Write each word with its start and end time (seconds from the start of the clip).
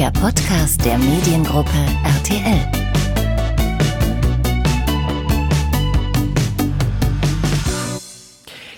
der 0.00 0.10
Podcast 0.12 0.82
der 0.86 0.96
Mediengruppe 0.96 1.76
RTL. 2.04 2.58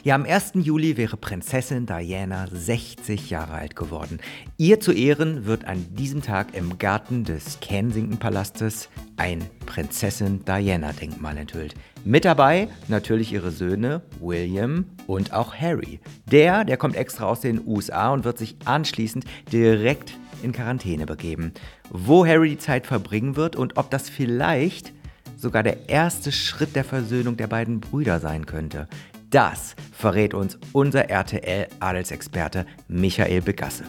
Ja, 0.02 0.16
am 0.16 0.24
1. 0.24 0.54
Juli 0.54 0.96
wäre 0.96 1.16
Prinzessin 1.16 1.86
Diana 1.86 2.48
60 2.50 3.30
Jahre 3.30 3.52
alt 3.52 3.76
geworden. 3.76 4.18
Ihr 4.56 4.80
zu 4.80 4.90
Ehren 4.90 5.46
wird 5.46 5.64
an 5.64 5.94
diesem 5.94 6.22
Tag 6.22 6.56
im 6.56 6.78
Garten 6.78 7.22
des 7.22 7.60
Kensington-Palastes 7.60 8.88
ein 9.16 9.48
Prinzessin 9.64 10.44
Diana-Denkmal 10.44 11.38
enthüllt. 11.38 11.76
Mit 12.04 12.24
dabei 12.24 12.66
natürlich 12.88 13.32
ihre 13.32 13.52
Söhne 13.52 14.02
William 14.18 14.86
und 15.06 15.32
auch 15.32 15.54
Harry. 15.54 16.00
Der, 16.26 16.64
der 16.64 16.78
kommt 16.78 16.96
extra 16.96 17.26
aus 17.26 17.42
den 17.42 17.64
USA 17.64 18.10
und 18.12 18.24
wird 18.24 18.38
sich 18.38 18.56
anschließend 18.64 19.24
direkt 19.52 20.14
in 20.42 20.52
Quarantäne 20.52 21.06
begeben. 21.06 21.52
Wo 21.90 22.26
Harry 22.26 22.50
die 22.50 22.58
Zeit 22.58 22.86
verbringen 22.86 23.36
wird 23.36 23.56
und 23.56 23.76
ob 23.76 23.90
das 23.90 24.08
vielleicht 24.08 24.92
sogar 25.36 25.62
der 25.62 25.88
erste 25.88 26.32
Schritt 26.32 26.76
der 26.76 26.84
Versöhnung 26.84 27.36
der 27.36 27.48
beiden 27.48 27.80
Brüder 27.80 28.20
sein 28.20 28.46
könnte. 28.46 28.88
Das 29.30 29.74
verrät 29.92 30.34
uns 30.34 30.58
unser 30.72 31.08
RTL-Adelsexperte 31.08 32.66
Michael 32.86 33.40
Begasse. 33.40 33.84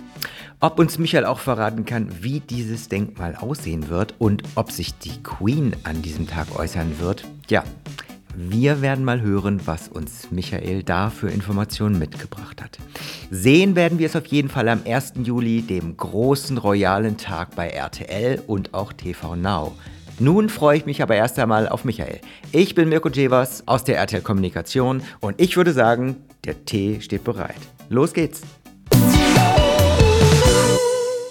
Ob 0.62 0.80
uns 0.80 0.98
Michael 0.98 1.26
auch 1.26 1.40
verraten 1.40 1.84
kann, 1.84 2.24
wie 2.24 2.40
dieses 2.40 2.88
Denkmal 2.88 3.36
aussehen 3.36 3.90
wird 3.90 4.16
und 4.20 4.44
ob 4.56 4.72
sich 4.72 4.98
die 4.98 5.22
Queen 5.22 5.76
an 5.84 6.02
diesem 6.02 6.28
Tag 6.28 6.58
äußern 6.58 7.00
wird, 7.00 7.26
ja, 7.50 7.66
wir 8.36 8.82
werden 8.82 9.06
mal 9.06 9.22
hören, 9.22 9.62
was 9.66 9.88
uns 9.88 10.32
Michael 10.32 10.84
da 10.84 11.10
für 11.10 11.30
Informationen 11.30 12.00
mitgebracht 12.00 12.62
hat. 12.62 12.78
Sehen 13.30 13.76
werden 13.76 14.00
wir 14.00 14.08
es 14.08 14.16
auf 14.16 14.26
jeden 14.26 14.50
Fall 14.50 14.70
am 14.70 14.82
1. 14.86 15.14
Juli, 15.24 15.62
dem 15.62 15.96
großen 15.98 16.58
royalen 16.58 17.18
Tag 17.18 17.56
bei 17.56 17.70
RTL 17.70 18.42
und 18.48 18.74
auch 18.74 18.94
TV 18.94 19.36
Now. 19.36 19.74
Nun 20.20 20.50
freue 20.50 20.78
ich 20.78 20.86
mich 20.86 21.02
aber 21.02 21.16
erst 21.16 21.40
einmal 21.40 21.68
auf 21.68 21.86
Michael. 21.86 22.20
Ich 22.52 22.76
bin 22.76 22.90
Mirko 22.90 23.10
Jevers 23.10 23.68
aus 23.68 23.84
der 23.84 23.98
RTL 23.98 24.22
Kommunikation 24.22 25.02
und 25.20 25.40
ich 25.40 25.58
würde 25.58 25.74
sagen, 25.74 26.18
der 26.46 26.66
Tee 26.66 27.02
steht 27.02 27.24
bereit. 27.24 27.56
Los 27.90 28.14
geht's! 28.14 28.42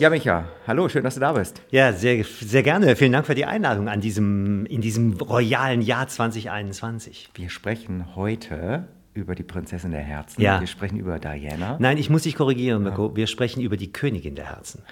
Ja, 0.02 0.10
Micha, 0.10 0.46
hallo, 0.66 0.88
schön, 0.88 1.04
dass 1.04 1.14
du 1.14 1.20
da 1.20 1.32
bist. 1.32 1.62
Ja, 1.70 1.92
sehr, 1.92 2.24
sehr 2.24 2.64
gerne. 2.64 2.96
Vielen 2.96 3.12
Dank 3.12 3.24
für 3.24 3.36
die 3.36 3.44
Einladung 3.44 3.88
an 3.88 4.00
diesem, 4.00 4.66
in 4.66 4.80
diesem 4.80 5.12
royalen 5.12 5.80
Jahr 5.80 6.08
2021. 6.08 7.30
Wir 7.36 7.48
sprechen 7.48 8.16
heute 8.16 8.88
über 9.14 9.36
die 9.36 9.44
Prinzessin 9.44 9.92
der 9.92 10.00
Herzen. 10.00 10.42
Ja. 10.42 10.58
Wir 10.58 10.66
sprechen 10.66 10.98
über 10.98 11.20
Diana. 11.20 11.76
Nein, 11.78 11.98
ich 11.98 12.10
muss 12.10 12.24
dich 12.24 12.34
korrigieren, 12.34 12.82
Mirko. 12.82 13.14
Wir 13.14 13.28
sprechen 13.28 13.60
über 13.60 13.76
die 13.76 13.92
Königin 13.92 14.34
der 14.34 14.46
Herzen. 14.46 14.82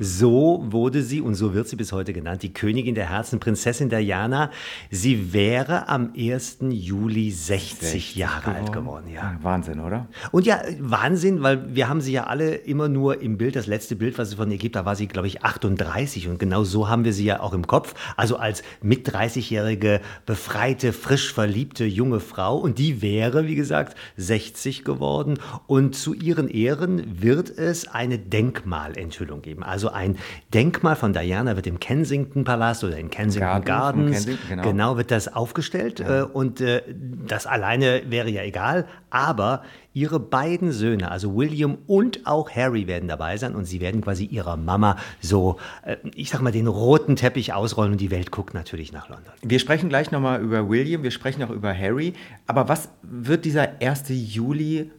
So 0.00 0.64
wurde 0.68 1.02
sie 1.02 1.20
und 1.20 1.34
so 1.34 1.54
wird 1.54 1.68
sie 1.68 1.76
bis 1.76 1.92
heute 1.92 2.12
genannt, 2.12 2.42
die 2.42 2.52
Königin 2.52 2.94
der 2.94 3.10
Herzen, 3.10 3.40
Prinzessin 3.40 3.88
Diana. 3.88 4.50
Sie 4.90 5.32
wäre 5.32 5.88
am 5.88 6.12
1. 6.16 6.58
Juli 6.70 7.30
60, 7.30 7.78
60 7.78 8.16
Jahre 8.16 8.54
alt 8.54 8.72
geworden. 8.72 9.08
Ja. 9.12 9.38
Wahnsinn, 9.42 9.80
oder? 9.80 10.08
Und 10.30 10.46
ja, 10.46 10.60
Wahnsinn, 10.80 11.42
weil 11.42 11.74
wir 11.74 11.88
haben 11.88 12.00
sie 12.00 12.12
ja 12.12 12.24
alle 12.24 12.54
immer 12.54 12.88
nur 12.88 13.20
im 13.20 13.38
Bild, 13.38 13.56
das 13.56 13.66
letzte 13.66 13.96
Bild, 13.96 14.18
was 14.18 14.28
es 14.28 14.34
von 14.34 14.50
ihr 14.50 14.58
gibt, 14.58 14.76
da 14.76 14.84
war 14.84 14.96
sie, 14.96 15.08
glaube 15.08 15.26
ich, 15.26 15.42
38 15.42 16.28
und 16.28 16.38
genau 16.38 16.64
so 16.64 16.88
haben 16.88 17.04
wir 17.04 17.12
sie 17.12 17.24
ja 17.24 17.40
auch 17.40 17.52
im 17.52 17.66
Kopf. 17.66 17.94
Also 18.16 18.36
als 18.36 18.62
mit 18.82 19.08
30-jährige, 19.08 20.00
befreite, 20.26 20.92
frisch 20.92 21.32
verliebte 21.32 21.84
junge 21.84 22.20
Frau 22.20 22.58
und 22.58 22.78
die 22.78 23.02
wäre, 23.02 23.46
wie 23.46 23.54
gesagt, 23.54 23.96
60 24.16 24.84
geworden 24.84 25.38
und 25.66 25.94
zu 25.94 26.14
ihren 26.14 26.48
Ehren 26.48 27.22
wird 27.22 27.50
es 27.50 27.88
eine 27.88 28.18
Denkmalenthüllung 28.18 29.37
geben. 29.42 29.62
Also 29.62 29.90
ein 29.90 30.16
Denkmal 30.54 30.96
von 30.96 31.12
Diana 31.12 31.56
wird 31.56 31.66
im 31.66 31.80
Kensington 31.80 32.44
Palast 32.44 32.84
oder 32.84 32.98
in 32.98 33.10
Kensington 33.10 33.48
Garden 33.48 33.64
Gardens, 33.64 34.12
Kensington, 34.12 34.48
genau. 34.48 34.62
genau, 34.62 34.96
wird 34.96 35.10
das 35.10 35.28
aufgestellt 35.34 36.00
äh, 36.00 36.22
und 36.22 36.60
äh, 36.60 36.82
das 37.26 37.46
alleine 37.46 38.02
wäre 38.08 38.30
ja 38.30 38.42
egal, 38.42 38.86
aber 39.10 39.62
ihre 39.94 40.20
beiden 40.20 40.70
Söhne, 40.70 41.10
also 41.10 41.36
William 41.36 41.78
und 41.86 42.26
auch 42.26 42.50
Harry 42.50 42.86
werden 42.86 43.08
dabei 43.08 43.36
sein 43.36 43.54
und 43.54 43.64
sie 43.64 43.80
werden 43.80 44.00
quasi 44.00 44.24
ihrer 44.24 44.56
Mama 44.56 44.96
so, 45.20 45.56
äh, 45.82 45.96
ich 46.14 46.30
sag 46.30 46.40
mal, 46.40 46.52
den 46.52 46.68
roten 46.68 47.16
Teppich 47.16 47.52
ausrollen 47.52 47.92
und 47.92 48.00
die 48.00 48.10
Welt 48.10 48.30
guckt 48.30 48.54
natürlich 48.54 48.92
nach 48.92 49.08
London. 49.08 49.32
Wir 49.42 49.58
sprechen 49.58 49.88
gleich 49.88 50.10
nochmal 50.10 50.40
über 50.40 50.68
William, 50.68 51.02
wir 51.02 51.10
sprechen 51.10 51.42
auch 51.42 51.50
über 51.50 51.76
Harry. 51.76 52.14
Aber 52.46 52.68
was 52.68 52.90
wird 53.02 53.44
dieser 53.44 53.80
1. 53.80 54.04
Juli 54.08 54.90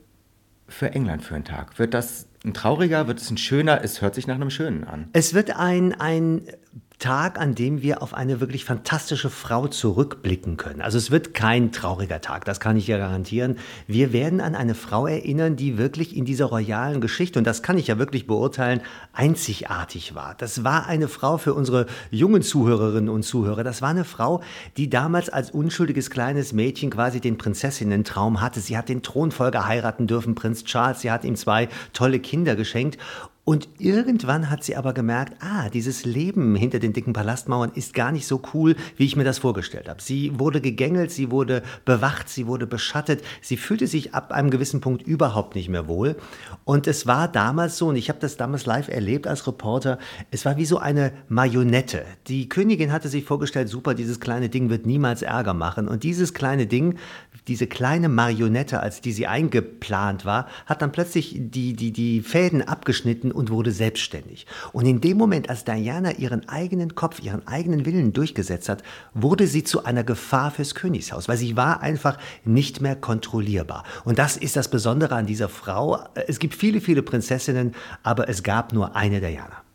für 0.67 0.91
England 0.91 1.23
für 1.23 1.35
ein 1.35 1.45
Tag? 1.45 1.79
Wird 1.79 1.93
das 1.93 2.28
ein 2.45 2.53
trauriger, 2.53 3.07
wird 3.07 3.19
es 3.19 3.29
ein 3.29 3.37
schöner? 3.37 3.83
Es 3.83 4.01
hört 4.01 4.15
sich 4.15 4.27
nach 4.27 4.35
einem 4.35 4.49
schönen 4.49 4.83
an. 4.83 5.09
Es 5.13 5.33
wird 5.33 5.55
ein, 5.55 5.93
ein 5.93 6.43
Tag, 6.99 7.39
an 7.39 7.55
dem 7.55 7.81
wir 7.81 8.03
auf 8.03 8.13
eine 8.13 8.41
wirklich 8.41 8.65
fantastische 8.65 9.29
Frau 9.29 9.67
zurückblicken 9.67 10.57
können. 10.57 10.81
Also 10.81 10.97
es 10.97 11.11
wird 11.11 11.33
kein 11.33 11.71
trauriger 11.71 12.19
Tag, 12.19 12.43
das 12.43 12.59
kann 12.59 12.75
ich 12.75 12.87
ja 12.87 12.97
garantieren. 12.97 13.57
Wir 13.87 14.11
werden 14.11 14.41
an 14.41 14.53
eine 14.53 14.75
Frau 14.75 15.07
erinnern, 15.07 15.55
die 15.55 15.77
wirklich 15.77 16.15
in 16.15 16.25
dieser 16.25 16.45
royalen 16.45 16.99
Geschichte, 16.99 17.39
und 17.39 17.45
das 17.45 17.63
kann 17.63 17.77
ich 17.77 17.87
ja 17.87 17.97
wirklich 17.97 18.27
beurteilen, 18.27 18.81
einzigartig 19.13 20.13
war. 20.13 20.35
Das 20.35 20.65
war 20.65 20.87
eine 20.87 21.07
Frau 21.07 21.37
für 21.37 21.53
unsere 21.53 21.85
jungen 22.11 22.41
Zuhörerinnen 22.41 23.09
und 23.09 23.23
Zuhörer. 23.23 23.63
Das 23.63 23.81
war 23.81 23.89
eine 23.89 24.03
Frau, 24.03 24.43
die 24.75 24.89
damals 24.89 25.29
als 25.29 25.51
unschuldiges 25.51 26.09
kleines 26.09 26.51
Mädchen 26.51 26.89
quasi 26.89 27.21
den 27.21 27.37
Prinzessinnen-Traum 27.37 28.41
hatte. 28.41 28.59
Sie 28.59 28.77
hat 28.77 28.89
den 28.89 29.03
Thronfolger 29.03 29.65
heiraten 29.65 30.05
dürfen, 30.05 30.35
Prinz 30.35 30.65
Charles. 30.65 30.99
Sie 30.99 31.11
hat 31.11 31.23
ihm 31.23 31.37
zwei 31.37 31.69
tolle 31.93 32.19
Kinder 32.19 32.57
geschenkt. 32.57 32.97
Und 33.49 33.67
irgendwann 33.79 34.51
hat 34.51 34.63
sie 34.63 34.75
aber 34.75 34.93
gemerkt, 34.93 35.33
ah, 35.39 35.69
dieses 35.69 36.05
Leben 36.05 36.55
hinter 36.55 36.77
den 36.77 36.93
dicken 36.93 37.13
Palastmauern 37.13 37.71
ist 37.73 37.95
gar 37.95 38.11
nicht 38.11 38.27
so 38.27 38.43
cool, 38.53 38.75
wie 38.95 39.05
ich 39.05 39.15
mir 39.15 39.23
das 39.23 39.39
vorgestellt 39.39 39.89
habe. 39.89 40.03
Sie 40.03 40.37
wurde 40.37 40.61
gegängelt, 40.61 41.09
sie 41.09 41.31
wurde 41.31 41.63
bewacht, 41.83 42.29
sie 42.29 42.45
wurde 42.45 42.67
beschattet, 42.67 43.23
sie 43.41 43.57
fühlte 43.57 43.87
sich 43.87 44.13
ab 44.13 44.33
einem 44.33 44.51
gewissen 44.51 44.81
Punkt 44.81 45.01
überhaupt 45.01 45.55
nicht 45.55 45.67
mehr 45.67 45.87
wohl. 45.87 46.15
Und 46.63 46.85
es 46.85 47.07
war 47.07 47.27
damals 47.27 47.79
so, 47.79 47.87
und 47.87 47.95
ich 47.95 48.09
habe 48.09 48.19
das 48.19 48.37
damals 48.37 48.67
live 48.67 48.87
erlebt 48.87 49.25
als 49.25 49.47
Reporter, 49.47 49.97
es 50.29 50.45
war 50.45 50.57
wie 50.57 50.65
so 50.65 50.77
eine 50.77 51.11
Marionette. 51.27 52.05
Die 52.27 52.49
Königin 52.49 52.91
hatte 52.91 53.09
sich 53.09 53.25
vorgestellt, 53.25 53.67
super, 53.67 53.95
dieses 53.95 54.19
kleine 54.19 54.49
Ding 54.49 54.69
wird 54.69 54.85
niemals 54.85 55.23
Ärger 55.23 55.55
machen. 55.55 55.87
Und 55.87 56.03
dieses 56.03 56.35
kleine 56.35 56.67
Ding, 56.67 56.99
diese 57.49 57.67
kleine 57.67 58.07
Marionette, 58.07 58.79
als 58.79 59.01
die 59.01 59.11
sie 59.11 59.27
eingeplant 59.27 60.23
war, 60.23 60.47
hat 60.65 60.81
dann 60.81 60.91
plötzlich 60.91 61.35
die, 61.37 61.73
die, 61.73 61.91
die 61.91 62.21
Fäden 62.21 62.61
abgeschnitten 62.61 63.31
und 63.31 63.49
wurde 63.49 63.71
selbstständig. 63.71 64.45
Und 64.71 64.85
in 64.85 65.01
dem 65.01 65.17
Moment, 65.17 65.49
als 65.49 65.65
Diana 65.65 66.11
ihren 66.13 66.47
eigenen 66.47 66.95
Kopf, 66.95 67.21
ihren 67.21 67.45
eigenen 67.47 67.85
Willen 67.85 68.13
durchgesetzt 68.13 68.69
hat, 68.69 68.83
wurde 69.13 69.47
sie 69.47 69.63
zu 69.63 69.83
einer 69.83 70.03
Gefahr 70.03 70.51
fürs 70.51 70.75
Königshaus, 70.75 71.27
weil 71.27 71.37
sie 71.37 71.57
war 71.57 71.81
einfach 71.81 72.17
nicht 72.45 72.79
mehr 72.79 72.95
kontrollierbar. 72.95 73.83
Und 74.05 74.19
das 74.19 74.37
ist 74.37 74.55
das 74.55 74.69
Besondere 74.69 75.15
an 75.15 75.25
dieser 75.25 75.49
Frau. 75.49 75.99
Es 76.27 76.39
gibt 76.39 76.53
viele, 76.53 76.79
viele 76.79 77.01
Prinzessinnen, 77.01 77.73
aber 78.03 78.29
es 78.29 78.43
gab 78.43 78.71
nur 78.73 78.95
eine 78.95 79.19
Diana. 79.19 79.68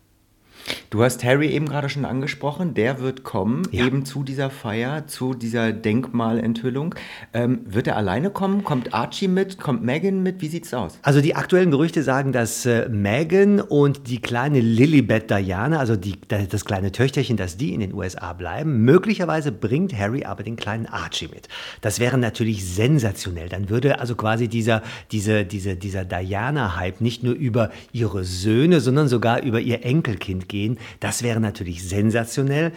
Du 0.90 1.02
hast 1.02 1.24
Harry 1.24 1.48
eben 1.48 1.66
gerade 1.68 1.88
schon 1.88 2.04
angesprochen, 2.04 2.72
der 2.74 3.00
wird 3.00 3.24
kommen, 3.24 3.62
Ja. 3.72 3.84
eben 3.86 4.04
zu 4.04 4.22
dieser 4.22 4.48
Feier, 4.48 5.06
zu 5.06 5.34
dieser 5.34 5.72
Denkmalenthüllung. 5.72 6.94
Ähm, 7.32 7.60
wird 7.66 7.86
er 7.88 7.96
alleine 7.96 8.30
kommen? 8.30 8.64
Kommt 8.64 8.94
Archie 8.94 9.28
mit? 9.28 9.58
Kommt 9.58 9.82
Megan 9.82 10.22
mit? 10.22 10.40
Wie 10.40 10.48
sieht's 10.48 10.72
aus? 10.72 10.98
Also 11.02 11.20
die 11.20 11.34
aktuellen 11.34 11.70
Gerüchte 11.70 12.02
sagen, 12.02 12.32
dass 12.32 12.64
äh, 12.64 12.88
Meghan 12.88 13.60
und 13.60 14.08
die 14.08 14.20
kleine 14.20 14.60
Lilibet 14.60 15.30
Diana, 15.30 15.78
also 15.80 15.96
die, 15.96 16.14
das 16.28 16.64
kleine 16.64 16.92
Töchterchen, 16.92 17.36
dass 17.36 17.56
die 17.56 17.74
in 17.74 17.80
den 17.80 17.92
USA 17.92 18.32
bleiben. 18.32 18.84
Möglicherweise 18.84 19.52
bringt 19.52 19.96
Harry 19.98 20.24
aber 20.24 20.44
den 20.44 20.56
kleinen 20.56 20.86
Archie 20.86 21.28
mit. 21.28 21.48
Das 21.80 21.98
wäre 22.00 22.18
natürlich 22.18 22.64
sensationell. 22.64 23.48
Dann 23.48 23.68
würde 23.68 23.98
also 23.98 24.14
quasi 24.14 24.48
dieser, 24.48 24.82
diese, 25.12 25.44
diese, 25.44 25.76
dieser 25.76 26.04
Diana-Hype 26.04 27.00
nicht 27.00 27.22
nur 27.22 27.34
über 27.34 27.70
ihre 27.92 28.24
Söhne, 28.24 28.80
sondern 28.80 29.08
sogar 29.08 29.42
über 29.42 29.60
ihr 29.60 29.84
Enkelkind 29.84 30.48
gehen. 30.48 30.53
Das 31.00 31.22
wäre 31.22 31.40
natürlich 31.40 31.86
sensationell. 31.86 32.72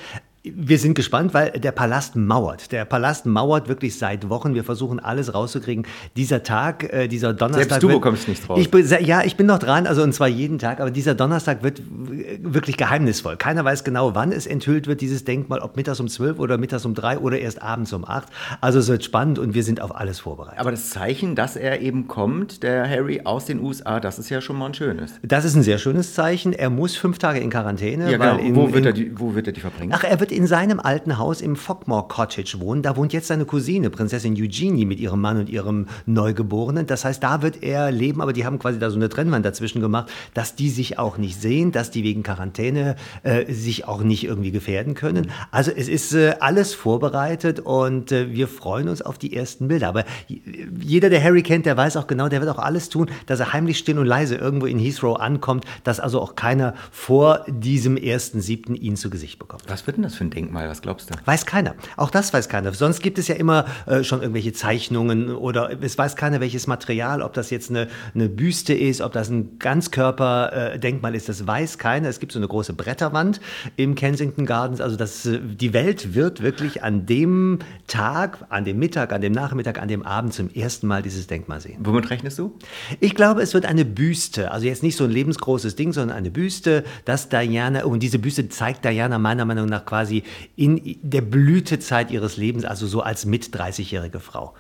Wir 0.55 0.77
sind 0.79 0.94
gespannt, 0.95 1.33
weil 1.33 1.51
der 1.51 1.71
Palast 1.71 2.15
mauert. 2.15 2.71
Der 2.71 2.85
Palast 2.85 3.25
mauert 3.25 3.67
wirklich 3.67 3.97
seit 3.97 4.29
Wochen. 4.29 4.53
Wir 4.53 4.63
versuchen 4.63 4.99
alles 4.99 5.33
rauszukriegen. 5.33 5.85
Dieser 6.15 6.44
Tag, 6.44 6.91
äh, 6.94 7.07
dieser 7.07 7.33
Donnerstag. 7.33 7.69
Selbst 7.69 7.83
du 7.83 7.88
wird- 7.89 7.97
bekommst 8.01 8.27
nichts 8.27 8.49
raus. 8.49 8.59
Ich, 8.59 8.71
bin- 8.71 8.85
ja, 9.05 9.23
ich 9.23 9.35
bin 9.38 9.47
noch 9.47 9.59
dran, 9.59 9.88
also 9.88 10.03
und 10.03 10.13
zwar 10.13 10.27
jeden 10.27 10.59
Tag. 10.59 10.79
Aber 10.79 10.91
dieser 10.91 11.15
Donnerstag 11.15 11.63
wird 11.63 11.81
w- 11.81 12.39
wirklich 12.41 12.77
geheimnisvoll. 12.77 13.38
Keiner 13.38 13.65
weiß 13.65 13.83
genau, 13.83 14.15
wann 14.15 14.31
es 14.31 14.45
enthüllt 14.47 14.88
wird, 14.88 15.01
dieses 15.01 15.23
Denkmal, 15.25 15.59
ob 15.59 15.75
mittags 15.75 15.99
um 15.99 16.07
12 16.07 16.39
oder 16.39 16.57
mittags 16.57 16.85
um 16.85 16.93
3 16.93 17.19
oder 17.19 17.39
erst 17.39 17.61
abends 17.61 17.91
um 17.93 18.05
8. 18.05 18.27
Also 18.61 18.79
es 18.79 18.88
wird 18.88 19.03
spannend 19.03 19.39
und 19.39 19.53
wir 19.53 19.63
sind 19.63 19.81
auf 19.81 19.95
alles 19.95 20.19
vorbereitet. 20.19 20.59
Aber 20.59 20.71
das 20.71 20.89
Zeichen, 20.89 21.35
dass 21.35 21.55
er 21.55 21.81
eben 21.81 22.07
kommt, 22.07 22.63
der 22.63 22.89
Harry 22.89 23.21
aus 23.23 23.45
den 23.45 23.59
USA, 23.61 24.00
das 24.00 24.19
ist 24.19 24.29
ja 24.29 24.41
schon 24.41 24.57
mal 24.57 24.67
ein 24.67 24.73
schönes. 24.73 25.13
Das 25.23 25.45
ist 25.45 25.55
ein 25.55 25.63
sehr 25.63 25.77
schönes 25.77 26.13
Zeichen. 26.13 26.53
Er 26.53 26.69
muss 26.69 26.95
fünf 26.95 27.17
Tage 27.17 27.39
in 27.39 27.50
Quarantäne. 27.50 28.11
Ja, 28.11 28.17
genau. 28.17 28.38
in, 28.38 28.55
wo, 28.55 28.67
wird 28.67 28.77
in, 28.77 28.85
er 28.85 28.93
die, 28.93 29.19
wo 29.19 29.33
wird 29.35 29.47
er 29.47 29.53
die 29.53 29.61
verbringen? 29.61 29.91
Ach, 29.95 30.03
er 30.03 30.19
wird 30.19 30.31
in 30.38 30.45
seinem 30.45 30.80
alten 30.80 31.18
Haus 31.18 31.42
im 31.42 31.56
Fogmore 31.56 32.07
Cottage 32.07 32.60
wohnen. 32.60 32.84
Da 32.84 32.95
wohnt 32.95 33.12
jetzt 33.12 33.25
seine 33.25 33.45
Cousine, 33.45 33.89
Prinzessin 33.89 34.36
Eugenie, 34.39 34.86
mit 34.86 35.00
ihrem 35.00 35.19
Mann 35.19 35.39
und 35.39 35.50
ihrem 35.50 35.88
Neugeborenen. 36.06 36.86
Das 36.86 37.06
heißt, 37.06 37.24
da 37.24 37.42
wird 37.42 37.63
er 37.63 37.92
leben, 37.92 38.22
aber 38.22 38.34
die 38.34 38.45
haben 38.45 38.60
quasi 38.60 38.78
da 38.78 38.92
so 38.92 38.98
eine 38.98 39.10
Trennwand 39.10 39.44
dazwischen 39.44 39.81
gemacht, 39.81 40.12
dass 40.36 40.54
die 40.54 40.69
sich 40.69 41.00
auch 41.00 41.18
nicht 41.18 41.42
sehen, 41.42 41.72
dass 41.72 41.89
die 41.89 42.04
wegen 42.04 42.22
Quarantäne 42.22 42.98
äh, 43.24 43.51
sich 43.51 43.88
auch 43.88 44.04
nicht 44.04 44.25
irgendwie 44.25 44.51
gefährden 44.51 44.94
können. 44.94 45.31
Also 45.50 45.72
es 45.72 45.88
ist 45.88 46.13
äh, 46.13 46.36
alles 46.39 46.75
vorbereitet 46.75 47.60
und 47.60 48.12
äh, 48.12 48.31
wir 48.31 48.48
freuen 48.48 48.89
uns 48.89 49.01
auf 49.01 49.18
die 49.18 49.36
ersten 49.36 49.68
Bilder. 49.68 49.88
Aber 49.88 50.04
jeder, 50.28 51.10
der 51.10 51.24
Harry 51.24 51.42
kennt, 51.42 51.66
der 51.66 51.78
weiß 51.78 51.98
auch 51.98 52.06
genau, 52.06 52.30
der 52.30 52.42
wird 52.42 52.51
auch 52.51 52.60
alles 52.60 52.89
tun, 52.89 53.10
dass 53.25 53.39
er 53.39 53.54
heimlich 53.54 53.80
still 53.80 53.98
und 53.98 54.06
leise 54.06 54.36
irgendwo 54.36 54.68
in 54.68 54.78
Heathrow 54.78 55.19
ankommt, 55.19 55.66
dass 55.84 56.00
also 56.00 56.22
auch 56.22 56.36
keiner 56.36 56.75
vor 56.92 57.44
diesem 57.48 57.98
ersten 57.98 58.39
siebten 58.39 58.75
ihn 58.75 58.98
zu 58.98 59.10
Gesicht 59.10 59.39
bekommt. 59.39 59.63
Was 59.68 59.88
wird 59.88 59.98
denn 59.98 60.04
das 60.04 60.13
für 60.13 60.26
ein 60.27 60.31
Denkmal? 60.31 60.69
Was 60.69 60.81
glaubst 60.81 61.09
du? 61.09 61.15
Weiß 61.25 61.45
keiner. 61.45 61.75
Auch 61.95 62.09
das 62.09 62.33
weiß 62.33 62.50
keiner. 62.50 62.74
Sonst 62.74 63.01
gibt 63.01 63.18
es 63.18 63.27
ja 63.27 63.35
immer 63.35 63.65
äh, 63.85 64.03
schon 64.03 64.21
irgendwelche 64.21 64.53
Zeichnungen 64.53 65.31
oder 65.31 65.71
es 65.81 65.97
weiß 65.97 66.15
keiner, 66.15 66.39
welches 66.39 66.68
Material, 66.68 67.21
ob 67.21 67.33
das 67.33 67.50
jetzt 67.50 67.69
eine, 67.69 67.88
eine 68.13 68.29
Büste 68.29 68.74
ist, 68.74 69.01
ob 69.01 69.13
das 69.13 69.29
ein 69.29 69.59
Ganzkörperdenkmal 69.59 71.15
ist, 71.15 71.29
das 71.29 71.47
weiß 71.47 71.77
keiner. 71.77 72.09
Es 72.09 72.19
gibt 72.19 72.31
so 72.31 72.39
eine 72.39 72.47
große 72.47 72.74
Bretterwand 72.74 73.39
im 73.75 73.95
Kensington 73.95 74.45
Gardens. 74.45 74.81
Also 74.81 74.95
das, 74.95 75.25
äh, 75.25 75.39
die 75.39 75.74
Welt 75.74 76.13
wird 76.13 76.41
wirklich 76.41 76.83
an 76.83 77.06
dem 77.06 77.59
Tag, 77.88 78.45
an 78.50 78.65
dem 78.65 78.79
Mittag, 78.79 79.13
an 79.13 79.21
dem 79.21 79.33
Nachmittag, 79.33 79.81
an 79.81 79.88
dem 79.88 80.03
Abend 80.03 80.33
zum 80.33 80.50
ersten 80.53 80.88
Mal 80.88 81.01
dieses 81.01 81.27
Denkmal 81.27 81.62
sehen. 81.62 81.77
Womit 81.79 82.09
rechnest 82.09 82.39
du? 82.39 82.57
Ich 83.00 83.15
glaube, 83.15 83.41
es 83.41 83.53
wird 83.53 83.65
eine 83.65 83.85
Büste. 83.85 84.51
Also 84.51 84.65
jetzt 84.68 84.83
nicht 84.83 84.97
so 84.97 85.03
ein 85.03 85.12
lebensgroßes 85.12 85.75
Ding, 85.75 85.94
sondern 85.94 86.18
eine 86.18 86.31
Büste, 86.31 86.83
dass 87.06 87.29
Diana, 87.29 87.85
und 87.85 88.01
diese 88.01 88.19
Büste 88.19 88.50
zeigt 88.50 88.85
Diana 88.85 89.18
meiner 89.18 89.45
Meinung 89.45 89.68
nach 89.68 89.85
quasi 89.85 90.06
in 90.56 90.98
der 91.01 91.21
Blütezeit 91.21 92.12
ihres 92.12 92.38
Lebens, 92.38 92.65
also 92.65 92.88
so 92.88 93.01
als 93.01 93.25
mit 93.25 93.45
30-jährige 93.45 94.19
Frau. 94.19 94.54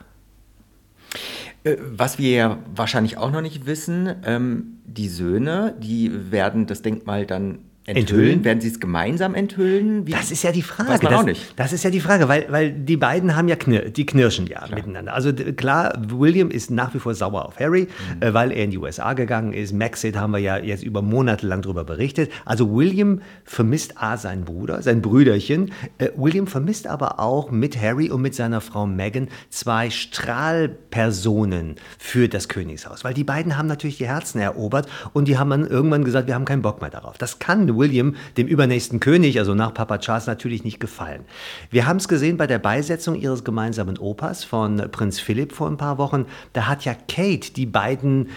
Äh, 1.63 1.77
was 1.79 2.17
wir 2.17 2.31
ja 2.31 2.57
wahrscheinlich 2.75 3.17
auch 3.17 3.31
noch 3.31 3.41
nicht 3.41 3.65
wissen, 3.65 4.15
ähm, 4.23 4.79
die 4.85 5.09
Söhne, 5.09 5.75
die 5.79 6.31
werden 6.31 6.65
das 6.65 6.81
Denkmal 6.81 7.25
dann 7.25 7.59
Enthüllen? 7.87 8.19
enthüllen? 8.19 8.43
Werden 8.43 8.59
sie 8.59 8.67
es 8.67 8.81
gemeinsam 8.81 9.33
enthüllen? 9.33 10.05
Wie? 10.05 10.11
Das 10.11 10.29
ist 10.29 10.43
ja 10.43 10.51
die 10.51 10.61
Frage. 10.61 10.89
Weiß 10.89 11.01
man 11.01 11.11
das, 11.13 11.21
auch 11.21 11.25
nicht. 11.25 11.53
das 11.55 11.71
ist 11.71 11.85
ja 11.85 11.89
die 11.89 12.01
Frage, 12.01 12.27
weil, 12.27 12.45
weil 12.49 12.73
die 12.73 12.97
beiden 12.97 13.33
haben 13.37 13.47
ja 13.47 13.55
knir 13.55 13.89
die 13.91 14.05
knirschen 14.05 14.45
ja 14.45 14.59
klar. 14.59 14.75
miteinander. 14.75 15.13
Also 15.13 15.31
klar, 15.31 15.97
William 16.09 16.51
ist 16.51 16.69
nach 16.69 16.93
wie 16.93 16.99
vor 16.99 17.13
sauer 17.13 17.45
auf 17.45 17.57
Harry, 17.61 17.87
mhm. 18.15 18.21
äh, 18.21 18.33
weil 18.33 18.51
er 18.51 18.65
in 18.65 18.71
die 18.71 18.77
USA 18.77 19.13
gegangen 19.13 19.53
ist. 19.53 19.71
Maxit 19.71 20.17
haben 20.17 20.31
wir 20.31 20.39
ja 20.39 20.57
jetzt 20.57 20.83
über 20.83 21.01
Monate 21.01 21.47
lang 21.47 21.61
darüber 21.61 21.85
berichtet. 21.85 22.29
Also 22.43 22.75
William 22.75 23.21
vermisst 23.45 23.93
A 23.95 24.17
seinen 24.17 24.43
Bruder, 24.43 24.81
sein 24.81 25.01
Brüderchen. 25.01 25.71
Äh, 25.97 26.09
William 26.17 26.47
vermisst 26.47 26.87
aber 26.87 27.21
auch 27.21 27.51
mit 27.51 27.81
Harry 27.81 28.11
und 28.11 28.21
mit 28.21 28.35
seiner 28.35 28.59
Frau 28.59 28.85
Meghan 28.85 29.29
zwei 29.49 29.89
Strahlpersonen 29.89 31.75
für 31.97 32.27
das 32.27 32.49
Königshaus, 32.49 33.05
weil 33.05 33.13
die 33.13 33.23
beiden 33.23 33.57
haben 33.57 33.67
natürlich 33.67 33.97
die 33.97 34.07
Herzen 34.07 34.39
erobert 34.39 34.89
und 35.13 35.29
die 35.29 35.37
haben 35.37 35.51
dann 35.51 35.65
irgendwann 35.65 36.03
gesagt, 36.03 36.27
wir 36.27 36.35
haben 36.35 36.43
keinen 36.43 36.61
Bock 36.61 36.81
mehr 36.81 36.89
darauf. 36.89 37.17
Das 37.17 37.39
kann 37.39 37.76
William, 37.77 38.15
dem 38.37 38.47
übernächsten 38.47 38.99
König, 38.99 39.39
also 39.39 39.53
nach 39.53 39.73
Papa 39.73 39.99
Charles, 39.99 40.27
natürlich 40.27 40.63
nicht 40.63 40.79
gefallen. 40.79 41.23
Wir 41.69 41.87
haben 41.87 41.97
es 41.97 42.07
gesehen 42.07 42.37
bei 42.37 42.47
der 42.47 42.59
Beisetzung 42.59 43.15
ihres 43.15 43.43
gemeinsamen 43.43 43.97
Opas 43.97 44.43
von 44.43 44.77
Prinz 44.91 45.19
Philipp 45.19 45.53
vor 45.53 45.69
ein 45.69 45.77
paar 45.77 45.97
Wochen. 45.97 46.25
Da 46.53 46.67
hat 46.67 46.85
ja 46.85 46.93
Kate 46.93 47.53
die 47.53 47.65
beiden 47.65 48.29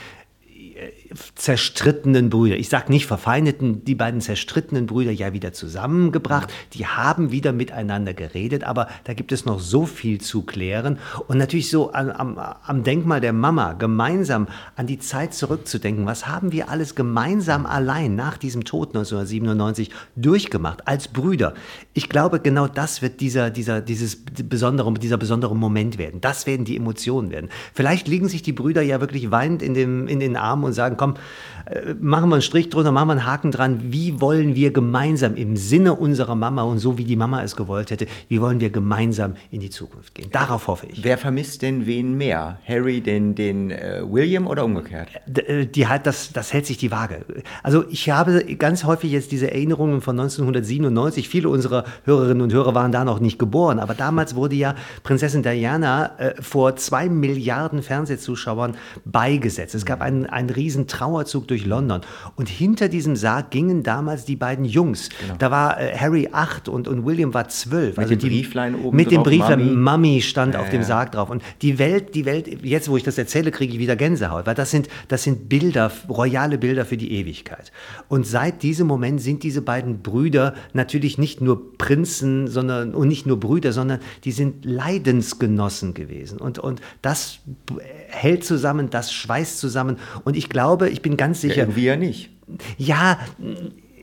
zerstrittenen 1.35 2.31
Brüder, 2.31 2.57
ich 2.57 2.69
sage 2.69 2.91
nicht 2.93 3.07
verfeindeten, 3.07 3.85
die 3.85 3.95
beiden 3.95 4.21
zerstrittenen 4.21 4.87
Brüder 4.87 5.11
ja 5.11 5.33
wieder 5.33 5.53
zusammengebracht. 5.53 6.53
Die 6.75 6.87
haben 6.87 7.33
wieder 7.33 7.53
miteinander 7.53 8.15
geredet, 8.15 8.65
aber 8.65 8.89
da 9.05 9.15
gibt 9.15 9.33
es 9.33 9.45
noch 9.45 9.61
so 9.61 9.87
viel 9.87 10.21
zu 10.21 10.43
klären. 10.43 10.99
Und 11.27 11.39
natürlich 11.39 11.71
so 11.71 11.93
am, 11.93 12.11
am, 12.11 12.39
am 12.39 12.85
Denkmal 12.85 13.21
der 13.21 13.33
Mama 13.33 13.73
gemeinsam 13.73 14.47
an 14.77 14.87
die 14.87 14.99
Zeit 14.99 15.35
zurückzudenken. 15.35 16.07
Was 16.07 16.29
haben 16.29 16.53
wir 16.53 16.69
alles 16.69 16.95
gemeinsam 16.95 17.67
allein 17.67 18.15
nach 18.15 18.39
diesem 18.39 18.65
Tod 18.65 18.91
1997 18.91 19.91
durchgemacht 20.17 20.87
als 20.87 21.09
Brüder? 21.09 21.55
Ich 21.93 22.09
glaube, 22.09 22.41
genau 22.41 22.69
das 22.69 23.03
wird 23.03 23.21
dieser, 23.21 23.51
dieser, 23.51 23.81
dieses 23.81 24.17
besondere, 24.25 24.93
dieser 24.95 25.17
besondere 25.17 25.56
Moment 25.56 25.99
werden. 25.99 26.21
Das 26.21 26.47
werden 26.47 26.65
die 26.65 26.77
Emotionen 26.77 27.31
werden. 27.31 27.51
Vielleicht 27.75 28.06
liegen 28.06 28.29
sich 28.29 28.43
die 28.43 28.53
Brüder 28.53 28.83
ja 28.83 29.01
wirklich 29.01 29.31
weinend 29.31 29.63
in, 29.63 29.75
dem, 29.75 30.06
in 30.06 30.21
den 30.21 30.37
Armen 30.37 30.65
und 30.65 30.73
sagen, 30.73 30.97
komm, 31.00 31.14
äh, 31.14 31.60
machen 32.00 32.28
wir 32.28 32.37
einen 32.37 32.43
Strich 32.43 32.69
drunter, 32.69 32.93
machen 32.93 33.08
wir 33.08 33.12
einen 33.12 33.26
Haken 33.26 33.50
dran. 33.50 33.93
Wie 33.93 34.20
wollen 34.20 34.55
wir 34.55 34.72
gemeinsam 34.72 35.37
im 35.37 35.56
Sinne 35.56 35.94
unserer 35.94 36.34
Mama 36.34 36.62
und 36.62 36.78
so 36.78 36.99
wie 36.99 37.05
die 37.05 37.17
Mama 37.17 37.43
es 37.43 37.56
gewollt 37.56 37.90
hätte, 37.90 38.06
wie 38.28 38.40
wollen 38.40 38.61
wir 38.61 38.70
gemeinsam 38.70 39.34
in 39.50 39.61
die 39.61 39.70
Zukunft 39.70 40.14
gehen? 40.14 40.31
Darauf 40.32 40.67
hoffe 40.67 40.87
ich. 40.87 41.05
Wer 41.05 41.19
vermisst 41.19 41.62
denn 41.62 41.87
wen 41.87 42.17
mehr? 42.17 42.58
Harry 42.67 43.00
den, 43.00 43.34
den 43.34 43.70
äh, 43.70 44.02
William 44.05 44.46
oder 44.46 44.64
umgekehrt? 44.64 45.08
Äh, 45.46 45.67
die 45.67 45.87
halt, 45.87 46.06
das, 46.06 46.32
das 46.32 46.52
hält 46.52 46.67
sich 46.67 46.78
die 46.78 46.90
Waage. 46.90 47.25
Also 47.62 47.84
ich 47.88 48.11
habe 48.11 48.44
ganz 48.56 48.84
häufig 48.84 49.12
jetzt 49.12 49.32
diese 49.32 49.50
Erinnerungen 49.50 50.00
von 50.00 50.19
1997. 50.19 51.28
Viele 51.28 51.49
unserer 51.49 51.84
Hörerinnen 52.05 52.43
und 52.43 52.52
Hörer 52.52 52.75
waren 52.75 52.93
da 52.93 53.05
noch 53.05 53.20
nicht 53.20 53.38
geboren, 53.38 53.78
aber 53.78 53.94
damals 53.94 54.34
wurde 54.34 54.56
ja 54.56 54.75
Prinzessin 55.02 55.43
Diana 55.43 56.19
äh, 56.19 56.43
vor 56.43 56.76
zwei 56.76 57.08
Milliarden 57.08 57.82
Fernsehzuschauern 57.82 58.76
beigesetzt. 59.05 59.75
Es 59.75 59.84
gab 59.84 60.00
einen, 60.00 60.26
einen 60.26 60.50
riesen 60.50 60.87
Trauerzug 60.87 61.46
durch 61.49 61.60
London. 61.67 62.01
Und 62.37 62.49
hinter 62.49 62.89
diesem 62.89 63.17
Sarg 63.17 63.51
gingen 63.51 63.83
damals 63.83 64.25
die 64.25 64.37
beiden 64.37 64.65
Jungs. 64.65 65.09
Genau. 65.21 65.35
Da 65.39 65.51
war 65.51 65.81
äh, 65.81 65.97
Harry 65.97 66.29
acht 66.33 66.69
und, 66.69 66.89
und 66.89 67.05
William 67.05 67.35
war 67.35 67.49
zwölf. 67.49 67.97
Mit 67.97 67.99
also 67.99 68.15
dem 68.15 68.19
die, 68.19 68.29
Brieflein 68.29 68.75
oben 68.75 68.97
Mit 68.97 69.11
dem 69.11 69.23
Brieflein 69.23 69.75
Mami 69.81 70.23
stand 70.23 70.55
ja, 70.55 70.61
auf 70.61 70.71
dem 70.71 70.83
Sarg 70.83 71.12
drauf. 71.12 71.31
Und 71.31 71.43
die 71.62 71.79
Welt, 71.79 72.15
die 72.15 72.25
Welt, 72.25 72.65
jetzt 72.65 72.89
wo 72.89 72.97
ich 72.97 73.03
das 73.03 73.19
erzähle, 73.19 73.51
kriege 73.51 73.73
ich 73.73 73.79
wieder 73.79 73.97
Gänsehaut, 73.97 74.47
weil 74.47 74.55
das 74.55 74.71
sind, 74.71 74.89
das 75.09 75.23
sind 75.23 75.49
Bilder, 75.49 75.91
royale 76.09 76.59
Bilder 76.59 76.85
für 76.85 76.97
die 76.97 77.12
Ewigkeit. 77.12 77.73
Und 78.09 78.27
seit 78.27 78.63
diesem 78.63 78.87
Moment 78.87 79.21
sind 79.21 79.43
diese 79.43 79.63
beiden 79.63 80.03
Brüder 80.03 80.55
natürlich 80.73 81.19
nicht 81.19 81.41
nur 81.41 81.77
Prinzen, 81.79 82.49
sondern 82.49 82.95
und 82.95 83.09
nicht 83.09 83.27
nur 83.27 83.39
Brüder, 83.39 83.73
sondern 83.73 84.01
die 84.25 84.33
sind 84.33 84.65
Leidensgenossen 84.65 85.95
gewesen. 85.95 86.39
Und, 86.39 86.59
und 86.59 86.81
das 87.03 87.41
hält 88.09 88.45
zusammen, 88.45 88.91
das 88.91 89.13
schweißt 89.13 89.59
zusammen. 89.59 89.97
Und 90.25 90.37
ich 90.37 90.49
glaube, 90.49 90.89
ich 90.89 91.03
bin 91.03 91.17
ganz 91.17 91.41
sicher. 91.41 91.50
Ja, 91.56 91.62
irgendwie 91.62 91.85
ja 91.85 91.97
nicht. 91.97 92.31
Ja, 92.79 93.19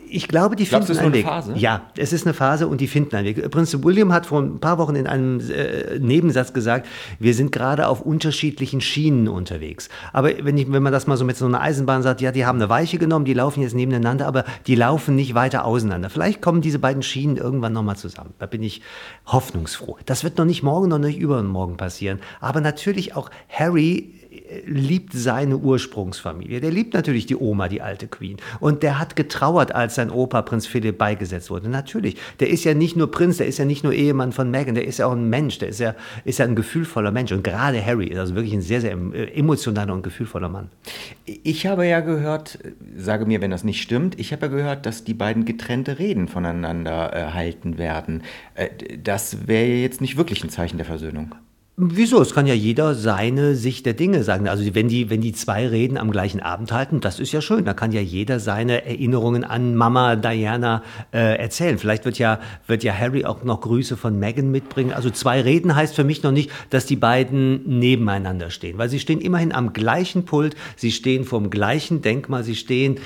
ich 0.10 0.28
glaube, 0.28 0.56
die 0.56 0.66
Glaubst, 0.66 0.88
finden 0.88 1.04
einen 1.04 1.14
Weg. 1.14 1.26
Phase? 1.26 1.54
Ja, 1.56 1.82
es 1.98 2.14
ist 2.14 2.26
eine 2.26 2.34
Phase 2.34 2.68
und 2.68 2.82
die 2.82 2.88
finden 2.88 3.16
einen 3.16 3.28
Weg. 3.28 3.52
Prinz 3.52 3.76
William 3.84 4.14
hat 4.14 4.26
vor 4.26 4.42
ein 4.42 4.60
paar 4.60 4.78
Wochen 4.78 4.96
in 4.96 5.08
einem 5.08 5.40
äh, 5.50 6.00
Nebensatz 6.00 6.54
gesagt, 6.54 6.88
wir 7.20 7.34
sind 7.34 7.52
gerade 7.52 7.88
auf 7.88 8.02
unterschiedlichen 8.02 8.82
Schienen 8.82 9.28
unterwegs. 9.28 9.90
Aber 10.14 10.32
wenn, 10.42 10.58
ich, 10.58 10.72
wenn 10.72 10.84
man 10.84 10.94
das 10.94 11.08
mal 11.08 11.18
so 11.18 11.26
mit 11.26 11.38
so 11.38 11.46
einer 11.46 11.62
Eisenbahn 11.62 12.04
sagt, 12.04 12.22
ja, 12.22 12.32
die 12.32 12.46
haben 12.46 12.58
eine 12.58 12.70
Weiche 12.70 12.98
genommen, 12.98 13.26
die 13.26 13.34
laufen 13.34 13.62
jetzt 13.62 13.76
nebeneinander, 13.76 14.28
aber 14.28 14.46
die 14.66 14.76
laufen 14.76 15.16
nicht 15.16 15.36
weiter 15.36 15.66
auseinander. 15.66 16.10
Vielleicht 16.10 16.42
kommen 16.42 16.62
diese 16.62 16.80
beiden 16.80 17.04
Schienen 17.04 17.38
irgendwann 17.38 17.74
nochmal 17.74 17.98
zusammen. 17.98 18.34
Da 18.40 18.46
bin 18.46 18.64
ich 18.64 18.82
hoffnungsfroh. 19.26 19.98
Das 20.06 20.24
wird 20.24 20.38
noch 20.38 20.46
nicht 20.46 20.64
morgen, 20.64 20.90
noch 20.90 21.00
nicht 21.00 21.20
übermorgen 21.20 21.78
passieren. 21.78 22.20
Aber 22.40 22.62
natürlich 22.62 23.16
auch 23.16 23.30
Harry 23.50 24.14
liebt 24.66 25.14
seine 25.14 25.58
Ursprungsfamilie. 25.58 26.62
Der 26.62 26.72
liebt 26.72 26.94
natürlich 26.94 27.26
die 27.26 27.36
Oma, 27.36 27.68
die 27.68 27.82
alte 27.82 28.08
Queen. 28.08 28.38
Und 28.60 28.84
der 28.84 29.00
hat 29.00 29.16
getrauert, 29.16 29.74
als 29.74 29.96
sein 29.96 30.10
Opa 30.10 30.42
Prinz 30.42 30.68
Philipp 30.68 30.98
beigesetzt 30.98 31.50
wurde. 31.50 31.70
Natürlich. 31.70 32.18
Der 32.40 32.50
ist 32.50 32.64
ja 32.64 32.74
nicht 32.74 32.96
nur 32.96 33.12
Prinz, 33.12 33.38
der 33.38 33.48
ist 33.48 33.58
ja 33.58 33.66
nicht 33.66 33.84
nur 33.84 33.94
Ehemann 33.94 34.32
von 34.32 34.50
Meghan, 34.50 34.76
der 34.76 34.86
ist 34.86 35.00
ja 35.00 35.08
auch 35.08 35.14
ein 35.14 35.30
Mensch, 35.30 35.60
der 35.60 35.70
ist 35.70 35.80
ja, 35.80 35.96
ist 36.24 36.40
ja 36.40 36.46
ein 36.46 36.56
gefühlvoller 36.56 37.12
Mensch. 37.12 37.32
Und 37.32 37.44
gerade 37.44 37.84
Harry 37.86 38.08
ist 38.08 38.18
also 38.18 38.36
wirklich 38.36 38.54
ein 38.54 38.62
sehr, 38.62 38.82
sehr 38.82 38.92
äh, 38.92 39.34
emotionaler 39.34 39.94
und 39.94 40.04
gefühlvoller 40.04 40.50
Mann. 40.50 40.70
Ich 41.26 41.66
habe 41.66 41.86
ja 41.86 42.00
gehört, 42.00 42.60
sage 42.96 43.26
mir, 43.26 43.42
wenn 43.42 43.52
das 43.52 43.64
nicht 43.64 43.82
stimmt, 43.82 44.20
ich 44.20 44.32
habe 44.32 44.48
ja 44.48 44.52
gehört, 44.52 44.86
dass 44.86 45.04
die 45.04 45.14
beiden 45.14 45.46
getrennte 45.46 46.00
Reden 46.00 46.28
voneinander 46.28 47.14
äh, 47.14 47.32
halten 47.34 47.78
werden. 47.78 48.24
Äh, 48.56 48.70
das 49.02 49.48
wäre 49.48 49.68
jetzt 49.68 50.02
nicht 50.02 50.18
wirklich 50.18 50.44
ein 50.44 50.50
Zeichen 50.50 50.78
der 50.78 50.86
Versöhnung. 50.86 51.36
Wieso? 51.80 52.20
Es 52.24 52.34
kann 52.34 52.48
ja 52.48 52.56
jeder 52.56 52.96
seine 52.96 53.54
Sicht 53.54 53.86
der 53.86 53.94
Dinge 53.94 54.24
sagen. 54.24 54.48
Also 54.48 54.74
wenn 54.74 54.88
die, 54.88 55.12
wenn 55.12 55.22
die 55.22 55.32
zwei 55.34 55.68
Reden 55.68 56.00
am 56.00 56.10
gleichen 56.10 56.40
Abend 56.40 56.72
halten, 56.72 57.02
das 57.02 57.20
ist 57.20 57.34
ja 57.34 57.40
schön. 57.40 57.66
Da 57.66 57.76
kann 57.76 57.92
ja 57.92 58.02
jeder 58.02 58.40
seine 58.40 58.84
Erinnerungen 58.84 59.44
an 59.44 59.76
Mama 59.76 60.16
Diana 60.16 60.82
äh, 61.14 61.38
erzählen. 61.38 61.78
Vielleicht 61.78 62.04
wird 62.04 62.18
ja, 62.18 62.40
wird 62.66 62.84
ja 62.84 62.98
Harry 62.98 63.26
auch 63.26 63.44
noch 63.44 63.62
Grüße 63.62 63.96
von 63.96 64.18
Meghan 64.18 64.50
mitbringen. 64.50 64.92
Also 64.92 65.12
zwei 65.12 65.40
Reden 65.40 65.76
heißt 65.76 65.94
für 65.94 66.04
mich 66.04 66.24
noch 66.24 66.32
nicht, 66.32 66.50
dass 66.72 66.88
die 66.88 66.96
beiden 66.96 67.78
nebeneinander 67.78 68.50
stehen, 68.50 68.80
weil 68.80 68.90
sie 68.90 69.00
stehen 69.00 69.22
immerhin 69.22 69.52
am 69.52 69.72
gleichen 69.72 70.26
Pult, 70.26 70.56
sie 70.78 70.92
stehen 70.92 71.26
vorm 71.26 71.52
gleichen 71.52 72.02
Denkmal, 72.02 72.44
sie 72.44 72.56
stehen 72.56 72.98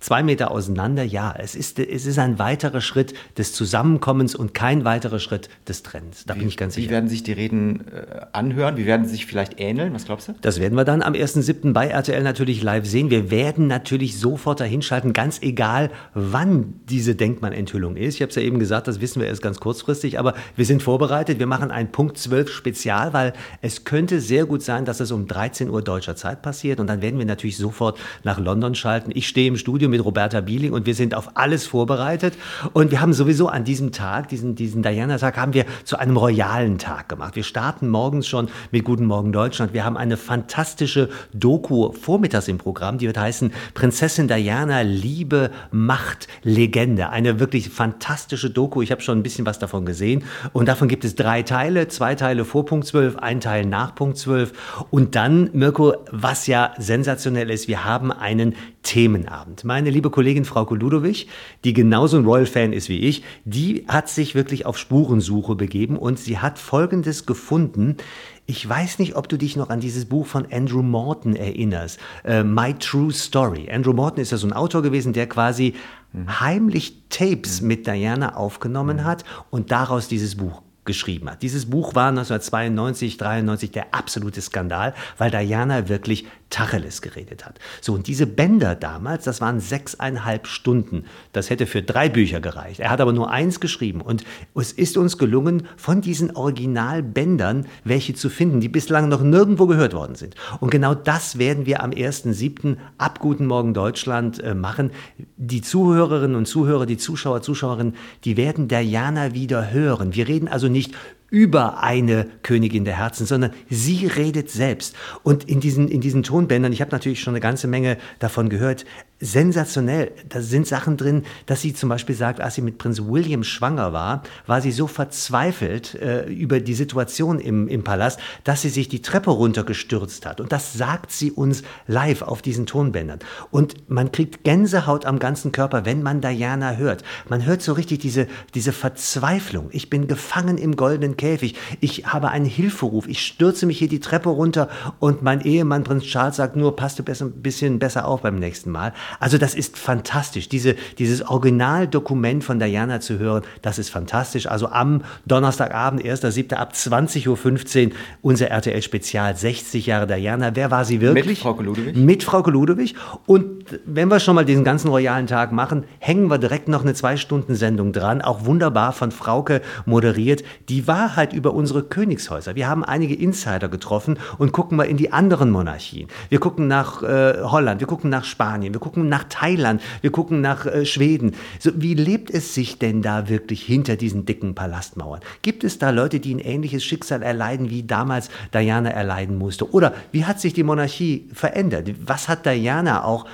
zwei 0.00 0.22
Meter 0.22 0.50
auseinander, 0.50 1.02
ja, 1.02 1.34
es 1.36 1.54
ist, 1.54 1.78
es 1.78 2.06
ist 2.06 2.18
ein 2.18 2.38
weiterer 2.38 2.80
Schritt 2.80 3.14
des 3.36 3.52
Zusammenkommens 3.52 4.34
und 4.34 4.54
kein 4.54 4.84
weiterer 4.84 5.18
Schritt 5.18 5.48
des 5.66 5.82
Trends. 5.82 6.24
Da 6.24 6.34
wie, 6.34 6.40
bin 6.40 6.48
ich 6.48 6.56
ganz 6.56 6.74
sicher. 6.74 6.88
Wie 6.88 6.92
werden 6.92 7.08
sich 7.08 7.22
die 7.22 7.32
Reden 7.32 7.86
äh, 7.88 8.26
anhören? 8.32 8.76
Wie 8.76 8.86
werden 8.86 9.06
sie 9.06 9.12
sich 9.12 9.26
vielleicht 9.26 9.60
ähneln? 9.60 9.94
Was 9.94 10.04
glaubst 10.04 10.28
du? 10.28 10.34
Das 10.40 10.60
werden 10.60 10.76
wir 10.76 10.84
dann 10.84 11.02
am 11.02 11.14
1.7. 11.14 11.72
bei 11.72 11.88
RTL 11.88 12.22
natürlich 12.22 12.62
live 12.62 12.86
sehen. 12.86 13.10
Wir 13.10 13.30
werden 13.30 13.66
natürlich 13.66 14.18
sofort 14.18 14.60
dahinschalten, 14.60 15.12
ganz 15.12 15.42
egal, 15.42 15.90
wann 16.14 16.74
diese 16.88 17.14
Denkmann-Enthüllung 17.14 17.96
ist. 17.96 18.16
Ich 18.16 18.22
habe 18.22 18.30
es 18.30 18.36
ja 18.36 18.42
eben 18.42 18.58
gesagt, 18.58 18.88
das 18.88 19.00
wissen 19.00 19.20
wir 19.20 19.28
erst 19.28 19.42
ganz 19.42 19.60
kurzfristig, 19.60 20.18
aber 20.18 20.34
wir 20.56 20.64
sind 20.64 20.82
vorbereitet. 20.82 21.38
Wir 21.38 21.46
machen 21.46 21.70
ein 21.70 21.90
Punkt 21.90 22.18
12 22.18 22.50
Spezial, 22.50 23.12
weil 23.12 23.32
es 23.62 23.84
könnte 23.84 24.20
sehr 24.20 24.46
gut 24.46 24.62
sein, 24.62 24.84
dass 24.84 25.00
es 25.00 25.10
um 25.10 25.26
13 25.26 25.70
Uhr 25.70 25.82
deutscher 25.82 26.16
Zeit 26.16 26.42
passiert 26.42 26.80
und 26.80 26.86
dann 26.86 27.02
werden 27.02 27.18
wir 27.18 27.26
natürlich 27.26 27.56
sofort 27.56 27.98
nach 28.22 28.38
London 28.38 28.74
schalten. 28.74 29.10
Ich 29.14 29.26
stehe 29.28 29.48
im 29.48 29.56
Studio 29.56 29.87
Studio 29.88 29.98
mit 29.98 30.04
Roberta 30.04 30.40
Bieling 30.40 30.72
und 30.72 30.86
wir 30.86 30.94
sind 30.94 31.14
auf 31.14 31.30
alles 31.34 31.66
vorbereitet. 31.66 32.34
Und 32.72 32.90
wir 32.90 33.00
haben 33.00 33.12
sowieso 33.12 33.48
an 33.48 33.64
diesem 33.64 33.92
Tag, 33.92 34.28
diesen, 34.28 34.54
diesen 34.54 34.82
Diana-Tag, 34.82 35.36
haben 35.36 35.54
wir 35.54 35.64
zu 35.84 35.98
einem 35.98 36.16
royalen 36.16 36.78
Tag 36.78 37.08
gemacht. 37.08 37.36
Wir 37.36 37.42
starten 37.42 37.88
morgens 37.88 38.26
schon 38.26 38.48
mit 38.70 38.84
Guten 38.84 39.06
Morgen 39.06 39.32
Deutschland. 39.32 39.72
Wir 39.72 39.84
haben 39.84 39.96
eine 39.96 40.16
fantastische 40.16 41.08
Doku 41.32 41.92
vormittags 41.92 42.48
im 42.48 42.58
Programm, 42.58 42.98
die 42.98 43.06
wird 43.06 43.18
heißen 43.18 43.52
Prinzessin 43.74 44.28
Diana, 44.28 44.82
Liebe, 44.82 45.50
Macht, 45.70 46.28
Legende. 46.42 47.10
Eine 47.10 47.40
wirklich 47.40 47.70
fantastische 47.70 48.50
Doku. 48.50 48.82
Ich 48.82 48.90
habe 48.90 49.00
schon 49.00 49.18
ein 49.18 49.22
bisschen 49.22 49.46
was 49.46 49.58
davon 49.58 49.86
gesehen. 49.86 50.24
Und 50.52 50.68
davon 50.68 50.88
gibt 50.88 51.04
es 51.04 51.14
drei 51.14 51.42
Teile, 51.42 51.88
zwei 51.88 52.14
Teile 52.14 52.44
vor 52.44 52.64
Punkt 52.64 52.86
12, 52.86 53.16
ein 53.16 53.40
Teil 53.40 53.64
nach 53.64 53.94
Punkt 53.94 54.18
12. 54.18 54.52
Und 54.90 55.14
dann, 55.14 55.50
Mirko, 55.52 55.94
was 56.10 56.46
ja 56.46 56.72
sensationell 56.78 57.50
ist, 57.50 57.68
wir 57.68 57.84
haben 57.84 58.12
einen 58.12 58.54
Themenabend. 58.88 59.64
Meine 59.64 59.90
liebe 59.90 60.08
Kollegin 60.08 60.46
Frau 60.46 60.64
Ludowig, 60.72 61.28
die 61.62 61.74
genauso 61.74 62.16
ein 62.16 62.24
Royal-Fan 62.24 62.72
ist 62.72 62.88
wie 62.88 63.00
ich, 63.00 63.22
die 63.44 63.84
hat 63.86 64.08
sich 64.08 64.34
wirklich 64.34 64.64
auf 64.64 64.78
Spurensuche 64.78 65.56
begeben 65.56 65.98
und 65.98 66.18
sie 66.18 66.38
hat 66.38 66.58
Folgendes 66.58 67.26
gefunden. 67.26 67.98
Ich 68.46 68.66
weiß 68.66 68.98
nicht, 68.98 69.14
ob 69.14 69.28
du 69.28 69.36
dich 69.36 69.56
noch 69.56 69.68
an 69.68 69.80
dieses 69.80 70.06
Buch 70.06 70.26
von 70.26 70.46
Andrew 70.50 70.80
Morton 70.80 71.36
erinnerst, 71.36 72.00
uh, 72.26 72.42
My 72.42 72.72
True 72.72 73.12
Story. 73.12 73.68
Andrew 73.70 73.92
Morton 73.92 74.22
ist 74.22 74.32
ja 74.32 74.38
so 74.38 74.46
ein 74.46 74.54
Autor 74.54 74.80
gewesen, 74.80 75.12
der 75.12 75.28
quasi 75.28 75.74
mhm. 76.14 76.40
heimlich 76.40 77.02
Tapes 77.10 77.60
mhm. 77.60 77.68
mit 77.68 77.86
Diana 77.86 78.36
aufgenommen 78.36 78.96
mhm. 78.96 79.04
hat 79.04 79.22
und 79.50 79.70
daraus 79.70 80.08
dieses 80.08 80.36
Buch 80.36 80.62
geschrieben 80.88 81.28
hat. 81.30 81.42
Dieses 81.42 81.66
Buch 81.66 81.94
war 81.94 82.08
1992, 82.08 83.18
93 83.18 83.70
der 83.70 83.94
absolute 83.94 84.40
Skandal, 84.40 84.94
weil 85.18 85.30
Diana 85.30 85.90
wirklich 85.90 86.26
Tacheles 86.50 87.02
geredet 87.02 87.44
hat. 87.44 87.58
So, 87.80 87.92
und 87.92 88.06
diese 88.06 88.26
Bänder 88.26 88.74
damals, 88.74 89.24
das 89.24 89.40
waren 89.40 89.60
sechseinhalb 89.60 90.46
Stunden. 90.46 91.04
Das 91.32 91.50
hätte 91.50 91.66
für 91.66 91.82
drei 91.82 92.08
Bücher 92.08 92.40
gereicht. 92.40 92.80
Er 92.80 92.90
hat 92.90 93.00
aber 93.00 93.12
nur 93.12 93.30
eins 93.30 93.60
geschrieben. 93.60 94.00
Und 94.00 94.24
es 94.54 94.72
ist 94.72 94.96
uns 94.96 95.18
gelungen, 95.18 95.64
von 95.76 96.00
diesen 96.00 96.34
Originalbändern 96.34 97.66
welche 97.84 98.14
zu 98.14 98.30
finden, 98.30 98.60
die 98.60 98.68
bislang 98.68 99.08
noch 99.08 99.22
nirgendwo 99.22 99.66
gehört 99.66 99.92
worden 99.92 100.14
sind. 100.14 100.34
Und 100.60 100.70
genau 100.70 100.94
das 100.94 101.38
werden 101.38 101.66
wir 101.66 101.82
am 101.82 101.90
1.7. 101.90 102.76
ab 102.96 103.18
Guten 103.20 103.46
Morgen 103.46 103.74
Deutschland 103.74 104.42
äh, 104.42 104.54
machen. 104.54 104.90
Die 105.36 105.60
Zuhörerinnen 105.60 106.36
und 106.36 106.46
Zuhörer, 106.46 106.86
die 106.86 106.96
Zuschauer, 106.96 107.42
Zuschauerinnen, 107.42 107.94
die 108.24 108.36
werden 108.36 108.68
Diana 108.68 109.34
wieder 109.34 109.70
hören. 109.70 110.14
Wir 110.14 110.28
reden 110.28 110.48
also 110.48 110.68
nicht 110.68 110.94
über 111.30 111.82
eine 111.82 112.26
Königin 112.42 112.84
der 112.84 112.96
Herzen, 112.98 113.26
sondern 113.26 113.52
sie 113.68 114.06
redet 114.06 114.50
selbst. 114.50 114.94
Und 115.22 115.44
in 115.44 115.60
diesen, 115.60 115.88
in 115.88 116.00
diesen 116.00 116.22
Tonbändern, 116.22 116.72
ich 116.72 116.80
habe 116.80 116.90
natürlich 116.90 117.20
schon 117.20 117.32
eine 117.32 117.40
ganze 117.40 117.68
Menge 117.68 117.98
davon 118.18 118.48
gehört, 118.48 118.86
sensationell. 119.20 120.12
Da 120.28 120.40
sind 120.40 120.66
Sachen 120.66 120.96
drin, 120.96 121.24
dass 121.46 121.60
sie 121.60 121.74
zum 121.74 121.88
Beispiel 121.88 122.14
sagt, 122.14 122.40
als 122.40 122.54
sie 122.54 122.62
mit 122.62 122.78
Prinz 122.78 123.00
William 123.00 123.42
schwanger 123.42 123.92
war, 123.92 124.22
war 124.46 124.60
sie 124.60 124.70
so 124.70 124.86
verzweifelt 124.86 125.94
äh, 125.96 126.26
über 126.26 126.60
die 126.60 126.74
Situation 126.74 127.40
im, 127.40 127.68
im 127.68 127.82
Palast, 127.82 128.20
dass 128.44 128.62
sie 128.62 128.68
sich 128.68 128.88
die 128.88 129.02
Treppe 129.02 129.30
runtergestürzt 129.30 130.24
hat. 130.24 130.40
Und 130.40 130.52
das 130.52 130.72
sagt 130.72 131.10
sie 131.10 131.32
uns 131.32 131.62
live 131.86 132.22
auf 132.22 132.42
diesen 132.42 132.66
Tonbändern. 132.66 133.18
Und 133.50 133.90
man 133.90 134.12
kriegt 134.12 134.44
Gänsehaut 134.44 135.04
am 135.04 135.18
ganzen 135.18 135.52
Körper, 135.52 135.84
wenn 135.84 136.02
man 136.02 136.20
Diana 136.20 136.76
hört. 136.76 137.02
Man 137.28 137.44
hört 137.44 137.60
so 137.60 137.72
richtig 137.72 137.98
diese, 137.98 138.28
diese 138.54 138.72
Verzweiflung. 138.72 139.68
Ich 139.72 139.90
bin 139.90 140.06
gefangen 140.06 140.58
im 140.58 140.76
goldenen 140.76 141.16
Käfig. 141.18 141.54
Ich 141.80 142.06
habe 142.06 142.30
einen 142.30 142.46
Hilferuf. 142.46 143.06
Ich 143.06 143.20
stürze 143.20 143.66
mich 143.66 143.78
hier 143.78 143.88
die 143.88 144.00
Treppe 144.00 144.30
runter 144.30 144.70
und 144.98 145.22
mein 145.22 145.42
Ehemann 145.42 145.84
Prinz 145.84 146.04
Charles 146.04 146.36
sagt 146.36 146.56
nur, 146.56 146.74
passt 146.76 146.98
du 146.98 147.02
besser, 147.02 147.26
ein 147.26 147.42
bisschen 147.42 147.78
besser 147.78 148.06
auf 148.06 148.22
beim 148.22 148.38
nächsten 148.38 148.70
Mal. 148.70 148.94
Also 149.20 149.36
das 149.36 149.54
ist 149.54 149.76
fantastisch. 149.76 150.48
Diese, 150.48 150.76
dieses 150.98 151.22
Originaldokument 151.22 152.42
von 152.42 152.58
Diana 152.58 153.00
zu 153.00 153.18
hören, 153.18 153.42
das 153.60 153.78
ist 153.78 153.90
fantastisch. 153.90 154.46
Also 154.46 154.68
am 154.68 155.02
Donnerstagabend, 155.26 156.02
1.7. 156.02 156.54
ab 156.54 156.72
20.15 156.74 157.88
Uhr 157.88 157.92
unser 158.22 158.48
RTL-Spezial 158.48 159.36
60 159.36 159.86
Jahre 159.86 160.06
Diana. 160.06 160.54
Wer 160.54 160.70
war 160.70 160.84
sie 160.84 161.00
wirklich? 161.00 161.26
Mit 161.26 161.38
Frau 161.38 161.60
Ludewig. 161.60 161.96
Mit 161.96 162.22
Frau 162.22 162.48
Ludewig. 162.48 162.94
Und 163.26 163.58
wenn 163.84 164.08
wir 164.08 164.20
schon 164.20 164.34
mal 164.34 164.44
diesen 164.44 164.64
ganzen 164.64 164.88
royalen 164.88 165.26
Tag 165.26 165.52
machen, 165.52 165.84
hängen 165.98 166.28
wir 166.28 166.38
direkt 166.38 166.68
noch 166.68 166.82
eine 166.82 166.94
Zwei-Stunden-Sendung 166.94 167.92
dran. 167.92 168.22
Auch 168.22 168.44
wunderbar 168.44 168.92
von 168.92 169.10
Frauke 169.10 169.60
moderiert. 169.84 170.42
Die 170.68 170.86
Wahrheit 171.08 171.32
über 171.32 171.54
unsere 171.54 171.82
Königshäuser. 171.82 172.54
Wir 172.54 172.68
haben 172.68 172.84
einige 172.84 173.14
Insider 173.14 173.68
getroffen 173.68 174.18
und 174.36 174.52
gucken 174.52 174.76
mal 174.76 174.84
in 174.84 174.98
die 174.98 175.12
anderen 175.12 175.50
Monarchien. 175.50 176.08
Wir 176.28 176.40
gucken 176.40 176.68
nach 176.68 177.02
äh, 177.02 177.38
Holland, 177.42 177.80
wir 177.80 177.86
gucken 177.86 178.10
nach 178.10 178.24
Spanien, 178.24 178.74
wir 178.74 178.80
gucken 178.80 178.98
gucken 178.98 179.08
nach 179.08 179.24
Thailand, 179.24 179.82
wir 180.00 180.10
gucken 180.10 180.40
nach 180.40 180.66
äh, 180.66 180.84
Schweden. 180.84 181.34
So, 181.58 181.70
wie 181.76 181.94
lebt 181.94 182.30
es 182.30 182.54
sich 182.54 182.78
denn 182.78 183.02
da 183.02 183.28
wirklich 183.28 183.62
hinter 183.62 183.96
diesen 183.96 184.26
dicken 184.26 184.54
Palastmauern? 184.54 185.20
Gibt 185.42 185.64
es 185.64 185.78
da 185.78 185.90
Leute, 185.90 186.20
die 186.20 186.34
ein 186.34 186.38
ähnliches 186.38 186.84
Schicksal 186.84 187.22
erleiden, 187.22 187.70
wie 187.70 187.82
damals 187.82 188.30
Diana 188.52 188.90
erleiden 188.90 189.36
musste? 189.36 189.70
Oder 189.72 189.94
wie 190.10 190.24
hat 190.24 190.40
sich 190.40 190.52
die 190.52 190.62
Monarchie 190.62 191.28
verändert? 191.32 191.90
Was 192.04 192.28
hat 192.28 192.44
Diana 192.46 193.04
auch 193.04 193.26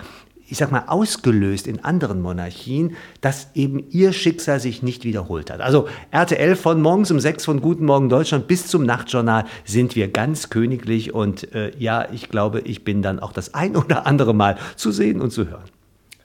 ich 0.48 0.58
sag 0.58 0.70
mal, 0.70 0.84
ausgelöst 0.88 1.66
in 1.66 1.84
anderen 1.84 2.20
Monarchien, 2.20 2.96
dass 3.20 3.48
eben 3.54 3.84
ihr 3.90 4.12
Schicksal 4.12 4.60
sich 4.60 4.82
nicht 4.82 5.04
wiederholt 5.04 5.50
hat. 5.50 5.60
Also 5.60 5.88
RTL 6.10 6.56
von 6.56 6.82
morgens 6.82 7.10
um 7.10 7.20
sechs 7.20 7.44
von 7.44 7.60
Guten 7.60 7.84
Morgen 7.84 8.08
Deutschland 8.08 8.46
bis 8.46 8.66
zum 8.66 8.84
Nachtjournal 8.84 9.44
sind 9.64 9.96
wir 9.96 10.08
ganz 10.08 10.50
königlich 10.50 11.14
und 11.14 11.52
äh, 11.54 11.72
ja, 11.78 12.08
ich 12.12 12.28
glaube, 12.28 12.60
ich 12.60 12.84
bin 12.84 13.02
dann 13.02 13.20
auch 13.20 13.32
das 13.32 13.54
ein 13.54 13.76
oder 13.76 14.06
andere 14.06 14.34
Mal 14.34 14.58
zu 14.76 14.92
sehen 14.92 15.20
und 15.20 15.30
zu 15.30 15.48
hören. 15.48 15.64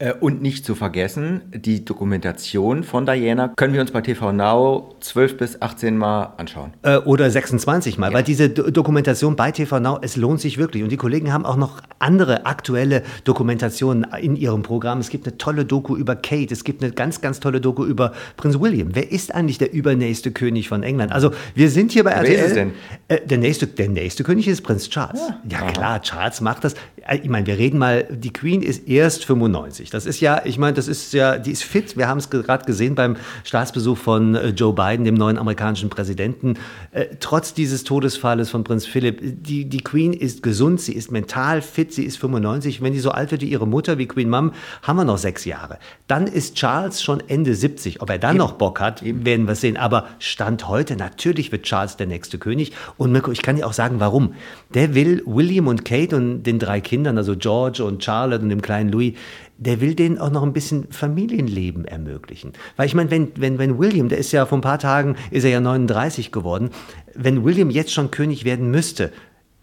Äh, 0.02 0.14
und 0.14 0.42
nicht 0.42 0.64
zu 0.64 0.76
vergessen, 0.76 1.42
die 1.54 1.84
Dokumentation 1.84 2.84
von 2.86 3.06
Diana 3.06 3.50
können 3.50 3.74
wir 3.74 3.82
uns 3.82 3.92
bei 3.92 4.00
TV 4.00 4.32
Now 4.32 4.96
12 5.02 5.38
bis 5.38 5.62
18 5.62 5.98
Mal 5.98 6.36
anschauen. 6.38 6.72
Äh, 6.84 7.00
oder 7.00 7.30
26 7.30 7.98
Mal, 7.98 8.08
ja. 8.08 8.14
weil 8.14 8.24
diese 8.24 8.50
Do 8.50 8.72
Dokumentation 8.72 9.36
bei 9.36 9.52
TV 9.52 9.82
Now, 9.82 10.00
es 10.02 10.16
lohnt 10.16 10.40
sich 10.40 10.58
wirklich. 10.58 10.84
Und 10.84 10.92
die 10.94 10.98
Kollegen 10.98 11.34
haben 11.34 11.46
auch 11.46 11.58
noch 11.58 11.82
andere 12.00 12.46
aktuelle 12.46 13.04
Dokumentationen 13.26 14.08
in 14.22 14.38
ihrem 14.38 14.64
Programm. 14.64 15.00
Es 15.00 15.10
gibt 15.10 15.28
eine 15.28 15.38
tolle 15.38 15.66
Doku 15.66 15.98
über 15.98 16.16
Kate, 16.16 16.54
es 16.54 16.64
gibt 16.64 16.82
eine 16.82 16.94
ganz, 16.94 17.20
ganz 17.20 17.42
tolle 17.42 17.60
Doku 17.60 17.84
über 17.84 18.14
Prinz 18.38 18.58
William. 18.58 18.92
Wer 18.94 19.12
ist 19.12 19.36
eigentlich 19.36 19.58
der 19.58 19.74
übernächste 19.74 20.32
König 20.32 20.70
von 20.70 20.82
England? 20.82 21.12
Also 21.12 21.32
wir 21.56 21.70
sind 21.70 21.92
hier 21.92 22.06
bei 22.06 22.12
RTL. 22.12 22.38
Wer 22.38 22.40
ist 22.40 22.48
es 22.48 22.54
denn? 22.54 22.72
Äh, 23.10 23.28
der, 23.28 23.38
nächste, 23.38 23.68
der 23.68 23.90
nächste 23.90 24.24
König 24.24 24.48
ist 24.48 24.62
Prinz 24.62 24.90
Charles. 24.90 25.20
Ja, 25.50 25.66
ja 25.66 25.72
klar, 25.72 26.02
Charles 26.02 26.40
macht 26.40 26.64
das. 26.64 26.76
Ich 27.22 27.30
meine, 27.30 27.48
wir 27.48 27.58
reden 27.58 27.80
mal, 27.80 28.06
die 28.10 28.32
Queen 28.32 28.62
ist 28.62 28.88
erst 28.88 29.26
95 29.26 29.89
nicht. 29.90 29.94
Das 29.94 30.06
ist 30.06 30.20
ja, 30.20 30.42
ich 30.46 30.58
meine, 30.58 30.74
das 30.74 30.88
ist 30.88 31.14
ja, 31.14 31.38
die 31.38 31.52
ist 31.52 31.64
fit. 31.64 31.98
Wir 31.98 32.08
haben 32.08 32.20
es 32.20 32.30
gerade 32.30 32.66
gesehen 32.66 32.96
beim 32.96 33.18
Staatsbesuch 33.44 33.98
von 33.98 34.36
äh, 34.36 34.50
Joe 34.50 34.74
Biden, 34.74 35.06
dem 35.06 35.16
neuen 35.16 35.38
amerikanischen 35.38 35.90
Präsidenten. 35.90 36.56
Äh, 36.92 37.06
trotz 37.20 37.54
dieses 37.54 37.84
Todesfalles 37.84 38.50
von 38.50 38.64
Prinz 38.64 38.86
Philipp, 38.86 39.20
die, 39.22 39.66
die 39.66 39.82
Queen 39.82 40.14
ist 40.14 40.44
gesund, 40.44 40.82
sie 40.82 40.94
ist 40.94 41.12
mental 41.12 41.62
fit, 41.62 41.94
sie 41.94 42.04
ist 42.04 42.18
95. 42.18 42.82
Wenn 42.82 42.94
die 42.94 43.00
so 43.00 43.12
alt 43.12 43.32
wird 43.32 43.42
wie 43.42 43.50
ihre 43.50 43.68
Mutter, 43.68 43.98
wie 43.98 44.08
Queen 44.08 44.30
Mom, 44.30 44.52
haben 44.84 44.98
wir 44.98 45.06
noch 45.06 45.18
sechs 45.18 45.46
Jahre. 45.46 45.80
Dann 46.08 46.28
ist 46.28 46.56
Charles 46.56 47.02
schon 47.02 47.22
Ende 47.28 47.56
70. 47.56 48.02
Ob 48.02 48.10
er 48.10 48.18
dann 48.18 48.32
Eben. 48.32 48.40
noch 48.40 48.54
Bock 48.54 48.80
hat, 48.80 49.02
Eben. 49.02 49.26
werden 49.26 49.48
wir 49.48 49.56
sehen. 49.56 49.78
Aber 49.78 50.08
Stand 50.20 50.68
heute, 50.68 50.96
natürlich 50.96 51.52
wird 51.52 51.64
Charles 51.64 51.98
der 51.98 52.08
nächste 52.08 52.38
König. 52.38 52.74
Und 52.98 53.12
Mirko, 53.12 53.32
ich 53.32 53.42
kann 53.42 53.56
dir 53.56 53.66
auch 53.66 53.74
sagen, 53.74 54.00
warum. 54.00 54.34
Der 54.74 54.94
will 54.94 55.24
William 55.26 55.68
und 55.68 55.86
Kate 55.86 56.16
und 56.16 56.44
den 56.44 56.60
drei 56.60 56.82
Kindern, 56.82 57.18
also 57.18 57.36
George 57.36 57.84
und 57.84 58.04
Charlotte 58.04 58.44
und 58.44 58.50
dem 58.50 58.62
kleinen 58.62 58.92
Louis, 58.92 59.14
der 59.60 59.82
will 59.82 59.94
denen 59.94 60.18
auch 60.18 60.32
noch 60.32 60.44
ein 60.44 60.54
bisschen 60.54 60.92
Familienleben 60.92 61.86
ermöglichen. 61.86 62.54
Weil 62.78 62.88
ich 62.88 62.96
meine, 62.96 63.12
wenn, 63.12 63.32
wenn, 63.36 63.58
wenn 63.60 63.78
William, 63.78 64.10
der 64.10 64.18
ist 64.18 64.32
ja 64.32 64.46
vor 64.46 64.58
ein 64.58 64.62
paar 64.62 64.80
Tagen, 64.80 65.16
ist 65.32 65.44
er 65.44 65.52
ja 65.52 65.60
39 65.60 66.32
geworden, 66.32 66.70
wenn 67.14 67.44
William 67.44 67.70
jetzt 67.70 67.92
schon 67.92 68.10
König 68.10 68.46
werden 68.46 68.72
müsste, 68.72 69.12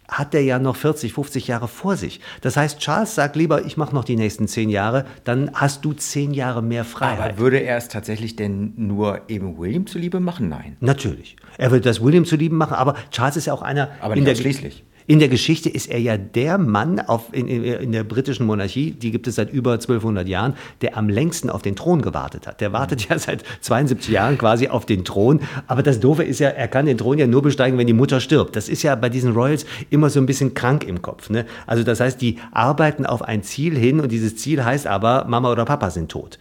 hat 0.07 0.33
er 0.33 0.41
ja 0.41 0.57
noch 0.57 0.75
40, 0.75 1.11
50 1.11 1.47
Jahre 1.47 1.67
vor 1.67 1.97
sich. 1.97 2.21
Das 2.41 2.55
heißt, 2.55 2.79
Charles 2.79 3.15
sagt 3.15 3.35
lieber, 3.35 3.65
ich 3.65 3.75
mache 3.75 3.93
noch 3.93 4.05
die 4.05 4.15
nächsten 4.15 4.47
zehn 4.47 4.69
Jahre, 4.69 5.05
dann 5.25 5.51
hast 5.53 5.83
du 5.83 5.91
zehn 5.93 6.33
Jahre 6.33 6.63
mehr 6.63 6.85
Freiheit. 6.85 7.31
Aber 7.31 7.39
würde 7.39 7.57
er 7.57 7.75
es 7.75 7.89
tatsächlich 7.89 8.35
denn 8.35 8.73
nur 8.77 9.21
eben 9.27 9.57
William 9.57 9.85
zuliebe 9.85 10.19
machen? 10.19 10.47
Nein. 10.47 10.77
Natürlich. 10.79 11.35
Er 11.57 11.71
würde 11.71 11.81
das 11.81 12.01
William 12.01 12.23
zuliebe 12.23 12.55
machen, 12.55 12.75
aber 12.75 12.95
Charles 13.11 13.35
ist 13.35 13.47
ja 13.47 13.53
auch 13.53 13.61
einer. 13.61 13.89
Aber 13.99 14.15
nicht 14.15 14.19
in 14.19 14.25
der 14.25 14.35
schließlich. 14.35 14.85
In 15.09 15.19
der 15.19 15.29
Geschichte 15.29 15.69
ist 15.69 15.89
er 15.89 15.99
ja 16.01 16.17
der 16.17 16.57
Mann 16.57 16.99
auf, 16.99 17.29
in, 17.31 17.47
in, 17.47 17.63
in, 17.63 17.91
der 17.93 18.03
britischen 18.03 18.45
Monarchie, 18.45 18.91
die 18.91 19.11
gibt 19.11 19.25
es 19.25 19.35
seit 19.35 19.53
über 19.53 19.71
1200 19.71 20.27
Jahren, 20.27 20.53
der 20.81 20.97
am 20.97 21.07
längsten 21.07 21.49
auf 21.49 21.61
den 21.61 21.77
Thron 21.77 22.01
gewartet 22.01 22.45
hat. 22.45 22.59
Der 22.59 22.73
wartet 22.73 23.07
ja 23.07 23.17
seit 23.17 23.45
72 23.61 24.09
Jahren 24.09 24.37
quasi 24.37 24.67
auf 24.67 24.85
den 24.85 25.05
Thron. 25.05 25.39
Aber 25.65 25.81
das 25.81 26.01
Doofe 26.01 26.23
ist 26.23 26.39
ja, 26.39 26.49
er 26.49 26.67
kann 26.67 26.87
den 26.87 26.97
Thron 26.97 27.17
ja 27.17 27.25
nur 27.25 27.41
besteigen, 27.41 27.77
wenn 27.77 27.87
die 27.87 27.93
Mutter 27.93 28.19
stirbt. 28.19 28.57
Das 28.57 28.67
ist 28.67 28.83
ja 28.83 28.95
bei 28.95 29.07
diesen 29.07 29.31
Royals 29.31 29.65
immer 29.89 30.09
so 30.09 30.19
ein 30.19 30.25
bisschen 30.25 30.53
krank 30.53 30.83
im 30.83 31.01
Kopf. 31.01 31.29
Ne? 31.29 31.45
Also 31.65 31.83
das 31.83 32.01
heißt, 32.01 32.21
die 32.21 32.39
arbeiten 32.51 33.05
auf 33.05 33.21
ein 33.21 33.43
Ziel 33.43 33.77
hin 33.77 34.01
und 34.01 34.11
dieses 34.11 34.35
Ziel 34.35 34.65
heißt 34.65 34.87
aber, 34.87 35.23
Mama 35.25 35.49
oder 35.49 35.63
Papa 35.63 35.89
sind 35.89 36.11
tot. 36.11 36.37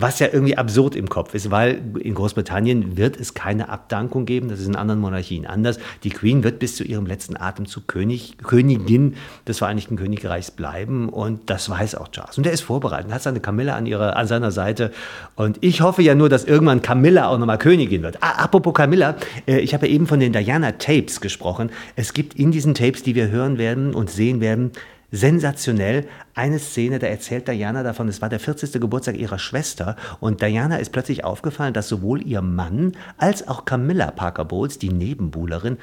Was 0.00 0.18
ja 0.18 0.28
irgendwie 0.32 0.56
absurd 0.56 0.96
im 0.96 1.08
Kopf 1.08 1.34
ist, 1.34 1.50
weil 1.50 1.80
in 1.98 2.14
Großbritannien 2.14 2.96
wird 2.96 3.20
es 3.20 3.34
keine 3.34 3.68
Abdankung 3.68 4.24
geben, 4.24 4.48
das 4.48 4.60
ist 4.60 4.66
in 4.66 4.76
anderen 4.76 4.98
Monarchien 5.00 5.46
anders. 5.46 5.78
Die 6.04 6.10
Queen 6.10 6.42
wird 6.42 6.58
bis 6.58 6.76
zu 6.76 6.84
ihrem 6.84 7.04
letzten 7.04 7.36
Atemzug 7.36 7.86
König, 7.86 8.38
Königin 8.38 9.16
des 9.46 9.58
Vereinigten 9.58 9.96
Königreichs 9.96 10.50
bleiben 10.50 11.10
und 11.10 11.50
das 11.50 11.68
weiß 11.68 11.96
auch 11.96 12.08
Charles. 12.08 12.38
Und 12.38 12.46
er 12.46 12.52
ist 12.52 12.62
vorbereitet, 12.62 13.12
hat 13.12 13.22
seine 13.22 13.40
Camilla 13.40 13.76
an, 13.76 13.84
ihrer, 13.84 14.16
an 14.16 14.26
seiner 14.26 14.50
Seite 14.50 14.90
und 15.36 15.58
ich 15.60 15.82
hoffe 15.82 16.00
ja 16.02 16.14
nur, 16.14 16.30
dass 16.30 16.44
irgendwann 16.44 16.80
Camilla 16.80 17.28
auch 17.28 17.38
nochmal 17.38 17.58
Königin 17.58 18.02
wird. 18.02 18.22
Ah, 18.22 18.42
apropos 18.44 18.72
Camilla, 18.72 19.16
äh, 19.46 19.58
ich 19.58 19.74
habe 19.74 19.86
eben 19.86 20.06
von 20.06 20.18
den 20.18 20.32
Diana 20.32 20.72
Tapes 20.72 21.20
gesprochen. 21.20 21.70
Es 21.94 22.14
gibt 22.14 22.34
in 22.34 22.52
diesen 22.52 22.74
Tapes, 22.74 23.02
die 23.02 23.14
wir 23.14 23.28
hören 23.28 23.58
werden 23.58 23.94
und 23.94 24.08
sehen 24.08 24.40
werden, 24.40 24.72
sensationell. 25.10 26.06
Eine 26.34 26.58
Szene, 26.58 26.98
da 26.98 27.06
erzählt 27.06 27.48
Diana 27.48 27.82
davon, 27.82 28.08
es 28.08 28.22
war 28.22 28.28
der 28.28 28.40
40. 28.40 28.72
Geburtstag 28.80 29.18
ihrer 29.18 29.38
Schwester 29.38 29.96
und 30.20 30.42
Diana 30.42 30.76
ist 30.76 30.90
plötzlich 30.90 31.24
aufgefallen, 31.24 31.74
dass 31.74 31.88
sowohl 31.88 32.22
ihr 32.22 32.42
Mann 32.42 32.92
als 33.18 33.46
auch 33.48 33.64
Camilla 33.64 34.10
Parker 34.10 34.44
Bowles, 34.44 34.78
die 34.78 34.90
Nebenbuhlerin, 34.90 35.78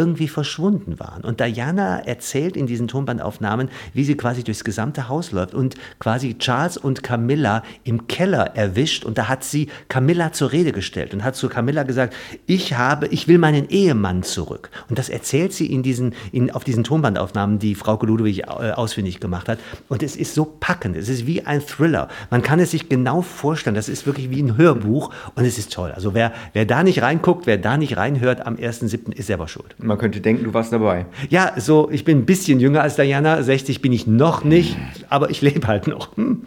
irgendwie 0.00 0.28
verschwunden 0.28 0.98
waren. 0.98 1.24
Und 1.24 1.40
Diana 1.40 2.00
erzählt 2.00 2.56
in 2.56 2.66
diesen 2.66 2.88
Tonbandaufnahmen, 2.88 3.68
wie 3.92 4.04
sie 4.04 4.16
quasi 4.16 4.42
durchs 4.42 4.64
gesamte 4.64 5.10
Haus 5.10 5.30
läuft 5.30 5.52
und 5.52 5.74
quasi 5.98 6.38
Charles 6.38 6.78
und 6.78 7.02
Camilla 7.02 7.62
im 7.84 8.06
Keller 8.06 8.56
erwischt. 8.56 9.04
Und 9.04 9.18
da 9.18 9.28
hat 9.28 9.44
sie 9.44 9.68
Camilla 9.88 10.32
zur 10.32 10.52
Rede 10.52 10.72
gestellt 10.72 11.12
und 11.12 11.22
hat 11.22 11.36
zu 11.36 11.50
Camilla 11.50 11.82
gesagt, 11.82 12.14
ich 12.46 12.78
habe, 12.78 13.08
ich 13.08 13.28
will 13.28 13.36
meinen 13.36 13.68
Ehemann 13.68 14.22
zurück. 14.22 14.70
Und 14.88 14.98
das 14.98 15.10
erzählt 15.10 15.52
sie 15.52 15.66
in 15.70 15.82
diesen, 15.82 16.14
in, 16.32 16.50
auf 16.50 16.64
diesen 16.64 16.82
Tonbandaufnahmen, 16.82 17.58
die 17.58 17.74
Frau 17.74 18.00
Ludwig 18.00 18.44
äh, 18.44 18.70
ausfindig 18.72 19.20
gemacht 19.20 19.50
hat. 19.50 19.58
Und 19.90 20.02
es 20.02 20.16
ist 20.16 20.34
so 20.34 20.46
packend. 20.46 20.96
Es 20.96 21.10
ist 21.10 21.26
wie 21.26 21.42
ein 21.42 21.60
Thriller. 21.60 22.08
Man 22.30 22.40
kann 22.40 22.58
es 22.58 22.70
sich 22.70 22.88
genau 22.88 23.20
vorstellen. 23.20 23.76
Das 23.76 23.90
ist 23.90 24.06
wirklich 24.06 24.30
wie 24.30 24.42
ein 24.42 24.56
Hörbuch 24.56 25.10
und 25.34 25.44
es 25.44 25.58
ist 25.58 25.74
toll. 25.74 25.92
Also 25.92 26.14
wer, 26.14 26.32
wer 26.54 26.64
da 26.64 26.82
nicht 26.82 27.02
reinguckt, 27.02 27.46
wer 27.46 27.58
da 27.58 27.76
nicht 27.76 27.98
reinhört 27.98 28.46
am 28.46 28.56
1.7. 28.56 29.12
ist 29.12 29.26
selber 29.26 29.46
schuld. 29.46 29.74
Man 29.90 29.98
könnte 29.98 30.20
denken, 30.20 30.44
du 30.44 30.54
warst 30.54 30.72
dabei. 30.72 31.06
Ja, 31.30 31.52
so, 31.56 31.90
ich 31.90 32.04
bin 32.04 32.18
ein 32.18 32.24
bisschen 32.24 32.60
jünger 32.60 32.80
als 32.80 32.94
Diana. 32.94 33.42
60 33.42 33.82
bin 33.82 33.92
ich 33.92 34.06
noch 34.06 34.44
nicht, 34.44 34.76
aber 35.08 35.30
ich 35.30 35.42
lebe 35.42 35.66
halt 35.66 35.88
noch. 35.88 36.16
Hm. 36.16 36.42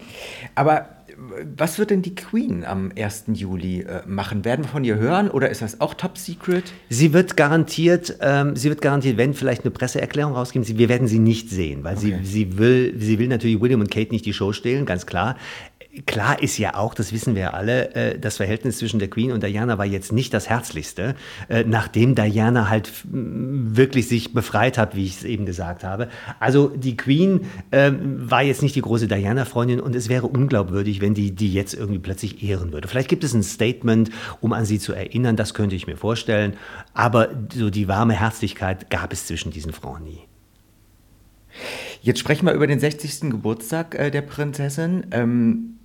Aber 0.55 0.87
was 1.57 1.77
wird 1.77 1.89
denn 1.89 2.01
die 2.01 2.15
Queen 2.15 2.63
am 2.63 2.91
1. 2.97 3.25
Juli 3.33 3.81
äh, 3.81 4.01
machen? 4.05 4.45
Werden 4.45 4.63
wir 4.63 4.69
von 4.69 4.85
ihr 4.85 4.95
hören 4.95 5.29
oder 5.29 5.49
ist 5.49 5.61
das 5.61 5.81
auch 5.81 5.93
top 5.93 6.17
secret? 6.17 6.71
Sie 6.89 7.11
wird 7.11 7.35
garantiert, 7.35 8.17
ähm, 8.21 8.55
sie 8.55 8.69
wird 8.69 8.81
garantiert, 8.81 9.17
wenn 9.17 9.33
vielleicht 9.33 9.63
eine 9.63 9.71
Presseerklärung 9.71 10.33
rausgeben, 10.33 10.63
sie, 10.63 10.77
wir 10.77 10.87
werden 10.87 11.09
sie 11.09 11.19
nicht 11.19 11.49
sehen, 11.49 11.83
weil 11.83 11.97
okay. 11.97 12.19
sie, 12.23 12.25
sie, 12.25 12.57
will, 12.57 12.93
sie 12.97 13.19
will 13.19 13.27
natürlich 13.27 13.59
William 13.59 13.81
und 13.81 13.91
Kate 13.91 14.11
nicht 14.11 14.25
die 14.25 14.33
Show 14.33 14.53
stehlen, 14.53 14.85
ganz 14.85 15.05
klar. 15.05 15.35
Klar 16.07 16.41
ist 16.41 16.57
ja 16.57 16.73
auch, 16.73 16.95
das 16.95 17.13
wissen 17.13 17.35
wir 17.35 17.53
alle, 17.53 17.93
äh, 17.93 18.19
das 18.19 18.37
Verhältnis 18.37 18.79
zwischen 18.79 18.97
der 18.97 19.11
Queen 19.11 19.31
und 19.31 19.43
Diana 19.43 19.77
war 19.77 19.85
jetzt 19.85 20.11
nicht 20.11 20.33
das 20.33 20.49
herzlichste, 20.49 21.13
äh, 21.49 21.65
nachdem 21.67 22.15
Diana 22.15 22.67
halt 22.67 22.91
wirklich 23.03 24.07
sich 24.07 24.33
befreit 24.33 24.79
hat, 24.79 24.95
wie 24.95 25.05
ich 25.05 25.17
es 25.17 25.23
eben 25.23 25.45
gesagt 25.45 25.83
habe. 25.83 26.09
Also 26.39 26.69
die 26.69 26.97
Queen 26.97 27.41
ähm, 27.71 28.29
war 28.29 28.41
jetzt 28.41 28.63
nicht 28.63 28.75
die 28.75 28.81
große 28.81 29.07
Diana-Freundin 29.07 29.79
und 29.79 29.95
es 29.95 30.09
wäre 30.09 30.25
unglaubwürdig, 30.25 30.99
wenn 30.99 31.13
die 31.13 31.35
die 31.35 31.53
jetzt 31.53 31.75
irgendwie 31.75 31.99
plötzlich 31.99 32.41
ehren 32.41 32.73
würde. 32.73 32.87
Vielleicht 32.87 33.09
gibt 33.09 33.23
es 33.23 33.35
ein 33.35 33.43
Statement, 33.43 34.09
um 34.41 34.51
an 34.53 34.65
sie 34.65 34.79
zu 34.79 34.93
erinnern, 34.93 35.35
das 35.35 35.53
könnte 35.53 35.75
ich 35.75 35.85
mir 35.85 35.97
vorstellen, 35.97 36.55
aber 36.95 37.29
so 37.53 37.69
die 37.69 37.87
warme 37.87 38.13
Herzlichkeit 38.13 38.89
gab 38.89 39.13
es 39.13 39.27
zwischen 39.27 39.51
diesen 39.51 39.73
Frauen 39.73 40.05
nie. 40.05 40.21
Jetzt 42.01 42.19
sprechen 42.19 42.47
wir 42.47 42.53
über 42.53 42.65
den 42.65 42.79
60. 42.79 43.29
Geburtstag 43.29 43.93
äh, 43.93 44.09
der 44.09 44.23
Prinzessin. 44.23 45.05
Ähm, 45.11 45.77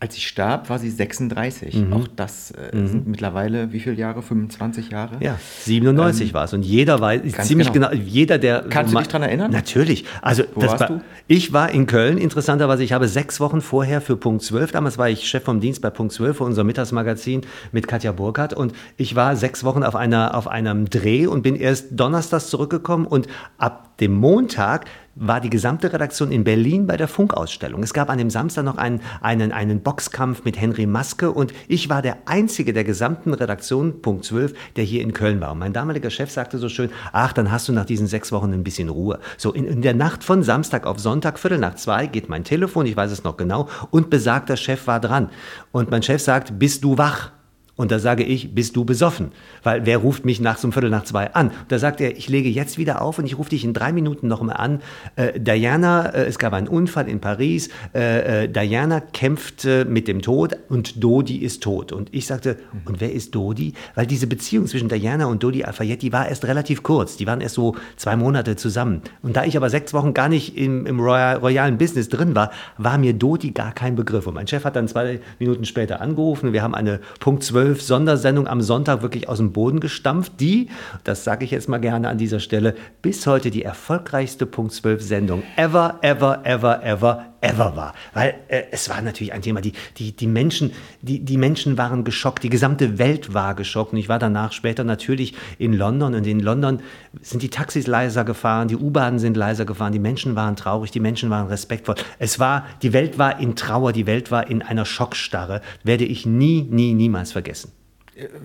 als 0.00 0.14
sie 0.14 0.22
starb, 0.22 0.70
war 0.70 0.78
sie 0.78 0.90
36. 0.90 1.74
Mhm. 1.76 1.92
Auch 1.92 2.08
das 2.08 2.52
äh, 2.52 2.74
mhm. 2.74 2.86
sind 2.88 3.06
mittlerweile 3.06 3.70
wie 3.70 3.80
viele 3.80 3.96
Jahre? 3.96 4.22
25 4.22 4.90
Jahre? 4.90 5.16
Ja, 5.20 5.38
97 5.64 6.28
ähm, 6.28 6.34
war 6.34 6.44
es. 6.44 6.54
Und 6.54 6.62
jeder 6.62 6.98
weiß, 7.00 7.20
ziemlich 7.42 7.70
genau. 7.70 7.90
genau. 7.90 8.02
jeder, 8.02 8.38
der. 8.38 8.64
Kannst 8.70 8.92
so 8.92 8.96
du 8.96 9.02
dich 9.02 9.12
daran 9.12 9.28
erinnern? 9.28 9.50
Natürlich. 9.50 10.06
Also, 10.22 10.44
Wo 10.54 10.62
warst 10.62 10.80
war, 10.80 10.88
du? 10.88 11.00
Ich 11.26 11.52
war 11.52 11.70
in 11.70 11.86
Köln, 11.86 12.16
interessanterweise. 12.16 12.82
Ich 12.82 12.94
habe 12.94 13.08
sechs 13.08 13.40
Wochen 13.40 13.60
vorher 13.60 14.00
für 14.00 14.16
Punkt 14.16 14.42
12, 14.42 14.72
damals 14.72 14.96
war 14.96 15.10
ich 15.10 15.28
Chef 15.28 15.44
vom 15.44 15.60
Dienst 15.60 15.82
bei 15.82 15.90
Punkt 15.90 16.14
12 16.14 16.38
für 16.38 16.44
unser 16.44 16.64
Mittagsmagazin 16.64 17.42
mit 17.70 17.86
Katja 17.86 18.12
Burkhardt. 18.12 18.54
Und 18.54 18.72
ich 18.96 19.16
war 19.16 19.36
sechs 19.36 19.64
Wochen 19.64 19.82
auf, 19.82 19.96
einer, 19.96 20.34
auf 20.34 20.48
einem 20.48 20.88
Dreh 20.88 21.26
und 21.26 21.42
bin 21.42 21.56
erst 21.56 21.88
donnerstags 21.90 22.48
zurückgekommen. 22.48 23.06
Und 23.06 23.26
ab 23.58 23.98
dem 23.98 24.14
Montag 24.14 24.86
war 25.16 25.40
die 25.40 25.50
gesamte 25.50 25.92
Redaktion 25.92 26.30
in 26.30 26.44
Berlin 26.44 26.86
bei 26.86 26.96
der 26.96 27.08
Funkausstellung. 27.08 27.82
Es 27.82 27.92
gab 27.92 28.10
an 28.10 28.18
dem 28.18 28.30
Samstag 28.30 28.64
noch 28.64 28.76
einen, 28.76 29.00
einen, 29.20 29.52
einen 29.52 29.80
Boxkampf 29.80 30.44
mit 30.44 30.60
Henry 30.60 30.86
Maske 30.86 31.30
und 31.32 31.52
ich 31.68 31.88
war 31.88 32.00
der 32.00 32.18
Einzige 32.26 32.72
der 32.72 32.84
gesamten 32.84 33.34
Redaktion, 33.34 34.02
Punkt 34.02 34.24
12, 34.24 34.54
der 34.76 34.84
hier 34.84 35.02
in 35.02 35.12
Köln 35.12 35.40
war. 35.40 35.52
Und 35.52 35.58
mein 35.58 35.72
damaliger 35.72 36.10
Chef 36.10 36.30
sagte 36.30 36.58
so 36.58 36.68
schön, 36.68 36.90
ach, 37.12 37.32
dann 37.32 37.50
hast 37.50 37.68
du 37.68 37.72
nach 37.72 37.86
diesen 37.86 38.06
sechs 38.06 38.30
Wochen 38.32 38.52
ein 38.52 38.64
bisschen 38.64 38.88
Ruhe. 38.88 39.18
So 39.36 39.52
in, 39.52 39.66
in 39.66 39.82
der 39.82 39.94
Nacht 39.94 40.22
von 40.22 40.42
Samstag 40.42 40.86
auf 40.86 40.98
Sonntag, 41.00 41.38
Viertel 41.38 41.58
nach 41.58 41.74
zwei, 41.74 42.06
geht 42.06 42.28
mein 42.28 42.44
Telefon, 42.44 42.86
ich 42.86 42.96
weiß 42.96 43.10
es 43.10 43.24
noch 43.24 43.36
genau, 43.36 43.68
und 43.90 44.10
besagter 44.10 44.56
Chef 44.56 44.86
war 44.86 45.00
dran. 45.00 45.30
Und 45.72 45.90
mein 45.90 46.02
Chef 46.02 46.22
sagt, 46.22 46.58
bist 46.58 46.84
du 46.84 46.98
wach? 46.98 47.32
Und 47.80 47.90
da 47.90 47.98
sage 47.98 48.24
ich, 48.24 48.54
bist 48.54 48.76
du 48.76 48.84
besoffen? 48.84 49.32
Weil 49.62 49.86
wer 49.86 49.96
ruft 49.96 50.26
mich 50.26 50.38
nachts 50.38 50.62
um 50.66 50.70
Viertel 50.70 50.90
nach 50.90 51.04
zwei 51.04 51.32
an? 51.32 51.50
da 51.68 51.78
sagt 51.78 52.02
er, 52.02 52.14
ich 52.14 52.28
lege 52.28 52.50
jetzt 52.50 52.76
wieder 52.76 53.00
auf 53.00 53.18
und 53.18 53.24
ich 53.24 53.38
rufe 53.38 53.48
dich 53.48 53.64
in 53.64 53.72
drei 53.72 53.90
Minuten 53.90 54.28
nochmal 54.28 54.58
an. 54.58 54.82
Äh, 55.16 55.40
Diana, 55.40 56.10
äh, 56.10 56.26
es 56.26 56.38
gab 56.38 56.52
einen 56.52 56.68
Unfall 56.68 57.08
in 57.08 57.20
Paris. 57.20 57.70
Äh, 57.94 58.44
äh, 58.44 58.48
Diana 58.50 59.00
kämpfte 59.00 59.86
mit 59.86 60.08
dem 60.08 60.20
Tod 60.20 60.58
und 60.68 61.02
Dodi 61.02 61.38
ist 61.38 61.62
tot. 61.62 61.92
Und 61.92 62.12
ich 62.12 62.26
sagte, 62.26 62.58
und 62.84 63.00
wer 63.00 63.14
ist 63.14 63.34
Dodi? 63.34 63.72
Weil 63.94 64.06
diese 64.06 64.26
Beziehung 64.26 64.66
zwischen 64.66 64.90
Diana 64.90 65.24
und 65.24 65.42
Dodi 65.42 65.64
Al-Fayed, 65.64 66.02
die 66.02 66.12
war 66.12 66.28
erst 66.28 66.44
relativ 66.44 66.82
kurz. 66.82 67.16
Die 67.16 67.26
waren 67.26 67.40
erst 67.40 67.54
so 67.54 67.76
zwei 67.96 68.14
Monate 68.14 68.56
zusammen. 68.56 69.00
Und 69.22 69.36
da 69.36 69.44
ich 69.46 69.56
aber 69.56 69.70
sechs 69.70 69.94
Wochen 69.94 70.12
gar 70.12 70.28
nicht 70.28 70.54
im, 70.54 70.84
im 70.84 71.00
Royal, 71.00 71.38
royalen 71.38 71.78
Business 71.78 72.10
drin 72.10 72.34
war, 72.34 72.50
war 72.76 72.98
mir 72.98 73.14
Dodi 73.14 73.52
gar 73.52 73.72
kein 73.72 73.96
Begriff. 73.96 74.26
Und 74.26 74.34
mein 74.34 74.46
Chef 74.46 74.66
hat 74.66 74.76
dann 74.76 74.86
zwei 74.86 75.20
Minuten 75.38 75.64
später 75.64 76.02
angerufen. 76.02 76.52
Wir 76.52 76.62
haben 76.62 76.74
eine 76.74 77.00
Punkt 77.20 77.42
12 77.42 77.69
zwölf 77.70 77.82
Sondersendungen 77.82 78.50
am 78.50 78.62
Sonntag 78.62 79.02
wirklich 79.02 79.28
aus 79.28 79.38
dem 79.38 79.52
Boden 79.52 79.78
gestampft, 79.78 80.32
die, 80.40 80.70
das 81.04 81.22
sage 81.22 81.44
ich 81.44 81.52
jetzt 81.52 81.68
mal 81.68 81.78
gerne 81.78 82.08
an 82.08 82.18
dieser 82.18 82.40
Stelle, 82.40 82.74
bis 83.00 83.28
heute 83.28 83.52
die 83.52 83.62
erfolgreichste 83.62 84.44
Punkt 84.44 84.72
12 84.72 85.00
Sendung 85.00 85.44
ever, 85.54 85.98
ever, 86.02 86.40
ever, 86.44 86.82
ever, 86.82 87.26
ever 87.40 87.76
war. 87.76 87.94
Weil 88.14 88.34
äh, 88.48 88.62
es 88.70 88.88
war 88.88 89.00
natürlich 89.02 89.32
ein 89.32 89.42
Thema, 89.42 89.60
die, 89.60 89.72
die, 89.96 90.12
die, 90.12 90.26
Menschen, 90.26 90.72
die, 91.02 91.20
die 91.20 91.36
Menschen 91.36 91.78
waren 91.78 92.04
geschockt, 92.04 92.42
die 92.42 92.50
gesamte 92.50 92.98
Welt 92.98 93.34
war 93.34 93.54
geschockt. 93.54 93.92
Und 93.92 93.98
ich 93.98 94.08
war 94.08 94.18
danach 94.18 94.52
später 94.52 94.84
natürlich 94.84 95.34
in 95.58 95.72
London 95.72 96.14
und 96.14 96.26
in 96.26 96.40
London 96.40 96.80
sind 97.20 97.42
die 97.42 97.50
Taxis 97.50 97.86
leiser 97.86 98.24
gefahren, 98.24 98.68
die 98.68 98.76
U-Bahnen 98.76 99.18
sind 99.18 99.36
leiser 99.36 99.64
gefahren, 99.64 99.92
die 99.92 99.98
Menschen 99.98 100.36
waren 100.36 100.56
traurig, 100.56 100.90
die 100.90 101.00
Menschen 101.00 101.30
waren 101.30 101.48
respektvoll. 101.48 101.96
Es 102.18 102.38
war, 102.38 102.66
die 102.82 102.92
Welt 102.92 103.18
war 103.18 103.40
in 103.40 103.56
Trauer, 103.56 103.92
die 103.92 104.06
Welt 104.06 104.30
war 104.30 104.48
in 104.48 104.62
einer 104.62 104.84
Schockstarre, 104.84 105.62
werde 105.82 106.04
ich 106.04 106.26
nie, 106.26 106.62
nie, 106.62 106.94
niemals 106.94 107.32
vergessen. 107.32 107.72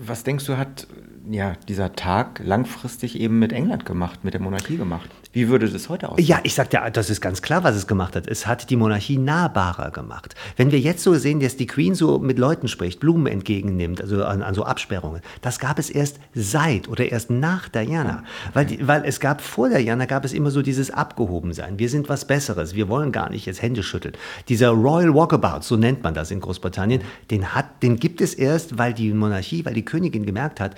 Was 0.06 0.24
denkst 0.24 0.46
du, 0.46 0.56
hat 0.56 0.86
ja, 1.30 1.54
dieser 1.68 1.92
Tag 1.94 2.40
langfristig 2.42 3.18
eben 3.20 3.38
mit 3.38 3.52
England 3.52 3.84
gemacht, 3.84 4.24
mit 4.24 4.32
der 4.32 4.40
Monarchie 4.40 4.76
gemacht? 4.76 5.10
Wie 5.36 5.50
würde 5.50 5.68
das 5.68 5.90
heute 5.90 6.08
aussehen? 6.08 6.26
Ja, 6.26 6.40
ich 6.44 6.54
sagte, 6.54 6.80
das 6.94 7.10
ist 7.10 7.20
ganz 7.20 7.42
klar, 7.42 7.62
was 7.62 7.76
es 7.76 7.86
gemacht 7.86 8.16
hat. 8.16 8.26
Es 8.26 8.46
hat 8.46 8.70
die 8.70 8.76
Monarchie 8.76 9.18
nahbarer 9.18 9.90
gemacht. 9.90 10.34
Wenn 10.56 10.72
wir 10.72 10.80
jetzt 10.80 11.02
so 11.02 11.12
sehen, 11.12 11.40
dass 11.40 11.58
die 11.58 11.66
Queen 11.66 11.94
so 11.94 12.18
mit 12.18 12.38
Leuten 12.38 12.68
spricht, 12.68 13.00
Blumen 13.00 13.26
entgegennimmt, 13.26 14.00
also 14.00 14.24
an, 14.24 14.40
an 14.40 14.54
so 14.54 14.64
Absperrungen, 14.64 15.20
das 15.42 15.58
gab 15.58 15.78
es 15.78 15.90
erst 15.90 16.20
seit 16.34 16.88
oder 16.88 17.12
erst 17.12 17.28
nach 17.28 17.68
Diana. 17.68 18.24
Weil, 18.54 18.78
weil 18.80 19.04
es 19.04 19.20
gab 19.20 19.42
vor 19.42 19.68
Diana 19.68 20.06
gab 20.06 20.24
es 20.24 20.32
immer 20.32 20.50
so 20.50 20.62
dieses 20.62 20.90
Abgehobensein. 20.90 21.78
Wir 21.78 21.90
sind 21.90 22.08
was 22.08 22.26
Besseres. 22.26 22.74
Wir 22.74 22.88
wollen 22.88 23.12
gar 23.12 23.28
nicht 23.28 23.44
jetzt 23.44 23.60
Hände 23.60 23.82
schütteln. 23.82 24.14
Dieser 24.48 24.70
Royal 24.70 25.14
Walkabout, 25.14 25.60
so 25.60 25.76
nennt 25.76 26.02
man 26.02 26.14
das 26.14 26.30
in 26.30 26.40
Großbritannien, 26.40 27.02
den, 27.30 27.54
hat, 27.54 27.82
den 27.82 27.96
gibt 27.96 28.22
es 28.22 28.32
erst, 28.32 28.78
weil 28.78 28.94
die 28.94 29.12
Monarchie, 29.12 29.66
weil 29.66 29.74
die 29.74 29.84
Königin 29.84 30.24
gemerkt 30.24 30.60
hat, 30.60 30.76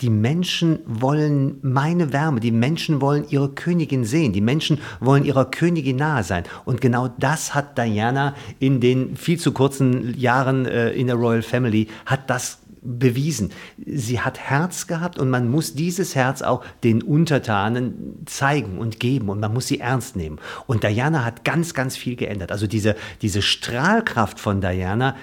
die 0.00 0.10
Menschen 0.10 0.80
wollen 0.86 1.58
meine 1.62 2.12
Wärme, 2.12 2.40
die 2.40 2.50
Menschen 2.50 3.00
wollen 3.00 3.26
ihre 3.28 3.50
Königin 3.50 4.04
sehen, 4.04 4.32
die 4.32 4.40
Menschen 4.40 4.78
wollen 5.00 5.24
ihrer 5.24 5.44
Königin 5.44 5.96
nahe 5.96 6.24
sein. 6.24 6.44
Und 6.64 6.80
genau 6.80 7.08
das 7.18 7.54
hat 7.54 7.78
Diana 7.78 8.34
in 8.58 8.80
den 8.80 9.16
viel 9.16 9.38
zu 9.38 9.52
kurzen 9.52 10.18
Jahren 10.18 10.66
äh, 10.66 10.90
in 10.90 11.06
der 11.06 11.16
Royal 11.16 11.42
Family, 11.42 11.88
hat 12.06 12.28
das 12.28 12.58
bewiesen. 12.84 13.50
Sie 13.86 14.20
hat 14.20 14.38
Herz 14.38 14.86
gehabt 14.86 15.18
und 15.18 15.30
man 15.30 15.48
muss 15.48 15.74
dieses 15.74 16.14
Herz 16.14 16.42
auch 16.42 16.64
den 16.84 17.02
Untertanen 17.02 18.22
zeigen 18.26 18.78
und 18.78 19.00
geben 19.00 19.30
und 19.30 19.40
man 19.40 19.52
muss 19.54 19.66
sie 19.66 19.80
ernst 19.80 20.16
nehmen. 20.16 20.38
Und 20.66 20.84
Diana 20.84 21.24
hat 21.24 21.44
ganz, 21.44 21.72
ganz 21.72 21.96
viel 21.96 22.14
geändert. 22.14 22.52
Also 22.52 22.66
diese, 22.66 22.94
diese 23.22 23.40
Strahlkraft 23.42 24.38
von 24.38 24.60
Diana 24.60 25.16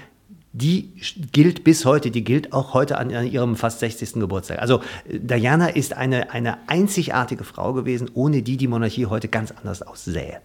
die 0.54 0.92
gilt 1.32 1.64
bis 1.64 1.86
heute, 1.86 2.12
die 2.12 2.24
gilt 2.24 2.52
auch 2.52 2.74
heute 2.74 2.98
an, 2.98 3.10
ihrem 3.10 3.56
fast 3.56 3.80
60. 3.80 4.14
Geburtstag. 4.14 4.60
Also 4.60 4.82
Diana 5.08 5.68
ist 5.68 5.96
eine, 5.96 6.32
eine 6.32 6.58
einzigartige 6.68 7.46
Frau 7.46 7.74
gewesen, 7.74 8.12
ohne 8.14 8.42
die 8.42 8.58
die 8.58 8.68
Monarchie 8.68 9.06
heute 9.06 9.30
ganz 9.30 9.52
anders 9.52 9.82
aussähe. 9.82 10.42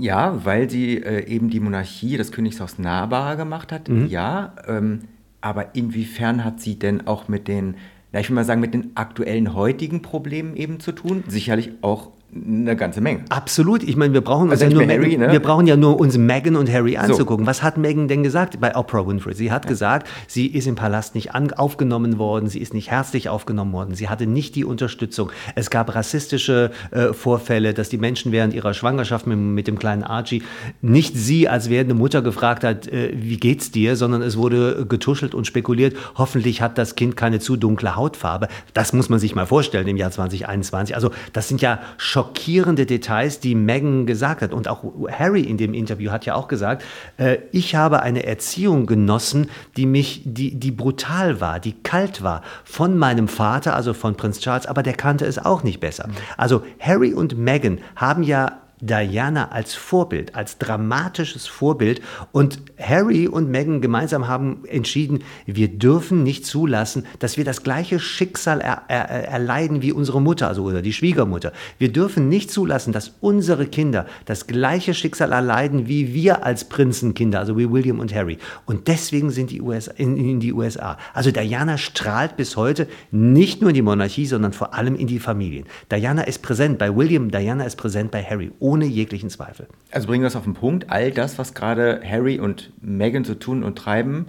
Ja, 0.00 0.44
weil 0.44 0.70
sie 0.70 0.98
äh, 0.98 1.26
eben 1.26 1.50
die 1.50 1.58
Monarchie, 1.58 2.16
das 2.16 2.30
Königshaus 2.30 2.78
nahbarer 2.78 3.36
gemacht 3.36 3.72
hat, 3.72 3.88
mhm. 3.88 4.06
ja. 4.06 4.54
Ähm, 4.66 5.00
aber 5.40 5.74
inwiefern 5.74 6.44
hat 6.44 6.60
sie 6.60 6.78
denn 6.78 7.06
auch 7.06 7.28
mit 7.28 7.48
den, 7.48 7.76
na, 8.12 8.20
ich 8.20 8.28
will 8.28 8.34
mal 8.34 8.44
sagen, 8.44 8.60
mit 8.60 8.74
den 8.74 8.96
aktuellen 8.96 9.54
heutigen 9.54 10.02
Problemen 10.02 10.56
eben 10.56 10.80
zu 10.80 10.92
tun? 10.92 11.24
Sicherlich 11.28 11.70
auch 11.80 12.10
eine 12.34 12.76
ganze 12.76 13.00
Menge. 13.00 13.24
Absolut. 13.30 13.82
Ich 13.82 13.96
meine, 13.96 14.12
wir 14.12 14.20
brauchen, 14.20 14.50
also 14.50 14.64
ja 14.64 14.70
nur 14.70 14.86
Harry, 14.86 15.16
ne? 15.16 15.32
wir 15.32 15.40
brauchen 15.40 15.66
ja 15.66 15.76
nur 15.76 15.98
uns 15.98 16.18
Meghan 16.18 16.56
und 16.56 16.70
Harry 16.70 16.98
anzugucken. 16.98 17.46
So. 17.46 17.48
Was 17.48 17.62
hat 17.62 17.78
Meghan 17.78 18.06
denn 18.06 18.22
gesagt 18.22 18.60
bei 18.60 18.76
Oprah 18.76 19.06
Winfrey? 19.06 19.32
Sie 19.32 19.50
hat 19.50 19.64
ja. 19.64 19.70
gesagt, 19.70 20.08
sie 20.26 20.46
ist 20.46 20.66
im 20.66 20.74
Palast 20.74 21.14
nicht 21.14 21.34
aufgenommen 21.34 22.18
worden, 22.18 22.48
sie 22.48 22.58
ist 22.58 22.74
nicht 22.74 22.90
herzlich 22.90 23.30
aufgenommen 23.30 23.72
worden, 23.72 23.94
sie 23.94 24.10
hatte 24.10 24.26
nicht 24.26 24.56
die 24.56 24.66
Unterstützung. 24.66 25.30
Es 25.54 25.70
gab 25.70 25.94
rassistische 25.94 26.70
äh, 26.90 27.14
Vorfälle, 27.14 27.72
dass 27.72 27.88
die 27.88 27.98
Menschen 27.98 28.30
während 28.30 28.52
ihrer 28.52 28.74
Schwangerschaft 28.74 29.26
mit, 29.26 29.38
mit, 29.38 29.66
dem 29.66 29.78
kleinen 29.78 30.02
Archie 30.02 30.42
nicht 30.82 31.16
sie 31.16 31.48
als 31.48 31.70
werdende 31.70 31.94
Mutter 31.94 32.20
gefragt 32.20 32.62
hat, 32.62 32.88
äh, 32.88 33.10
wie 33.14 33.38
geht's 33.38 33.70
dir, 33.70 33.96
sondern 33.96 34.20
es 34.20 34.36
wurde 34.36 34.84
getuschelt 34.86 35.34
und 35.34 35.46
spekuliert, 35.46 35.96
hoffentlich 36.16 36.60
hat 36.60 36.76
das 36.76 36.94
Kind 36.94 37.16
keine 37.16 37.40
zu 37.40 37.56
dunkle 37.56 37.96
Hautfarbe. 37.96 38.48
Das 38.74 38.92
muss 38.92 39.08
man 39.08 39.18
sich 39.18 39.34
mal 39.34 39.46
vorstellen 39.46 39.88
im 39.88 39.96
Jahr 39.96 40.10
2021. 40.10 40.94
Also 40.94 41.10
das 41.32 41.48
sind 41.48 41.62
ja 41.62 41.80
schon 41.96 42.17
schockierende 42.18 42.84
Details, 42.84 43.38
die 43.38 43.54
Meghan 43.54 44.04
gesagt 44.04 44.42
hat. 44.42 44.52
Und 44.52 44.66
auch 44.66 44.82
Harry 45.08 45.42
in 45.42 45.56
dem 45.56 45.72
Interview 45.72 46.10
hat 46.10 46.26
ja 46.26 46.34
auch 46.34 46.48
gesagt, 46.48 46.82
äh, 47.16 47.38
ich 47.52 47.76
habe 47.76 48.02
eine 48.02 48.26
Erziehung 48.26 48.86
genossen, 48.86 49.48
die 49.76 49.86
mich, 49.86 50.22
die, 50.24 50.56
die 50.56 50.72
brutal 50.72 51.40
war, 51.40 51.60
die 51.60 51.74
kalt 51.74 52.24
war 52.24 52.42
von 52.64 52.98
meinem 52.98 53.28
Vater, 53.28 53.76
also 53.76 53.94
von 53.94 54.16
Prinz 54.16 54.40
Charles, 54.40 54.66
aber 54.66 54.82
der 54.82 54.94
kannte 54.94 55.26
es 55.26 55.38
auch 55.38 55.62
nicht 55.62 55.78
besser. 55.78 56.08
Also 56.36 56.64
Harry 56.80 57.14
und 57.14 57.38
Meghan 57.38 57.78
haben 57.94 58.24
ja 58.24 58.62
Diana 58.80 59.50
als 59.50 59.74
Vorbild, 59.74 60.34
als 60.34 60.58
dramatisches 60.58 61.46
Vorbild. 61.46 62.00
Und 62.32 62.60
Harry 62.78 63.26
und 63.26 63.50
Meghan 63.50 63.80
gemeinsam 63.80 64.28
haben 64.28 64.64
entschieden, 64.66 65.20
wir 65.46 65.68
dürfen 65.68 66.22
nicht 66.22 66.46
zulassen, 66.46 67.04
dass 67.18 67.36
wir 67.36 67.44
das 67.44 67.62
gleiche 67.62 67.98
Schicksal 67.98 68.60
er, 68.60 68.82
er, 68.88 69.28
erleiden 69.28 69.82
wie 69.82 69.92
unsere 69.92 70.20
Mutter, 70.20 70.48
also 70.48 70.64
oder 70.64 70.82
die 70.82 70.92
Schwiegermutter. 70.92 71.52
Wir 71.78 71.92
dürfen 71.92 72.28
nicht 72.28 72.50
zulassen, 72.50 72.92
dass 72.92 73.14
unsere 73.20 73.66
Kinder 73.66 74.06
das 74.26 74.46
gleiche 74.46 74.94
Schicksal 74.94 75.32
erleiden 75.32 75.88
wie 75.88 76.14
wir 76.14 76.44
als 76.44 76.64
Prinzenkinder, 76.64 77.40
also 77.40 77.58
wie 77.58 77.70
William 77.70 77.98
und 77.98 78.14
Harry. 78.14 78.38
Und 78.66 78.88
deswegen 78.88 79.30
sind 79.30 79.50
die 79.50 79.60
USA, 79.60 79.92
in, 79.96 80.16
in 80.16 80.40
die 80.40 80.52
USA. 80.52 80.98
Also 81.14 81.30
Diana 81.30 81.78
strahlt 81.78 82.36
bis 82.36 82.56
heute 82.56 82.88
nicht 83.10 83.60
nur 83.60 83.70
in 83.70 83.74
die 83.74 83.82
Monarchie, 83.82 84.26
sondern 84.26 84.52
vor 84.52 84.74
allem 84.74 84.94
in 84.94 85.06
die 85.06 85.18
Familien. 85.18 85.66
Diana 85.90 86.22
ist 86.22 86.42
präsent 86.42 86.78
bei 86.78 86.94
William, 86.94 87.30
Diana 87.30 87.64
ist 87.64 87.76
präsent 87.76 88.10
bei 88.10 88.22
Harry 88.22 88.52
ohne 88.68 88.84
jeglichen 88.84 89.30
Zweifel. 89.30 89.66
Also 89.90 90.08
bringen 90.08 90.22
wir 90.22 90.28
es 90.28 90.36
auf 90.36 90.44
den 90.44 90.52
Punkt, 90.52 90.90
all 90.90 91.10
das, 91.10 91.38
was 91.38 91.54
gerade 91.54 92.02
Harry 92.04 92.38
und 92.38 92.70
Meghan 92.82 93.24
zu 93.24 93.34
tun 93.34 93.62
und 93.62 93.78
treiben, 93.78 94.26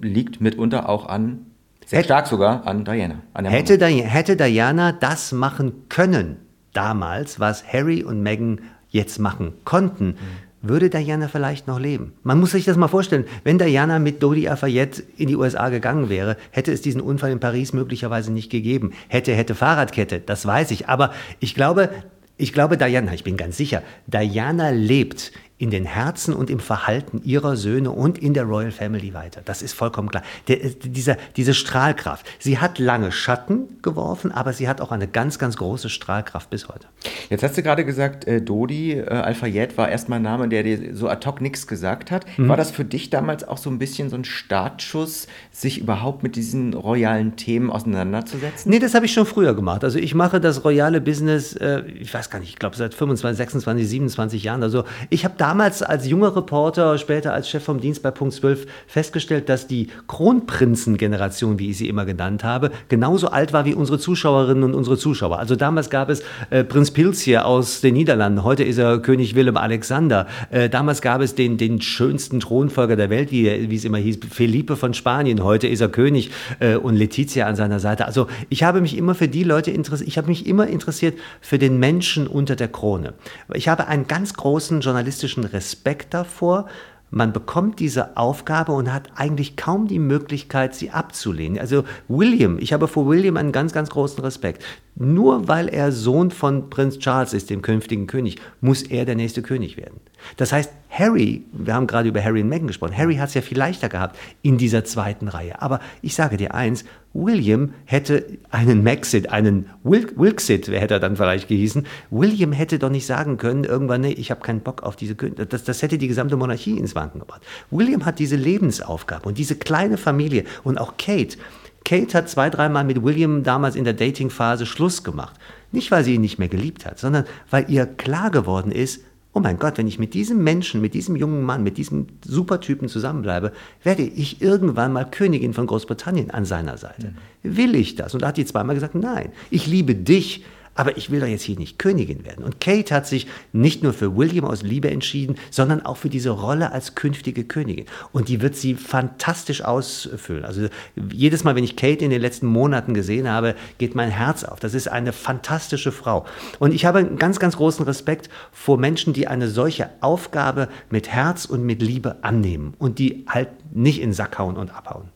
liegt 0.00 0.40
mitunter 0.40 0.88
auch 0.88 1.06
an, 1.06 1.44
sehr 1.84 2.02
stark 2.02 2.26
sogar, 2.26 2.66
an 2.66 2.86
Diana. 2.86 3.16
An 3.34 3.44
hätte, 3.44 3.76
Di 3.76 4.02
hätte 4.02 4.36
Diana 4.36 4.92
das 4.92 5.32
machen 5.32 5.88
können 5.90 6.36
damals, 6.72 7.40
was 7.40 7.70
Harry 7.70 8.02
und 8.02 8.22
Meghan 8.22 8.60
jetzt 8.88 9.18
machen 9.18 9.52
konnten, 9.64 10.06
mhm 10.06 10.48
würde 10.60 10.90
Diana 10.90 11.28
vielleicht 11.28 11.68
noch 11.68 11.78
leben? 11.78 12.14
Man 12.22 12.40
muss 12.40 12.50
sich 12.50 12.64
das 12.64 12.76
mal 12.76 12.88
vorstellen. 12.88 13.26
Wenn 13.44 13.58
Diana 13.58 13.98
mit 13.98 14.22
Dodi 14.22 14.48
Afayette 14.48 15.02
in 15.16 15.28
die 15.28 15.36
USA 15.36 15.68
gegangen 15.68 16.08
wäre, 16.08 16.36
hätte 16.50 16.72
es 16.72 16.82
diesen 16.82 17.00
Unfall 17.00 17.30
in 17.30 17.40
Paris 17.40 17.72
möglicherweise 17.72 18.32
nicht 18.32 18.50
gegeben. 18.50 18.92
Hätte, 19.08 19.32
hätte 19.34 19.54
Fahrradkette, 19.54 20.20
das 20.20 20.46
weiß 20.46 20.72
ich. 20.72 20.88
Aber 20.88 21.12
ich 21.38 21.54
glaube, 21.54 21.90
ich 22.38 22.52
glaube, 22.52 22.78
Diana, 22.78 23.12
ich 23.12 23.24
bin 23.24 23.36
ganz 23.36 23.56
sicher, 23.56 23.82
Diana 24.06 24.70
lebt 24.70 25.32
in 25.58 25.70
den 25.70 25.84
Herzen 25.84 26.34
und 26.34 26.50
im 26.50 26.60
Verhalten 26.60 27.20
ihrer 27.24 27.56
Söhne 27.56 27.90
und 27.90 28.16
in 28.18 28.32
der 28.32 28.44
Royal 28.44 28.70
Family 28.70 29.12
weiter. 29.12 29.42
Das 29.44 29.60
ist 29.60 29.72
vollkommen 29.72 30.08
klar. 30.08 30.22
Der, 30.46 30.64
äh, 30.64 30.70
dieser, 30.70 31.16
diese 31.36 31.52
Strahlkraft. 31.52 32.26
Sie 32.38 32.58
hat 32.58 32.78
lange 32.78 33.10
Schatten 33.10 33.80
geworfen, 33.82 34.30
aber 34.30 34.52
sie 34.52 34.68
hat 34.68 34.80
auch 34.80 34.92
eine 34.92 35.08
ganz, 35.08 35.38
ganz 35.40 35.56
große 35.56 35.88
Strahlkraft 35.88 36.48
bis 36.48 36.68
heute. 36.68 36.86
Jetzt 37.28 37.42
hast 37.42 37.58
du 37.58 37.62
gerade 37.64 37.84
gesagt, 37.84 38.26
äh, 38.26 38.40
Dodi 38.40 38.92
äh, 38.92 39.08
Al-Fayed 39.08 39.76
war 39.76 39.88
erstmal 39.88 40.20
ein 40.20 40.22
Name, 40.22 40.48
der 40.48 40.62
dir 40.62 40.94
so 40.94 41.08
ad 41.08 41.26
hoc 41.26 41.40
nichts 41.40 41.66
gesagt 41.66 42.12
hat. 42.12 42.24
Mhm. 42.38 42.48
War 42.48 42.56
das 42.56 42.70
für 42.70 42.84
dich 42.84 43.10
damals 43.10 43.46
auch 43.46 43.58
so 43.58 43.68
ein 43.68 43.80
bisschen 43.80 44.10
so 44.10 44.16
ein 44.16 44.24
Startschuss, 44.24 45.26
sich 45.50 45.80
überhaupt 45.80 46.22
mit 46.22 46.36
diesen 46.36 46.72
royalen 46.72 47.34
Themen 47.34 47.70
auseinanderzusetzen? 47.70 48.70
Nee, 48.70 48.78
das 48.78 48.94
habe 48.94 49.06
ich 49.06 49.12
schon 49.12 49.26
früher 49.26 49.54
gemacht. 49.54 49.82
Also 49.82 49.98
ich 49.98 50.14
mache 50.14 50.40
das 50.40 50.64
royale 50.64 51.00
Business, 51.00 51.56
äh, 51.56 51.82
ich 51.98 52.14
weiß 52.14 52.30
gar 52.30 52.38
nicht, 52.38 52.50
ich 52.50 52.58
glaube 52.58 52.76
seit 52.76 52.94
25, 52.94 53.36
26, 53.36 53.88
27 53.88 54.44
Jahren. 54.44 54.62
Also 54.62 54.84
ich 55.10 55.24
habe 55.24 55.34
da 55.36 55.47
damals 55.48 55.82
als 55.82 56.06
junger 56.06 56.36
Reporter, 56.36 56.98
später 56.98 57.32
als 57.32 57.48
Chef 57.48 57.64
vom 57.64 57.80
Dienst 57.80 58.02
bei 58.02 58.10
Punkt 58.10 58.34
12 58.34 58.66
festgestellt, 58.86 59.48
dass 59.48 59.66
die 59.66 59.88
Kronprinzen-Generation, 60.06 61.58
wie 61.58 61.70
ich 61.70 61.78
sie 61.78 61.88
immer 61.88 62.04
genannt 62.04 62.44
habe, 62.44 62.70
genauso 62.90 63.28
alt 63.28 63.54
war 63.54 63.64
wie 63.64 63.72
unsere 63.72 63.98
Zuschauerinnen 63.98 64.62
und 64.62 64.74
unsere 64.74 64.98
Zuschauer. 64.98 65.38
Also 65.38 65.56
damals 65.56 65.88
gab 65.88 66.10
es 66.10 66.22
äh, 66.50 66.64
Prinz 66.64 66.90
Pils 66.90 67.22
hier 67.22 67.46
aus 67.46 67.80
den 67.80 67.94
Niederlanden, 67.94 68.44
heute 68.44 68.62
ist 68.62 68.76
er 68.76 68.98
König 68.98 69.34
Willem 69.36 69.56
Alexander. 69.56 70.26
Äh, 70.50 70.68
damals 70.68 71.00
gab 71.00 71.22
es 71.22 71.34
den, 71.34 71.56
den 71.56 71.80
schönsten 71.80 72.40
Thronfolger 72.40 72.96
der 72.96 73.08
Welt, 73.08 73.32
wie, 73.32 73.70
wie 73.70 73.76
es 73.76 73.86
immer 73.86 73.96
hieß, 73.96 74.18
Felipe 74.30 74.76
von 74.76 74.92
Spanien. 74.92 75.42
Heute 75.42 75.66
ist 75.66 75.80
er 75.80 75.88
König 75.88 76.30
äh, 76.60 76.74
und 76.74 76.94
Letizia 76.94 77.46
an 77.46 77.56
seiner 77.56 77.80
Seite. 77.80 78.04
Also 78.04 78.26
ich 78.50 78.64
habe 78.64 78.82
mich 78.82 78.98
immer 78.98 79.14
für 79.14 79.28
die 79.28 79.44
Leute 79.44 79.70
interessiert, 79.70 80.08
ich 80.08 80.18
habe 80.18 80.28
mich 80.28 80.46
immer 80.46 80.66
interessiert 80.66 81.18
für 81.40 81.58
den 81.58 81.78
Menschen 81.78 82.26
unter 82.26 82.54
der 82.54 82.68
Krone. 82.68 83.14
Ich 83.54 83.68
habe 83.68 83.86
einen 83.86 84.06
ganz 84.06 84.34
großen 84.34 84.82
journalistischen 84.82 85.37
großen 85.38 85.44
Respekt 85.44 86.14
davor. 86.14 86.66
Man 87.10 87.32
bekommt 87.32 87.80
diese 87.80 88.18
Aufgabe 88.18 88.72
und 88.72 88.92
hat 88.92 89.12
eigentlich 89.14 89.56
kaum 89.56 89.88
die 89.88 89.98
Möglichkeit, 89.98 90.74
sie 90.74 90.90
abzulehnen. 90.90 91.58
Also 91.58 91.84
William, 92.06 92.58
ich 92.58 92.74
habe 92.74 92.86
vor 92.86 93.06
William 93.06 93.38
einen 93.38 93.52
ganz, 93.52 93.72
ganz 93.72 93.88
großen 93.88 94.22
Respekt. 94.22 94.62
Nur 94.94 95.48
weil 95.48 95.68
er 95.68 95.90
Sohn 95.90 96.30
von 96.30 96.68
Prinz 96.68 96.98
Charles 96.98 97.32
ist, 97.32 97.48
dem 97.48 97.62
künftigen 97.62 98.06
König, 98.06 98.36
muss 98.60 98.82
er 98.82 99.06
der 99.06 99.14
nächste 99.14 99.40
König 99.40 99.78
werden. 99.78 100.00
Das 100.36 100.52
heißt, 100.52 100.70
Harry, 100.90 101.44
wir 101.52 101.74
haben 101.74 101.86
gerade 101.86 102.08
über 102.08 102.22
Harry 102.22 102.42
und 102.42 102.48
Meghan 102.48 102.66
gesprochen, 102.66 102.96
Harry 102.96 103.16
hat 103.16 103.28
es 103.28 103.34
ja 103.34 103.42
viel 103.42 103.58
leichter 103.58 103.88
gehabt 103.88 104.18
in 104.42 104.58
dieser 104.58 104.84
zweiten 104.84 105.28
Reihe. 105.28 105.60
Aber 105.60 105.80
ich 106.02 106.14
sage 106.14 106.36
dir 106.36 106.54
eins, 106.54 106.84
William 107.12 107.74
hätte 107.84 108.24
einen 108.50 108.82
Maxit, 108.82 109.30
einen 109.30 109.66
Wil 109.82 110.08
Wilksit, 110.16 110.68
hätte 110.68 110.94
er 110.94 111.00
dann 111.00 111.16
vielleicht 111.16 111.48
gehießen. 111.48 111.86
William 112.10 112.52
hätte 112.52 112.78
doch 112.78 112.90
nicht 112.90 113.06
sagen 113.06 113.36
können, 113.36 113.64
irgendwann, 113.64 114.00
nee, 114.00 114.12
ich 114.12 114.30
habe 114.30 114.40
keinen 114.40 114.60
Bock 114.60 114.82
auf 114.82 114.96
diese 114.96 115.14
König. 115.14 115.48
Das, 115.50 115.64
das 115.64 115.82
hätte 115.82 115.98
die 115.98 116.08
gesamte 116.08 116.36
Monarchie 116.36 116.78
ins 116.78 116.94
Wanken 116.94 117.20
gebracht. 117.20 117.42
William 117.70 118.04
hat 118.04 118.18
diese 118.18 118.36
Lebensaufgabe 118.36 119.28
und 119.28 119.38
diese 119.38 119.56
kleine 119.56 119.96
Familie 119.96 120.44
und 120.64 120.78
auch 120.78 120.94
Kate. 120.96 121.36
Kate 121.84 122.18
hat 122.18 122.28
zwei, 122.28 122.50
dreimal 122.50 122.84
mit 122.84 123.02
William 123.02 123.42
damals 123.42 123.74
in 123.74 123.84
der 123.84 123.94
Datingphase 123.94 124.66
Schluss 124.66 125.04
gemacht. 125.04 125.34
Nicht, 125.72 125.90
weil 125.90 126.04
sie 126.04 126.14
ihn 126.14 126.20
nicht 126.20 126.38
mehr 126.38 126.48
geliebt 126.48 126.86
hat, 126.86 126.98
sondern 126.98 127.24
weil 127.50 127.70
ihr 127.70 127.86
klar 127.86 128.30
geworden 128.30 128.72
ist, 128.72 129.02
oh 129.38 129.40
mein 129.40 129.56
Gott, 129.56 129.78
wenn 129.78 129.86
ich 129.86 130.00
mit 130.00 130.14
diesem 130.14 130.42
Menschen, 130.42 130.80
mit 130.80 130.94
diesem 130.94 131.14
jungen 131.14 131.44
Mann, 131.44 131.62
mit 131.62 131.78
diesem 131.78 132.08
Supertypen 132.24 132.88
zusammenbleibe, 132.88 133.52
werde 133.84 134.02
ich 134.02 134.42
irgendwann 134.42 134.92
mal 134.92 135.04
Königin 135.08 135.54
von 135.54 135.68
Großbritannien 135.68 136.32
an 136.32 136.44
seiner 136.44 136.76
Seite. 136.76 137.14
Mhm. 137.44 137.56
Will 137.56 137.76
ich 137.76 137.94
das? 137.94 138.14
Und 138.14 138.22
da 138.22 138.28
hat 138.28 138.36
die 138.36 138.44
zweimal 138.44 138.74
gesagt, 138.74 138.96
nein, 138.96 139.30
ich 139.50 139.68
liebe 139.68 139.94
dich, 139.94 140.44
aber 140.78 140.96
ich 140.96 141.10
will 141.10 141.18
doch 141.18 141.26
jetzt 141.26 141.42
hier 141.42 141.58
nicht 141.58 141.80
Königin 141.80 142.24
werden. 142.24 142.44
Und 142.44 142.60
Kate 142.60 142.94
hat 142.94 143.04
sich 143.04 143.26
nicht 143.52 143.82
nur 143.82 143.92
für 143.92 144.16
William 144.16 144.44
aus 144.44 144.62
Liebe 144.62 144.88
entschieden, 144.88 145.34
sondern 145.50 145.84
auch 145.84 145.96
für 145.96 146.08
diese 146.08 146.30
Rolle 146.30 146.70
als 146.70 146.94
künftige 146.94 147.42
Königin. 147.42 147.86
Und 148.12 148.28
die 148.28 148.40
wird 148.40 148.54
sie 148.54 148.74
fantastisch 148.74 149.62
ausfüllen. 149.62 150.44
Also 150.44 150.68
jedes 151.12 151.42
Mal, 151.42 151.56
wenn 151.56 151.64
ich 151.64 151.74
Kate 151.74 152.04
in 152.04 152.12
den 152.12 152.22
letzten 152.22 152.46
Monaten 152.46 152.94
gesehen 152.94 153.28
habe, 153.28 153.56
geht 153.78 153.96
mein 153.96 154.10
Herz 154.10 154.44
auf. 154.44 154.60
Das 154.60 154.72
ist 154.72 154.86
eine 154.86 155.12
fantastische 155.12 155.90
Frau. 155.90 156.26
Und 156.60 156.72
ich 156.72 156.84
habe 156.84 157.00
einen 157.00 157.18
ganz, 157.18 157.40
ganz 157.40 157.56
großen 157.56 157.84
Respekt 157.84 158.30
vor 158.52 158.78
Menschen, 158.78 159.12
die 159.12 159.26
eine 159.26 159.48
solche 159.48 159.90
Aufgabe 160.00 160.68
mit 160.90 161.08
Herz 161.08 161.44
und 161.44 161.64
mit 161.64 161.82
Liebe 161.82 162.18
annehmen 162.22 162.74
und 162.78 163.00
die 163.00 163.24
halt 163.28 163.48
nicht 163.74 164.00
in 164.00 164.10
den 164.10 164.14
Sack 164.14 164.38
hauen 164.38 164.56
und 164.56 164.72
abhauen. 164.72 165.08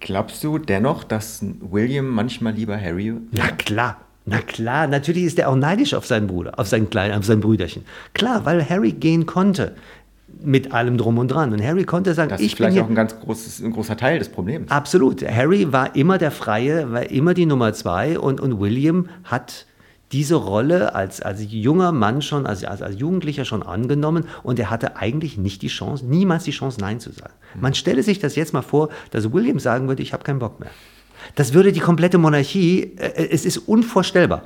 Glaubst 0.00 0.42
du 0.42 0.56
dennoch, 0.56 1.04
dass 1.04 1.44
William 1.60 2.08
manchmal 2.08 2.54
lieber 2.54 2.80
Harry? 2.80 3.12
Na 3.32 3.48
klar, 3.48 4.05
na 4.26 4.40
klar, 4.40 4.86
natürlich 4.88 5.24
ist 5.24 5.38
er 5.38 5.48
auch 5.48 5.56
neidisch 5.56 5.94
auf 5.94 6.04
seinen 6.06 6.26
Bruder, 6.26 6.58
auf 6.58 6.66
seinen 6.66 6.90
kleinen, 6.90 7.16
auf 7.16 7.24
sein 7.24 7.40
Brüderchen. 7.40 7.84
Klar, 8.12 8.44
weil 8.44 8.68
Harry 8.68 8.92
gehen 8.92 9.24
konnte. 9.26 9.74
mit 10.42 10.72
allem 10.72 10.98
drum 10.98 11.16
und 11.18 11.28
dran. 11.28 11.52
Und 11.52 11.62
Harry 11.62 11.84
konnte 11.84 12.12
sagen, 12.12 12.28
Das 12.28 12.40
ich 12.40 12.48
ist 12.48 12.56
vielleicht 12.56 12.74
bin 12.74 12.82
auch 12.82 12.86
hier, 12.88 12.92
ein 12.92 12.96
ganz 12.96 13.18
großes, 13.18 13.62
ein 13.62 13.70
großer 13.70 13.96
Teil 13.96 14.18
des 14.18 14.28
Problems. 14.28 14.70
Absolut. 14.70 15.22
Harry 15.26 15.72
war 15.72 15.96
immer 15.96 16.18
der 16.18 16.30
Freie, 16.30 16.92
war 16.92 17.08
immer 17.10 17.32
die 17.32 17.46
Nummer 17.46 17.72
zwei 17.72 18.18
und, 18.18 18.40
und 18.40 18.60
William 18.60 19.08
hat 19.24 19.64
diese 20.12 20.34
Rolle 20.34 20.94
als, 20.94 21.20
als 21.22 21.40
junger 21.48 21.90
Mann 21.92 22.20
schon, 22.22 22.46
als, 22.46 22.64
als, 22.64 22.82
als 22.82 22.98
Jugendlicher 22.98 23.44
schon 23.44 23.62
angenommen 23.62 24.24
und 24.42 24.58
er 24.58 24.68
hatte 24.70 24.96
eigentlich 24.96 25.38
nicht 25.38 25.62
die 25.62 25.68
Chance, 25.68 26.04
niemals 26.04 26.44
die 26.44 26.52
Chance, 26.52 26.80
Nein 26.80 27.00
zu 27.00 27.12
sagen. 27.12 27.32
Man 27.60 27.74
stelle 27.74 28.02
sich 28.02 28.18
das 28.18 28.36
jetzt 28.36 28.52
mal 28.52 28.62
vor, 28.62 28.88
dass 29.10 29.32
William 29.32 29.58
sagen 29.58 29.88
würde, 29.88 30.02
ich 30.02 30.12
habe 30.12 30.22
keinen 30.22 30.38
Bock 30.40 30.60
mehr. 30.60 30.70
Das 31.34 31.52
würde 31.52 31.72
die 31.72 31.80
komplette 31.80 32.18
Monarchie, 32.18 32.92
äh, 32.96 33.28
es 33.30 33.44
ist 33.44 33.58
unvorstellbar. 33.58 34.42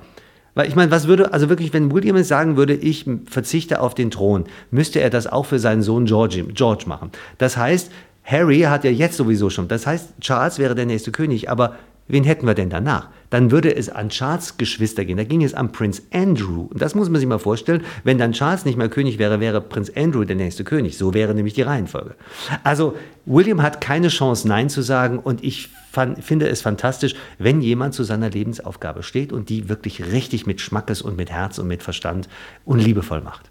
Weil 0.55 0.69
ich 0.69 0.75
meine, 0.75 0.91
was 0.91 1.07
würde, 1.07 1.33
also 1.33 1.49
wirklich, 1.49 1.73
wenn 1.73 1.93
William 1.93 2.17
jetzt 2.17 2.29
sagen 2.29 2.57
würde, 2.57 2.75
ich 2.75 3.07
verzichte 3.27 3.81
auf 3.81 3.95
den 3.95 4.11
Thron, 4.11 4.45
müsste 4.71 5.01
er 5.01 5.11
das 5.11 5.27
auch 5.27 5.47
für 5.47 5.59
seinen 5.59 5.83
Sohn 5.83 6.07
George, 6.07 6.45
George 6.53 6.85
machen. 6.87 7.13
Das 7.39 7.57
heißt, 7.57 7.91
Harry 8.25 8.61
hat 8.61 8.85
ja 8.85 8.91
jetzt 8.91 9.17
sowieso 9.17 9.51
schon, 9.51 9.69
das 9.69 9.87
heißt, 9.87 10.21
Charles 10.21 10.59
wäre 10.59 10.75
der 10.75 10.87
nächste 10.87 11.13
König, 11.13 11.49
aber 11.51 11.77
wen 12.13 12.25
hätten 12.25 12.47
wir 12.47 12.55
denn 12.55 12.71
danach? 12.71 13.09
Dann 13.31 13.51
würde 13.53 13.75
es 13.75 13.89
an 13.89 14.09
Charles 14.09 14.57
Geschwister 14.57 15.05
gehen, 15.05 15.17
da 15.17 15.25
ging 15.25 15.45
es 15.45 15.55
an 15.55 15.71
Prinz 15.71 16.03
Andrew. 16.13 16.63
Und 16.73 16.83
das 16.83 16.95
muss 16.97 17.09
man 17.09 17.21
sich 17.21 17.29
mal 17.29 17.39
vorstellen, 17.39 17.83
wenn 18.03 18.19
dann 18.19 18.33
Charles 18.33 18.65
nicht 18.65 18.77
mehr 18.77 18.89
König 18.89 19.19
wäre, 19.19 19.39
wäre 19.41 19.61
Prinz 19.61 19.91
Andrew 19.95 20.25
der 20.25 20.35
nächste 20.37 20.65
König. 20.65 20.99
So 20.99 21.15
wäre 21.15 21.35
nämlich 21.35 21.55
die 21.55 21.63
Reihenfolge. 21.63 22.17
Also 22.65 22.97
William 23.27 23.63
hat 23.63 23.81
keine 23.81 24.09
Chance, 24.09 24.49
Nein 24.49 24.69
zu 24.69 24.83
sagen 24.83 25.19
und 25.21 25.45
ich 25.45 25.69
fand, 25.93 26.23
finde 26.25 26.49
es 26.49 26.61
fantastisch, 26.63 27.15
wenn 27.39 27.61
jemand 27.61 27.95
zu 27.95 28.03
seiner 28.05 28.31
Lebensaufgabe 28.31 29.03
steht 29.03 29.33
und 29.33 29.49
die 29.49 29.69
wirklich 29.69 30.05
richtig 30.13 30.47
mit 30.47 30.61
Schmackes 30.61 31.01
und 31.03 31.17
mit 31.17 31.31
Herz 31.31 31.59
und 31.59 31.69
mit 31.69 31.83
Verstand 31.83 32.29
und 32.65 32.81
liebevoll 32.81 33.21
macht. 33.21 33.51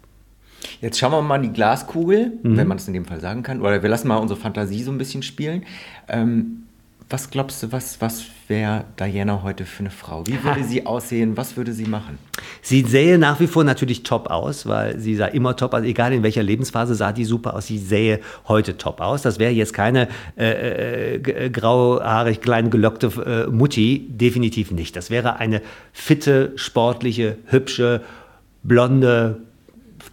Jetzt 0.82 0.98
schauen 0.98 1.12
wir 1.12 1.22
mal 1.22 1.36
in 1.36 1.42
die 1.42 1.52
Glaskugel, 1.52 2.32
Mhm. 2.42 2.56
wenn 2.58 2.68
man 2.68 2.76
es 2.76 2.86
in 2.86 2.92
dem 2.92 3.06
Fall 3.06 3.20
sagen 3.20 3.42
kann. 3.42 3.62
Oder 3.62 3.82
wir 3.82 3.88
lassen 3.88 4.08
mal 4.08 4.16
unsere 4.16 4.38
Fantasie 4.38 4.82
so 4.82 4.90
ein 4.90 4.98
bisschen 4.98 5.22
spielen. 5.22 5.64
Ähm, 6.08 6.64
was 7.10 7.28
glaubst 7.28 7.62
du, 7.62 7.72
was, 7.72 8.00
was 8.00 8.24
wäre 8.46 8.84
Diana 8.98 9.42
heute 9.42 9.66
für 9.66 9.80
eine 9.80 9.90
Frau? 9.90 10.24
Wie 10.28 10.42
würde 10.44 10.62
sie 10.68 10.86
aussehen? 10.86 11.36
Was 11.36 11.56
würde 11.56 11.72
sie 11.72 11.84
machen? 11.84 12.18
Sie 12.62 12.82
sähe 12.82 13.18
nach 13.18 13.40
wie 13.40 13.48
vor 13.48 13.64
natürlich 13.64 14.04
top 14.04 14.30
aus, 14.30 14.66
weil 14.66 14.98
sie 14.98 15.16
sah 15.16 15.26
immer 15.26 15.56
top 15.56 15.74
aus, 15.74 15.82
egal 15.82 16.12
in 16.12 16.22
welcher 16.22 16.44
Lebensphase 16.44 16.94
sah 16.94 17.12
die 17.12 17.24
super 17.24 17.54
aus. 17.54 17.66
Sie 17.66 17.78
sähe 17.78 18.20
heute 18.46 18.76
top 18.76 19.00
aus. 19.00 19.22
Das 19.22 19.40
wäre 19.40 19.50
jetzt 19.50 19.74
keine 19.74 20.08
äh, 20.38 21.16
äh, 21.16 21.50
grauhaarig, 21.50 22.40
klein 22.40 22.70
gelockte 22.70 23.46
äh, 23.48 23.50
Mutti, 23.50 24.06
definitiv 24.08 24.70
nicht. 24.70 24.94
Das 24.94 25.10
wäre 25.10 25.36
eine 25.36 25.62
fitte, 25.92 26.52
sportliche, 26.54 27.38
hübsche, 27.46 28.02
blonde, 28.62 29.40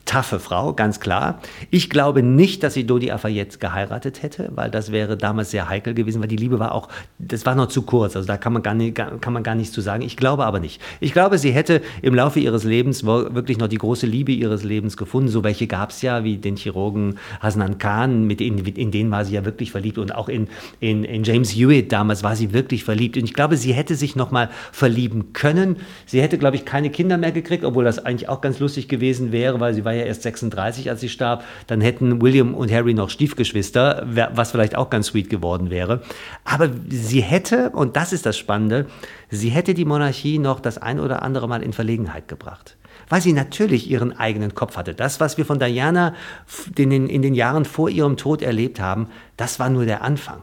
taffe 0.07 0.39
Frau, 0.39 0.73
ganz 0.73 0.99
klar. 0.99 1.39
Ich 1.69 1.89
glaube 1.89 2.23
nicht, 2.23 2.63
dass 2.63 2.73
sie 2.73 2.85
Dodi 2.85 3.11
Afayette 3.11 3.59
geheiratet 3.59 4.23
hätte, 4.23 4.49
weil 4.55 4.71
das 4.71 4.91
wäre 4.91 5.17
damals 5.17 5.51
sehr 5.51 5.69
heikel 5.69 5.93
gewesen, 5.93 6.21
weil 6.21 6.29
die 6.29 6.37
Liebe 6.37 6.59
war 6.59 6.73
auch, 6.73 6.87
das 7.19 7.45
war 7.45 7.53
noch 7.53 7.67
zu 7.67 7.83
kurz, 7.83 8.15
also 8.15 8.25
da 8.25 8.37
kann 8.37 8.53
man 8.53 8.63
gar 8.63 8.73
nicht, 8.73 8.95
kann 8.95 9.33
man 9.33 9.43
gar 9.43 9.53
nichts 9.53 9.73
zu 9.73 9.81
sagen. 9.81 10.01
Ich 10.01 10.17
glaube 10.17 10.45
aber 10.45 10.59
nicht. 10.59 10.81
Ich 10.99 11.13
glaube, 11.13 11.37
sie 11.37 11.51
hätte 11.51 11.81
im 12.01 12.15
Laufe 12.15 12.39
ihres 12.39 12.63
Lebens 12.63 13.05
wirklich 13.05 13.57
noch 13.57 13.67
die 13.67 13.77
große 13.77 14.07
Liebe 14.07 14.31
ihres 14.31 14.63
Lebens 14.63 14.97
gefunden. 14.97 15.29
So 15.29 15.43
welche 15.43 15.67
gab 15.67 15.89
es 15.89 16.01
ja, 16.01 16.23
wie 16.23 16.37
den 16.37 16.55
Chirurgen 16.55 17.19
Hasnan 17.41 17.77
Khan, 17.77 18.25
mit 18.25 18.39
in, 18.39 18.59
in 18.59 18.91
den 18.91 19.11
war 19.11 19.25
sie 19.25 19.35
ja 19.35 19.45
wirklich 19.45 19.71
verliebt 19.71 19.97
und 19.97 20.15
auch 20.15 20.29
in, 20.29 20.47
in, 20.79 21.03
in 21.03 21.23
James 21.25 21.51
Hewitt 21.51 21.91
damals 21.91 22.23
war 22.23 22.35
sie 22.35 22.53
wirklich 22.53 22.85
verliebt. 22.85 23.17
Und 23.17 23.25
ich 23.25 23.33
glaube, 23.33 23.57
sie 23.57 23.73
hätte 23.73 23.95
sich 23.95 24.15
noch 24.15 24.31
mal 24.31 24.49
verlieben 24.71 25.33
können. 25.33 25.77
Sie 26.05 26.21
hätte, 26.21 26.37
glaube 26.37 26.55
ich, 26.55 26.63
keine 26.63 26.89
Kinder 26.89 27.17
mehr 27.17 27.33
gekriegt, 27.33 27.65
obwohl 27.65 27.83
das 27.83 27.99
eigentlich 27.99 28.29
auch 28.29 28.39
ganz 28.39 28.59
lustig 28.59 28.87
gewesen 28.87 29.33
wäre, 29.33 29.59
weil 29.59 29.73
sie 29.73 29.83
war 29.83 29.96
ja 29.97 30.05
erst 30.05 30.23
36, 30.23 30.89
als 30.89 31.01
sie 31.01 31.09
starb. 31.09 31.43
Dann 31.67 31.81
hätten 31.81 32.21
William 32.21 32.53
und 32.53 32.71
Harry 32.71 32.93
noch 32.93 33.09
Stiefgeschwister, 33.09 34.05
was 34.33 34.51
vielleicht 34.51 34.75
auch 34.75 34.89
ganz 34.89 35.07
sweet 35.07 35.29
geworden 35.29 35.69
wäre. 35.69 36.01
Aber 36.43 36.69
sie 36.89 37.21
hätte, 37.21 37.71
und 37.71 37.95
das 37.95 38.13
ist 38.13 38.25
das 38.25 38.37
Spannende, 38.37 38.85
sie 39.29 39.49
hätte 39.49 39.73
die 39.73 39.85
Monarchie 39.85 40.39
noch 40.39 40.59
das 40.59 40.77
ein 40.77 40.99
oder 40.99 41.21
andere 41.21 41.47
Mal 41.47 41.61
in 41.61 41.73
Verlegenheit 41.73 42.27
gebracht. 42.27 42.77
Weil 43.09 43.21
sie 43.21 43.33
natürlich 43.33 43.89
ihren 43.89 44.17
eigenen 44.17 44.53
Kopf 44.53 44.75
hatte. 44.75 44.93
Das, 44.93 45.19
was 45.19 45.37
wir 45.37 45.45
von 45.45 45.59
Diana 45.59 46.13
in 46.75 46.89
den, 46.89 47.07
in 47.07 47.21
den 47.21 47.35
Jahren 47.35 47.63
vor 47.65 47.89
ihrem 47.89 48.17
Tod 48.17 48.41
erlebt 48.41 48.79
haben, 48.79 49.07
das 49.37 49.59
war 49.59 49.69
nur 49.69 49.85
der 49.85 50.01
Anfang. 50.01 50.41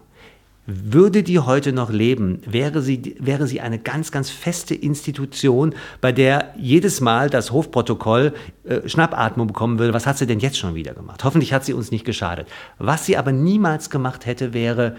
Würde 0.67 1.23
die 1.23 1.41
heute 1.41 1.75
noch 1.75 1.91
leben, 1.91 2.41
wäre 2.47 2.81
sie, 2.81 3.17
wäre 3.19 3.47
sie 3.47 3.61
eine 3.61 3.79
ganz, 3.79 4.11
ganz 4.11 4.31
feste 4.31 4.75
Institution, 4.75 5.75
bei 6.01 6.11
der 6.11 6.55
jedes 6.57 7.03
Mal 7.03 7.29
das 7.29 7.53
Hofprotokoll 7.53 8.33
äh, 8.65 8.89
Schnappatmung 8.89 9.49
bekommen 9.49 9.79
würde. 9.79 9.93
Was 9.93 10.07
hat 10.07 10.17
sie 10.17 10.27
denn 10.27 10.39
jetzt 10.41 10.57
schon 10.57 10.75
wieder 10.75 10.95
gemacht? 10.95 11.23
Hoffentlich 11.23 11.53
hat 11.53 11.67
sie 11.67 11.75
uns 11.75 11.91
nicht 11.91 12.07
geschadet. 12.07 12.49
Was 12.79 13.05
sie 13.05 13.19
aber 13.19 13.31
niemals 13.31 13.91
gemacht 13.91 14.25
hätte, 14.25 14.55
wäre, 14.55 14.97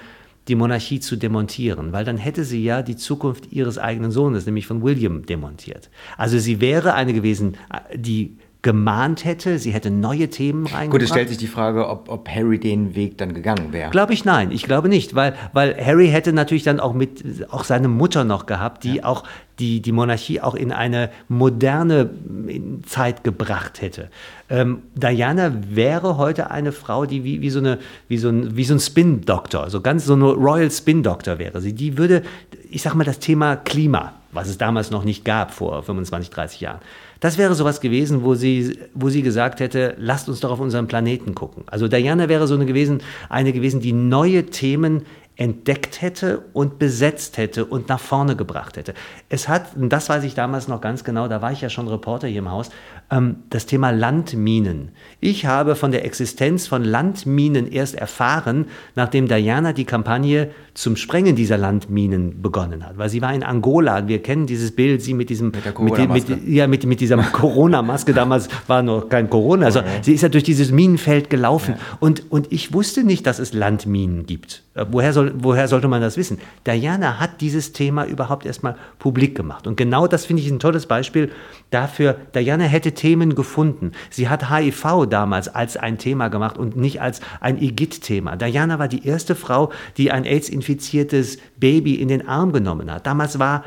die 0.48 0.56
Monarchie 0.56 1.00
zu 1.00 1.16
demontieren, 1.16 1.92
weil 1.92 2.06
dann 2.06 2.18
hätte 2.18 2.44
sie 2.44 2.64
ja 2.64 2.84
die 2.84 2.96
Zukunft 2.96 3.52
ihres 3.52 3.80
eigenen 3.80 4.12
Sohnes, 4.12 4.46
nämlich 4.46 4.68
von 4.68 4.84
William, 4.84 5.26
demontiert. 5.26 5.90
Also 6.18 6.38
sie 6.38 6.62
wäre 6.62 6.94
eine 6.94 7.14
gewesen, 7.14 7.58
äh, 7.74 7.98
die 7.98 8.38
gemahnt 8.66 9.26
hätte, 9.26 9.60
sie 9.60 9.70
hätte 9.70 9.92
neue 9.92 10.28
Themen 10.32 10.66
reingebracht. 10.66 10.90
Gut, 10.90 11.02
es 11.04 11.10
stellt 11.10 11.30
sich 11.30 11.38
die 11.38 11.46
Frage, 11.46 11.88
ob, 11.88 12.10
ob 12.10 12.28
Harry 12.28 12.60
den 12.60 12.96
Weg 12.96 13.16
dann 13.20 13.36
gegangen 13.36 13.72
wäre. 13.74 13.92
Glaube 13.92 14.14
ich 14.14 14.26
nein, 14.26 14.50
ich 14.50 14.64
glaube 14.64 14.90
nicht, 14.90 15.14
weil, 15.14 15.36
weil 15.54 15.78
Harry 15.80 16.08
hätte 16.08 16.34
natürlich 16.34 16.64
dann 16.64 16.80
auch 16.80 16.96
mit 16.96 17.46
auch 17.52 17.64
seine 17.64 17.90
Mutter 17.90 18.24
noch 18.24 18.48
gehabt, 18.48 18.84
die 18.84 19.04
auch 19.04 19.24
die, 19.60 19.82
die 19.82 19.92
Monarchie 19.92 20.42
auch 20.42 20.56
in 20.56 20.72
eine 20.72 21.12
moderne 21.28 22.06
mm, 22.06 22.86
Zeit 22.88 23.24
gebracht 23.24 23.84
hätte. 23.84 24.10
Ähm, 24.50 24.82
Diana 24.96 25.54
wäre 25.70 26.18
heute 26.18 26.50
eine 26.50 26.72
Frau, 26.72 27.06
die 27.06 27.24
wie, 27.24 27.42
wie, 27.42 27.52
so, 27.52 27.60
eine, 27.60 27.78
wie, 28.08 28.18
so 28.18 28.30
ein, 28.30 28.58
wie 28.58 28.64
so 28.64 28.74
ein 28.74 28.80
Spin-Doktor, 28.80 29.70
so 29.70 29.80
ganz 29.80 30.06
so 30.06 30.14
eine 30.14 30.26
Royal 30.26 30.72
Spin-Doktor 30.72 31.38
wäre 31.38 31.62
sie. 31.62 31.74
Die 31.74 32.00
würde, 32.00 32.24
ich 32.72 32.82
sag 32.82 32.96
mal, 32.96 33.04
das 33.04 33.20
Thema 33.20 33.58
Klima, 33.58 34.14
was 34.32 34.50
es 34.50 34.58
damals 34.58 34.90
noch 34.90 35.04
nicht 35.04 35.24
gab 35.24 35.54
vor 35.54 35.84
25, 35.84 36.32
30 36.32 36.62
Jahren, 36.62 36.80
das 37.20 37.38
wäre 37.38 37.56
sowas 37.56 37.82
gewesen, 37.82 38.24
wo 38.24 38.36
sie, 38.36 38.78
wo 38.94 39.10
sie 39.10 39.22
gesagt 39.22 39.60
hätte, 39.60 39.96
lasst 39.98 40.30
uns 40.30 40.40
doch 40.40 40.52
auf 40.52 40.60
unseren 40.60 40.88
Planeten 40.88 41.36
gucken. 41.36 41.64
Also 41.68 41.88
Diana 41.88 42.30
wäre 42.30 42.48
so 42.48 42.56
eine 42.56 42.66
gewesen, 42.66 43.02
eine 43.30 43.54
gewesen, 43.54 43.80
die 43.80 43.94
neue 43.94 44.48
Themen 44.48 45.04
entdeckt 45.38 46.02
hätte 46.02 46.44
und 46.54 46.80
besetzt 46.80 47.38
hätte 47.38 47.66
und 47.66 47.90
nach 47.90 48.00
vorne 48.00 48.36
gebracht 48.36 48.78
hätte. 48.78 48.94
Es 49.28 49.50
hat, 49.50 49.68
das 49.76 50.08
weiß 50.08 50.24
ich 50.24 50.34
damals 50.34 50.68
noch 50.68 50.80
ganz 50.80 51.04
genau, 51.04 51.28
da 51.28 51.42
war 51.42 51.52
ich 51.52 51.62
ja 51.62 51.70
schon 51.70 51.88
Reporter 51.88 52.28
hier 52.28 52.40
im 52.40 52.52
Haus, 52.52 52.70
das 53.10 53.66
Thema 53.68 53.92
Landminen. 53.92 54.90
Ich 55.20 55.46
habe 55.46 55.76
von 55.76 55.92
der 55.92 56.06
Existenz 56.06 56.68
von 56.68 56.84
Landminen 56.84 57.72
erst 57.72 57.96
erfahren, 57.96 58.66
nachdem 58.96 59.28
Diana 59.28 59.74
die 59.74 59.86
Kampagne 59.86 60.50
zum 60.74 60.96
Sprengen 60.98 61.36
dieser 61.36 61.58
Landminen 61.58 62.42
begonnen 62.42 62.86
hat. 62.86 62.98
Weil 62.98 63.10
sie 63.10 63.22
war 63.22 63.34
in 63.34 63.44
Angola, 63.44 64.08
wir 64.08 64.22
kennen 64.22 64.48
dieses 64.48 64.76
Bild, 64.76 65.02
sie 65.02 65.14
mit 65.14 65.30
diesem, 65.30 65.52
Mit 65.52 65.98
der 65.98 66.08
mit, 66.08 66.30
mit, 66.30 66.48
ja, 66.48 66.68
mit, 66.68 66.86
mit 66.86 67.00
dieser 67.00 67.18
Corona-Maske, 67.32 68.14
damals 68.14 68.50
war 68.68 68.82
noch 68.82 69.08
kein 69.08 69.30
Corona, 69.30 69.68
also 69.68 69.82
sie 70.02 70.14
ist 70.14 70.22
ja 70.22 70.30
durch 70.30 70.44
dieses 70.44 70.72
Minenfeld 70.72 71.30
gelaufen. 71.30 71.76
Und, 72.00 72.30
und 72.32 72.52
ich 72.52 72.74
wusste 72.74 73.04
nicht, 73.04 73.26
dass 73.26 73.40
es 73.40 73.54
Landminen 73.54 74.26
gibt. 74.26 74.64
Äh, 74.74 74.86
Woher, 74.92 75.14
soll, 75.14 75.34
woher 75.38 75.68
sollte 75.68 75.88
man 75.88 76.02
das 76.02 76.18
wissen? 76.18 76.40
Diana 76.66 77.20
hat 77.20 77.40
dieses 77.40 77.72
Thema 77.72 78.06
überhaupt 78.06 78.46
erstmal 78.46 78.76
publik 79.00 79.36
gemacht. 79.36 79.68
Und 79.68 79.78
genau 79.78 80.08
das 80.08 80.26
finde 80.26 80.42
ich 80.42 80.50
ein 80.50 80.60
tolles 80.60 80.88
Beispiel 80.88 81.32
dafür, 81.70 82.18
Diana 82.34 82.66
hätte 82.66 82.95
Themen 82.96 83.36
gefunden. 83.36 83.92
Sie 84.10 84.28
hat 84.30 84.50
HIV 84.50 85.06
damals 85.10 85.48
als 85.48 85.78
ein 85.78 85.98
Thema 85.98 86.30
gemacht 86.30 86.58
und 86.58 86.76
nicht 86.76 87.02
als 87.02 87.22
ein 87.40 87.62
Igitt-Thema. 87.62 88.36
Diana 88.36 88.80
war 88.80 88.88
die 88.88 89.06
erste 89.06 89.36
Frau, 89.36 89.72
die 89.98 90.12
ein 90.12 90.26
AIDS-infiziertes 90.26 91.38
Baby 91.58 91.96
in 91.96 92.08
den 92.08 92.28
Arm 92.28 92.52
genommen 92.52 92.92
hat. 92.92 93.06
Damals 93.06 93.40
war 93.40 93.64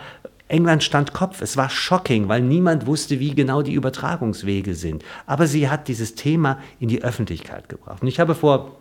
England 0.48 0.82
stand 0.82 1.12
Kopf. 1.12 1.42
Es 1.42 1.56
war 1.56 1.70
shocking, 1.70 2.28
weil 2.28 2.40
niemand 2.40 2.86
wusste, 2.86 3.20
wie 3.20 3.34
genau 3.34 3.62
die 3.62 3.74
Übertragungswege 3.74 4.74
sind. 4.74 5.04
Aber 5.26 5.46
sie 5.46 5.68
hat 5.68 5.88
dieses 5.88 6.14
Thema 6.14 6.58
in 6.80 6.88
die 6.88 7.02
Öffentlichkeit 7.02 7.68
gebracht. 7.68 8.02
Und 8.02 8.08
ich 8.08 8.18
habe 8.18 8.34
vor 8.34 8.78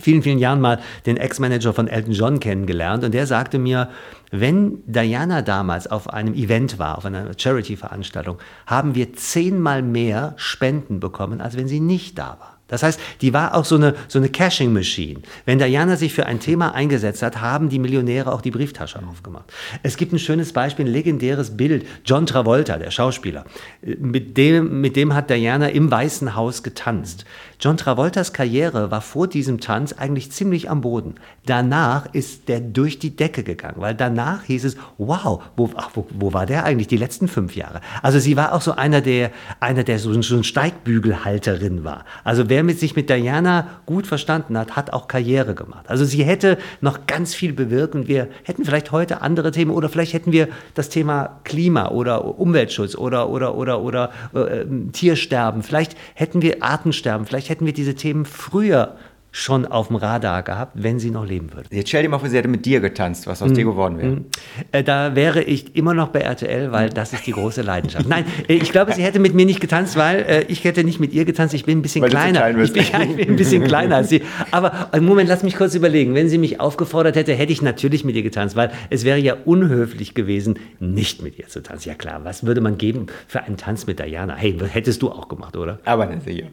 vielen, 0.00 0.22
vielen 0.22 0.38
Jahren 0.38 0.60
mal 0.60 0.80
den 1.06 1.16
Ex-Manager 1.16 1.72
von 1.72 1.88
Elton 1.88 2.12
John 2.12 2.40
kennengelernt 2.40 3.04
und 3.04 3.12
der 3.14 3.26
sagte 3.26 3.58
mir, 3.58 3.90
wenn 4.30 4.82
Diana 4.86 5.42
damals 5.42 5.86
auf 5.86 6.10
einem 6.10 6.34
Event 6.34 6.78
war, 6.78 6.98
auf 6.98 7.04
einer 7.04 7.30
Charity-Veranstaltung, 7.36 8.38
haben 8.66 8.94
wir 8.94 9.12
zehnmal 9.14 9.82
mehr 9.82 10.34
Spenden 10.36 11.00
bekommen, 11.00 11.40
als 11.40 11.56
wenn 11.56 11.68
sie 11.68 11.80
nicht 11.80 12.18
da 12.18 12.36
war. 12.40 12.55
Das 12.68 12.82
heißt, 12.82 12.98
die 13.20 13.32
war 13.32 13.54
auch 13.54 13.64
so 13.64 13.76
eine, 13.76 13.94
so 14.08 14.18
eine 14.18 14.28
Cashing-Machine. 14.28 15.20
Wenn 15.44 15.58
Diana 15.58 15.96
sich 15.96 16.12
für 16.12 16.26
ein 16.26 16.40
Thema 16.40 16.74
eingesetzt 16.74 17.22
hat, 17.22 17.40
haben 17.40 17.68
die 17.68 17.78
Millionäre 17.78 18.32
auch 18.32 18.40
die 18.40 18.50
Brieftasche 18.50 19.00
aufgemacht. 19.08 19.52
Es 19.82 19.96
gibt 19.96 20.12
ein 20.12 20.18
schönes 20.18 20.52
Beispiel, 20.52 20.86
ein 20.86 20.92
legendäres 20.92 21.56
Bild. 21.56 21.86
John 22.04 22.26
Travolta, 22.26 22.78
der 22.78 22.90
Schauspieler, 22.90 23.44
mit 23.82 24.36
dem, 24.36 24.80
mit 24.80 24.96
dem 24.96 25.14
hat 25.14 25.30
Diana 25.30 25.68
im 25.68 25.90
Weißen 25.90 26.34
Haus 26.34 26.62
getanzt. 26.62 27.24
John 27.58 27.76
Travoltas 27.76 28.32
Karriere 28.32 28.90
war 28.90 29.00
vor 29.00 29.28
diesem 29.28 29.60
Tanz 29.60 29.92
eigentlich 29.94 30.30
ziemlich 30.30 30.68
am 30.68 30.82
Boden. 30.82 31.14
Danach 31.46 32.12
ist 32.12 32.48
der 32.48 32.60
durch 32.60 32.98
die 32.98 33.16
Decke 33.16 33.44
gegangen, 33.44 33.76
weil 33.78 33.94
danach 33.94 34.42
hieß 34.44 34.64
es, 34.64 34.76
wow, 34.98 35.42
wo, 35.56 35.70
ach, 35.76 35.90
wo, 35.94 36.06
wo 36.10 36.32
war 36.34 36.44
der 36.44 36.64
eigentlich 36.64 36.88
die 36.88 36.98
letzten 36.98 37.28
fünf 37.28 37.56
Jahre? 37.56 37.80
Also 38.02 38.18
sie 38.18 38.36
war 38.36 38.52
auch 38.52 38.60
so 38.60 38.72
einer, 38.72 39.00
der, 39.00 39.30
einer, 39.60 39.84
der 39.84 39.98
so, 39.98 40.20
so 40.20 40.36
ein 40.36 40.44
Steigbügelhalterin 40.44 41.82
war. 41.84 42.04
Also 42.24 42.50
wer 42.50 42.55
wer 42.56 42.64
mit 42.64 42.80
sich 42.80 42.96
mit 42.96 43.10
Diana 43.10 43.68
gut 43.84 44.06
verstanden 44.06 44.56
hat, 44.56 44.76
hat 44.76 44.90
auch 44.94 45.08
Karriere 45.08 45.54
gemacht. 45.54 45.84
Also 45.88 46.06
sie 46.06 46.24
hätte 46.24 46.56
noch 46.80 47.06
ganz 47.06 47.34
viel 47.34 47.52
bewirken. 47.52 48.08
Wir 48.08 48.28
hätten 48.44 48.64
vielleicht 48.64 48.92
heute 48.92 49.20
andere 49.20 49.50
Themen 49.50 49.70
oder 49.70 49.90
vielleicht 49.90 50.14
hätten 50.14 50.32
wir 50.32 50.48
das 50.72 50.88
Thema 50.88 51.38
Klima 51.44 51.88
oder 51.88 52.38
Umweltschutz 52.38 52.94
oder, 52.94 53.28
oder, 53.28 53.56
oder, 53.56 53.82
oder 53.82 54.10
äh, 54.32 54.64
Tiersterben. 54.90 55.62
Vielleicht 55.62 55.98
hätten 56.14 56.40
wir 56.40 56.62
Artensterben. 56.62 57.26
Vielleicht 57.26 57.50
hätten 57.50 57.66
wir 57.66 57.74
diese 57.74 57.94
Themen 57.94 58.24
früher 58.24 58.96
schon 59.36 59.66
auf 59.66 59.88
dem 59.88 59.96
Radar 59.96 60.42
gehabt, 60.42 60.72
wenn 60.76 60.98
sie 60.98 61.10
noch 61.10 61.26
leben 61.26 61.52
würde. 61.52 61.68
Jetzt 61.70 61.88
stell 61.88 62.02
dir 62.02 62.08
mal 62.08 62.18
vor, 62.18 62.30
sie 62.30 62.38
hätte 62.38 62.48
mit 62.48 62.64
dir 62.64 62.80
getanzt, 62.80 63.26
was 63.26 63.42
aus 63.42 63.50
mm, 63.50 63.54
dir 63.54 63.64
geworden 63.66 63.98
wäre. 63.98 64.10
Mm. 64.12 64.24
Äh, 64.72 64.82
da 64.82 65.14
wäre 65.14 65.42
ich 65.42 65.76
immer 65.76 65.92
noch 65.92 66.08
bei 66.08 66.20
RTL, 66.20 66.72
weil 66.72 66.88
das 66.88 67.12
ist 67.12 67.26
die 67.26 67.32
große 67.32 67.60
Leidenschaft. 67.60 68.08
Nein, 68.08 68.24
äh, 68.48 68.54
ich 68.54 68.72
glaube, 68.72 68.94
sie 68.94 69.02
hätte 69.02 69.18
mit 69.18 69.34
mir 69.34 69.44
nicht 69.44 69.60
getanzt, 69.60 69.94
weil 69.96 70.20
äh, 70.20 70.44
ich 70.48 70.64
hätte 70.64 70.84
nicht 70.84 71.00
mit 71.00 71.12
ihr 71.12 71.26
getanzt. 71.26 71.52
Ich 71.52 71.66
bin 71.66 71.78
ein 71.78 71.82
bisschen 71.82 72.00
weil 72.00 72.08
kleiner. 72.08 72.38
Klein 72.40 72.60
ich, 72.62 72.72
bin, 72.72 72.82
ja, 72.90 73.02
ich 73.02 73.16
bin 73.16 73.28
ein 73.28 73.36
bisschen 73.36 73.62
kleiner 73.64 73.96
als 73.96 74.08
sie. 74.08 74.22
Aber 74.52 74.88
äh, 74.92 75.00
Moment, 75.00 75.28
lass 75.28 75.42
mich 75.42 75.54
kurz 75.54 75.74
überlegen. 75.74 76.14
Wenn 76.14 76.30
sie 76.30 76.38
mich 76.38 76.58
aufgefordert 76.58 77.16
hätte, 77.16 77.34
hätte 77.34 77.52
ich 77.52 77.60
natürlich 77.60 78.06
mit 78.06 78.16
ihr 78.16 78.22
getanzt, 78.22 78.56
weil 78.56 78.70
es 78.88 79.04
wäre 79.04 79.18
ja 79.18 79.36
unhöflich 79.44 80.14
gewesen, 80.14 80.58
nicht 80.80 81.22
mit 81.22 81.38
ihr 81.38 81.48
zu 81.48 81.62
tanzen. 81.62 81.90
Ja 81.90 81.94
klar, 81.94 82.24
was 82.24 82.46
würde 82.46 82.62
man 82.62 82.78
geben 82.78 83.08
für 83.28 83.42
einen 83.42 83.58
Tanz 83.58 83.86
mit 83.86 83.98
Diana? 83.98 84.34
Hey, 84.34 84.56
hättest 84.72 85.02
du 85.02 85.10
auch 85.10 85.28
gemacht, 85.28 85.58
oder? 85.58 85.78
Aber 85.84 86.06
nicht 86.06 86.24
sicher. 86.24 86.46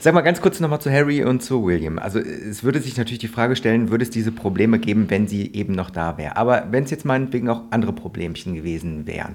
Sag 0.00 0.14
mal 0.14 0.20
ganz 0.20 0.40
kurz 0.40 0.60
nochmal 0.60 0.80
zu 0.80 0.92
Harry 0.92 1.24
und 1.24 1.42
zu 1.42 1.66
William. 1.66 1.98
Also 1.98 2.20
es 2.28 2.62
würde 2.64 2.80
sich 2.80 2.96
natürlich 2.96 3.18
die 3.18 3.28
Frage 3.28 3.56
stellen, 3.56 3.90
würde 3.90 4.04
es 4.04 4.10
diese 4.10 4.32
Probleme 4.32 4.78
geben, 4.78 5.06
wenn 5.08 5.26
sie 5.26 5.52
eben 5.54 5.74
noch 5.74 5.90
da 5.90 6.18
wäre. 6.18 6.36
Aber 6.36 6.68
wenn 6.70 6.84
es 6.84 6.90
jetzt 6.90 7.04
meinetwegen 7.04 7.48
auch 7.48 7.62
andere 7.70 7.92
Problemchen 7.92 8.54
gewesen 8.54 9.06
wären. 9.06 9.34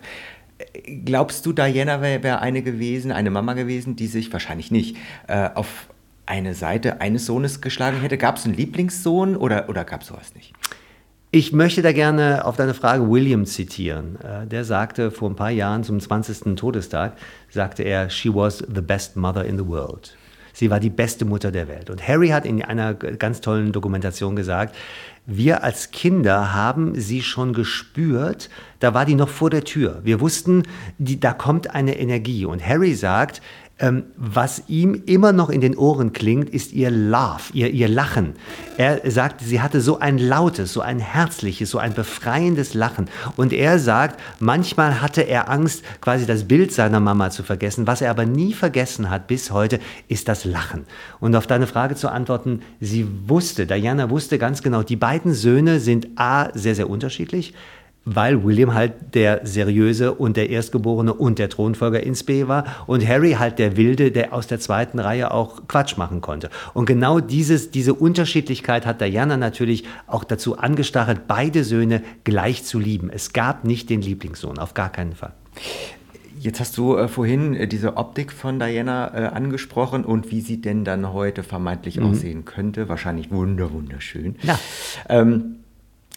Glaubst 1.06 1.46
du, 1.46 1.52
Diana 1.52 2.02
wäre 2.02 2.24
wär 2.24 2.42
eine 2.42 2.62
gewesen, 2.62 3.12
eine 3.12 3.32
Mama 3.32 3.54
gewesen, 3.54 3.96
die 3.96 4.08
sich 4.08 4.32
wahrscheinlich 4.32 4.72
nicht 4.72 4.98
äh, 5.28 5.50
auf 5.54 5.88
eine 6.26 6.54
Seite 6.54 7.02
eines 7.02 7.26
Sohnes 7.26 7.60
geschlagen 7.60 8.00
hätte? 8.00 8.18
Gab 8.18 8.38
es 8.38 8.46
einen 8.46 8.54
Lieblingssohn 8.54 9.36
oder, 9.36 9.68
oder 9.68 9.84
gab 9.84 10.02
es 10.02 10.08
sowas 10.08 10.36
nicht? 10.36 10.54
Ich 11.32 11.52
möchte 11.52 11.82
da 11.82 11.92
gerne 11.92 12.46
auf 12.46 12.58
deine 12.58 12.76
Frage 12.76 13.10
William 13.10 13.46
zitieren. 13.46 14.20
Äh, 14.22 14.46
der 14.46 14.64
sagte 14.64 15.10
vor 15.10 15.30
ein 15.30 15.36
paar 15.36 15.50
Jahren 15.50 15.84
zum 15.84 16.00
20. 16.00 16.56
Todestag, 16.56 17.18
sagte 17.50 17.84
er, 17.84 18.10
she 18.10 18.34
was 18.34 18.60
the 18.60 18.82
best 18.82 19.16
mother 19.16 19.44
in 19.44 19.58
the 19.58 19.68
world. 19.68 20.16
Sie 20.54 20.70
war 20.70 20.80
die 20.80 20.92
beste 20.92 21.26
Mutter 21.26 21.52
der 21.52 21.68
Welt. 21.68 21.90
Und 21.90 22.08
Harry 22.08 22.30
hat 22.30 22.46
in 22.46 22.64
einer 22.64 22.94
ganz 22.94 23.42
tollen 23.42 23.72
Dokumentation 23.72 24.36
gesagt, 24.36 24.76
wir 25.26 25.64
als 25.64 25.92
Kinder 25.92 26.54
haben 26.54 27.00
sie 27.00 27.22
schon 27.22 27.54
gespürt, 27.54 28.50
da 28.80 28.94
war 28.94 29.06
die 29.06 29.16
noch 29.16 29.30
vor 29.30 29.50
der 29.50 29.64
Tür. 29.64 30.02
Wir 30.04 30.20
wussten, 30.20 30.64
die, 30.98 31.20
da 31.20 31.34
kommt 31.34 31.74
eine 31.74 31.98
Energie. 31.98 32.46
Und 32.46 32.66
Harry 32.66 32.94
sagt, 32.94 33.42
ähm, 33.80 34.04
was 34.16 34.64
ihm 34.68 35.02
immer 35.08 35.34
noch 35.34 35.50
in 35.50 35.60
den 35.60 35.76
Ohren 35.76 36.14
klingt, 36.14 36.50
ist 36.52 36.74
ihr 36.74 36.92
Laugh, 36.92 37.50
ihr, 37.54 37.72
ihr 37.72 37.88
Lachen. 37.88 38.34
Er 38.78 39.10
sagt, 39.10 39.42
sie 39.42 39.62
hatte 39.62 39.82
so 39.82 40.00
ein 40.00 40.20
lautes, 40.20 40.74
so 40.74 40.82
ein 40.82 41.00
herzliches, 41.00 41.72
so 41.72 41.80
ein 41.80 41.94
befreiendes 41.94 42.76
Lachen. 42.76 43.10
Und 43.36 43.52
er 43.52 43.80
sagt, 43.80 44.20
manchmal 44.40 45.02
hatte 45.02 45.22
er 45.22 45.50
Angst, 45.50 45.84
quasi 46.02 46.28
das 46.28 46.48
Bild 46.48 46.72
seiner 46.72 47.00
Mama 47.00 47.32
zu 47.32 47.42
vergessen. 47.42 47.88
Was 47.88 48.02
er 48.02 48.12
aber 48.12 48.26
nie 48.26 48.54
vergessen 48.54 49.10
hat 49.10 49.26
bis 49.28 49.50
heute, 49.50 49.80
ist 50.08 50.28
das 50.28 50.46
Lachen. 50.46 50.86
Und 51.20 51.36
auf 51.36 51.48
deine 51.48 51.66
Frage 51.66 51.96
zu 51.96 52.10
antworten, 52.10 52.62
sie 52.80 53.08
wusste, 53.28 53.66
Diana 53.66 54.12
wusste 54.12 54.38
ganz 54.38 54.62
genau, 54.62 54.84
die 54.84 54.96
beiden 54.96 55.34
Söhne 55.34 55.80
sind 55.80 56.10
A, 56.16 56.50
sehr, 56.54 56.76
sehr 56.76 56.90
unterschiedlich 56.90 57.54
weil 58.06 58.44
William 58.44 58.74
halt 58.74 58.94
der 59.14 59.42
seriöse 59.46 60.14
und 60.14 60.38
der 60.38 60.50
Erstgeborene 60.50 61.14
und 61.14 61.40
der 61.40 61.50
Thronfolger 61.50 62.04
ins 62.04 62.24
B 62.24 62.48
war 62.48 62.66
und 62.88 63.08
Harry 63.08 63.34
halt 63.34 63.60
der 63.60 63.78
Wilde, 63.78 64.12
der 64.12 64.34
aus 64.34 64.48
der 64.48 64.60
zweiten 64.60 65.00
Reihe 65.00 65.32
auch 65.32 65.68
Quatsch 65.68 65.98
machen 65.98 66.22
konnte. 66.22 66.50
Und 66.74 66.86
genau 66.86 67.20
dieses, 67.20 67.72
diese 67.72 67.94
Unterschiedlichkeit 67.94 68.86
hat 68.86 69.02
Diana 69.02 69.38
natürlich 69.38 69.86
auch 70.08 70.24
dazu 70.24 70.58
angestachelt, 70.58 71.22
beide 71.28 71.64
Söhne 71.64 72.02
gleich 72.24 72.64
zu 72.64 72.80
lieben. 72.80 73.10
Es 73.10 73.34
gab 73.34 73.64
nicht 73.64 73.90
den 73.90 74.02
Lieblingssohn, 74.02 74.60
auf 74.60 74.74
gar 74.74 74.92
keinen 74.92 75.14
Fall. 75.14 75.34
Jetzt 76.40 76.60
hast 76.60 76.78
du 76.78 76.98
äh, 76.98 77.08
vorhin 77.08 77.56
äh, 77.56 77.68
diese 77.68 77.96
Optik 77.96 78.34
von 78.34 78.60
Diana 78.60 79.14
äh, 79.16 79.28
angesprochen 79.28 80.04
und 80.04 80.30
wie 80.30 80.42
sie 80.42 80.60
denn 80.60 80.84
dann 80.84 81.14
heute 81.14 81.42
vermeintlich 81.42 81.98
mhm. 81.98 82.08
aussehen 82.08 82.44
könnte. 82.44 82.90
Wahrscheinlich 82.90 83.32
wunder, 83.32 83.72
wunderschön. 83.72 84.36
Ja. 84.42 84.60
Ähm, 85.08 85.63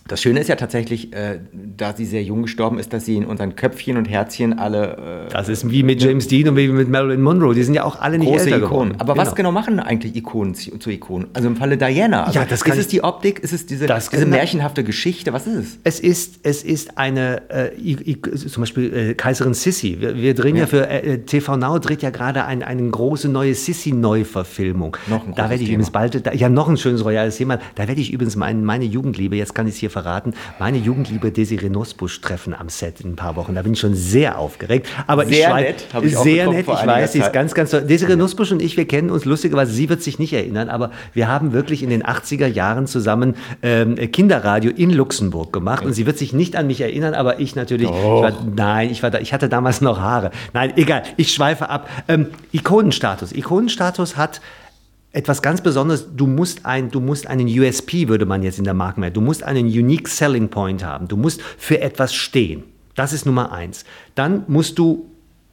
das 0.08 0.22
Schöne 0.22 0.40
ist 0.40 0.48
ja 0.48 0.56
tatsächlich, 0.56 1.12
äh, 1.12 1.40
da 1.52 1.94
sie 1.94 2.04
sehr 2.04 2.22
jung 2.22 2.42
gestorben 2.42 2.78
ist, 2.78 2.92
dass 2.92 3.04
sie 3.04 3.16
in 3.16 3.24
unseren 3.24 3.56
Köpfchen 3.56 3.96
und 3.96 4.08
Herzchen 4.08 4.58
alle. 4.58 5.26
Äh, 5.26 5.32
das 5.32 5.48
ist 5.48 5.68
wie 5.70 5.82
mit 5.82 6.02
James 6.02 6.28
Dean 6.28 6.48
und 6.48 6.56
wie 6.56 6.68
mit 6.68 6.88
Marilyn 6.88 7.20
Monroe. 7.22 7.54
Die 7.54 7.62
sind 7.62 7.74
ja 7.74 7.84
auch 7.84 8.00
alle 8.00 8.18
nicht 8.18 8.28
große 8.28 8.44
älter 8.44 8.58
Ikonen. 8.58 8.90
Geworden. 8.90 8.94
Aber 8.98 9.14
genau. 9.14 9.26
was 9.26 9.34
genau 9.34 9.52
machen 9.52 9.80
eigentlich 9.80 10.14
Ikonen 10.14 10.54
zu, 10.54 10.78
zu, 10.78 10.90
Ikonen? 10.90 11.28
Also 11.32 11.48
im 11.48 11.56
Falle 11.56 11.76
Diana. 11.76 12.24
Also 12.24 12.38
ja, 12.38 12.44
das 12.44 12.62
kann 12.62 12.74
ist 12.74 12.84
es 12.84 12.88
die 12.88 13.02
Optik? 13.02 13.40
Ist 13.40 13.52
es 13.52 13.66
diese, 13.66 13.86
diese 13.86 14.26
märchenhafte 14.26 14.84
Geschichte? 14.84 15.32
Was 15.32 15.46
ist 15.46 15.54
es? 15.54 15.78
Es 15.82 16.00
ist, 16.00 16.40
es 16.44 16.62
ist 16.62 16.98
eine, 16.98 17.42
äh, 17.50 18.16
zum 18.36 18.62
Beispiel 18.62 18.94
äh, 18.94 19.14
Kaiserin 19.14 19.54
Sissi. 19.54 19.96
Wir, 19.98 20.16
wir 20.16 20.34
drehen 20.34 20.56
ja, 20.56 20.62
ja 20.62 20.66
für 20.66 20.88
äh, 20.88 21.18
TV 21.18 21.56
Now 21.56 21.78
dreht 21.78 22.02
ja 22.02 22.10
gerade 22.10 22.44
ein, 22.44 22.62
eine 22.62 22.88
große 22.88 23.28
neue 23.28 23.54
Sissi-Neuverfilmung. 23.54 24.96
Noch 25.08 25.26
ein 25.26 25.34
Da 25.34 25.50
werde 25.50 25.54
ich 25.54 25.60
Thema. 25.62 25.74
übrigens 25.74 25.90
bald, 25.90 26.26
da, 26.26 26.32
ja 26.32 26.48
noch 26.48 26.68
ein 26.68 26.76
schönes 26.76 27.04
royales 27.04 27.36
Thema. 27.36 27.58
Da 27.74 27.88
werde 27.88 28.00
ich 28.00 28.12
übrigens 28.12 28.36
mein, 28.36 28.64
meine 28.64 28.84
Jugendliebe, 28.84 29.34
jetzt 29.34 29.54
kann 29.54 29.66
ich 29.66 29.74
es 29.74 29.80
hier 29.80 29.90
verraten, 29.96 30.34
meine 30.58 30.76
Jugendliebe 30.76 31.32
Desiree 31.32 31.70
Nussbusch 31.70 32.20
treffen 32.20 32.52
am 32.52 32.68
Set 32.68 33.00
in 33.00 33.12
ein 33.12 33.16
paar 33.16 33.34
Wochen. 33.36 33.54
Da 33.54 33.62
bin 33.62 33.72
ich 33.72 33.80
schon 33.80 33.94
sehr 33.94 34.38
aufgeregt. 34.38 34.88
Aber 35.06 35.24
sehr 35.24 35.48
ich 35.48 35.54
nett, 35.54 35.86
habe 35.94 36.06
ich 36.06 36.18
Sehr 36.18 36.50
nett, 36.50 36.66
ich 36.68 36.86
weiß, 36.86 37.12
sie 37.12 37.20
ist 37.20 37.32
ganz, 37.32 37.54
ganz 37.54 37.70
toll. 37.70 37.80
Desiree 37.80 38.16
Nussbusch 38.16 38.52
und 38.52 38.60
ich, 38.60 38.76
wir 38.76 38.86
kennen 38.86 39.10
uns 39.10 39.24
lustigerweise, 39.24 39.72
sie 39.72 39.88
wird 39.88 40.02
sich 40.02 40.18
nicht 40.18 40.34
erinnern, 40.34 40.68
aber 40.68 40.90
wir 41.14 41.28
haben 41.28 41.54
wirklich 41.54 41.82
in 41.82 41.88
den 41.88 42.02
80er 42.02 42.46
Jahren 42.46 42.86
zusammen 42.86 43.36
ähm, 43.62 43.96
Kinderradio 44.12 44.70
in 44.70 44.90
Luxemburg 44.90 45.50
gemacht 45.50 45.84
und 45.84 45.94
sie 45.94 46.04
wird 46.04 46.18
sich 46.18 46.34
nicht 46.34 46.56
an 46.56 46.66
mich 46.66 46.82
erinnern, 46.82 47.14
aber 47.14 47.40
ich 47.40 47.56
natürlich, 47.56 47.88
ich 47.88 47.96
war, 47.96 48.32
nein, 48.54 48.90
ich, 48.90 49.02
war 49.02 49.10
da, 49.10 49.18
ich 49.20 49.32
hatte 49.32 49.48
damals 49.48 49.80
noch 49.80 49.98
Haare. 49.98 50.30
Nein, 50.52 50.74
egal, 50.76 51.04
ich 51.16 51.32
schweife 51.32 51.70
ab. 51.70 51.88
Ähm, 52.08 52.28
Ikonenstatus. 52.52 53.32
Ikonenstatus 53.32 54.18
hat 54.18 54.42
etwas 55.16 55.40
ganz 55.40 55.62
Besonderes, 55.62 56.08
du 56.14 56.26
musst, 56.26 56.66
ein, 56.66 56.90
du 56.90 57.00
musst 57.00 57.26
einen 57.26 57.46
USP, 57.48 58.06
würde 58.08 58.26
man 58.26 58.42
jetzt 58.42 58.58
in 58.58 58.64
der 58.64 58.74
Markenwelt, 58.74 59.16
du 59.16 59.22
musst 59.22 59.42
einen 59.42 59.64
Unique 59.64 60.08
Selling 60.08 60.50
Point 60.50 60.84
haben. 60.84 61.08
Du 61.08 61.16
musst 61.16 61.40
für 61.40 61.80
etwas 61.80 62.14
stehen. 62.14 62.64
Das 62.96 63.14
ist 63.14 63.24
Nummer 63.24 63.50
eins. 63.50 63.86
Dann 64.14 64.44
musst 64.46 64.78
du 64.78 65.10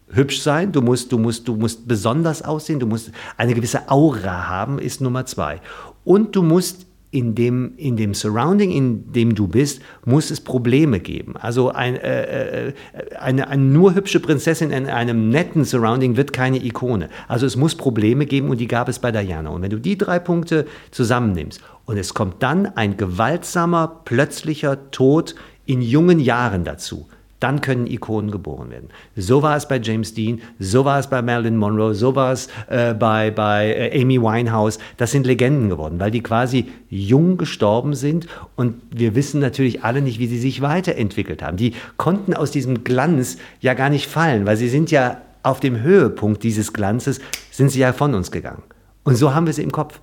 hübsch 0.10 0.42
sein, 0.42 0.74
du 0.74 0.82
musst, 0.82 1.14
du 1.14 1.18
musst, 1.18 1.48
du 1.48 1.56
musst 1.56 1.88
besonders 1.88 2.42
aussehen, 2.42 2.82
du 2.82 2.88
musst 2.88 3.12
eine 3.38 3.54
gewisse 3.54 3.90
Aura 3.90 4.50
haben, 4.50 4.80
ist 4.80 5.00
Nummer 5.00 5.26
zwei. 5.26 5.62
Und 6.04 6.36
du 6.36 6.44
musst 6.44 6.86
in 7.14 7.36
dem, 7.36 7.74
in 7.78 7.96
dem 7.96 8.16
Surrounding, 8.16 8.72
in 8.72 9.14
dem 9.14 9.36
du 9.36 9.48
bist, 9.48 9.82
muss 10.04 10.32
es 10.32 10.42
Probleme 10.42 11.00
geben. 11.00 11.38
Also 11.38 11.70
ein, 11.70 11.96
äh, 11.96 12.70
äh, 12.70 12.74
eine, 13.20 13.48
eine 13.50 13.64
nur 13.64 13.94
hübsche 13.94 14.20
Prinzessin 14.20 14.72
in 14.72 14.88
einem 14.88 15.30
netten 15.30 15.64
Surrounding 15.64 16.18
wird 16.18 16.34
keine 16.34 16.58
Ikone. 16.58 17.10
Also 17.28 17.46
es 17.46 17.56
muss 17.56 17.76
Probleme 17.76 18.26
geben 18.26 18.50
und 18.50 18.60
die 18.60 18.68
gab 18.68 18.90
es 18.90 18.98
bei 18.98 19.12
Diana. 19.12 19.52
Und 19.52 19.62
wenn 19.62 19.70
du 19.70 19.80
die 19.80 19.96
drei 19.96 20.18
Punkte 20.18 20.66
zusammennimmst 20.90 21.62
und 21.86 21.98
es 21.98 22.16
kommt 22.16 22.42
dann 22.42 22.66
ein 22.66 22.98
gewaltsamer, 22.98 24.02
plötzlicher 24.06 24.90
Tod 24.90 25.36
in 25.68 25.84
jungen 25.84 26.20
Jahren 26.20 26.64
dazu, 26.64 27.08
dann 27.44 27.60
können 27.60 27.88
Ikonen 27.88 28.32
geboren 28.32 28.72
werden. 28.72 28.90
So 29.16 29.42
war 29.42 29.58
es 29.58 29.68
bei 29.68 29.80
James 29.80 30.14
Dean, 30.14 30.42
so 30.60 30.86
war 30.86 31.00
es 31.00 31.08
bei 31.08 31.22
Marilyn 31.22 31.58
Monroe, 31.58 31.94
so 31.94 32.16
war 32.16 32.32
es 32.32 32.48
äh, 32.70 32.94
bei, 32.94 33.32
bei 33.32 33.92
äh, 33.92 34.02
Amy 34.02 34.22
Winehouse. 34.22 34.80
Das 34.96 35.12
sind 35.12 35.28
Legenden 35.28 35.70
geworden, 35.70 36.00
weil 36.00 36.10
die 36.10 36.24
quasi 36.24 36.72
jung 36.90 37.38
gestorben 37.38 37.96
sind 37.96 38.28
und 38.56 38.76
wir 38.92 39.14
wissen 39.14 39.42
natürlich 39.42 39.84
alle 39.84 40.02
nicht, 40.02 40.20
wie 40.20 40.28
sie 40.28 40.40
sich 40.40 40.62
weiterentwickelt 40.62 41.44
haben. 41.44 41.58
Die 41.58 41.74
konnten 41.98 42.34
aus 42.34 42.52
diesem 42.52 42.86
Glanz 42.86 43.38
ja 43.60 43.74
gar 43.74 43.90
nicht 43.90 44.08
fallen, 44.08 44.46
weil 44.46 44.56
sie 44.56 44.70
sind 44.70 44.90
ja 44.90 45.22
auf 45.44 45.60
dem 45.60 45.82
Höhepunkt 45.82 46.44
dieses 46.44 46.72
Glanzes, 46.72 47.20
sind 47.52 47.70
sie 47.70 47.80
ja 47.82 47.92
von 47.92 48.16
uns 48.16 48.32
gegangen. 48.32 48.64
Und 49.04 49.18
so 49.18 49.36
haben 49.36 49.46
wir 49.46 49.54
sie 49.54 49.64
im 49.64 49.72
Kopf. 49.72 50.00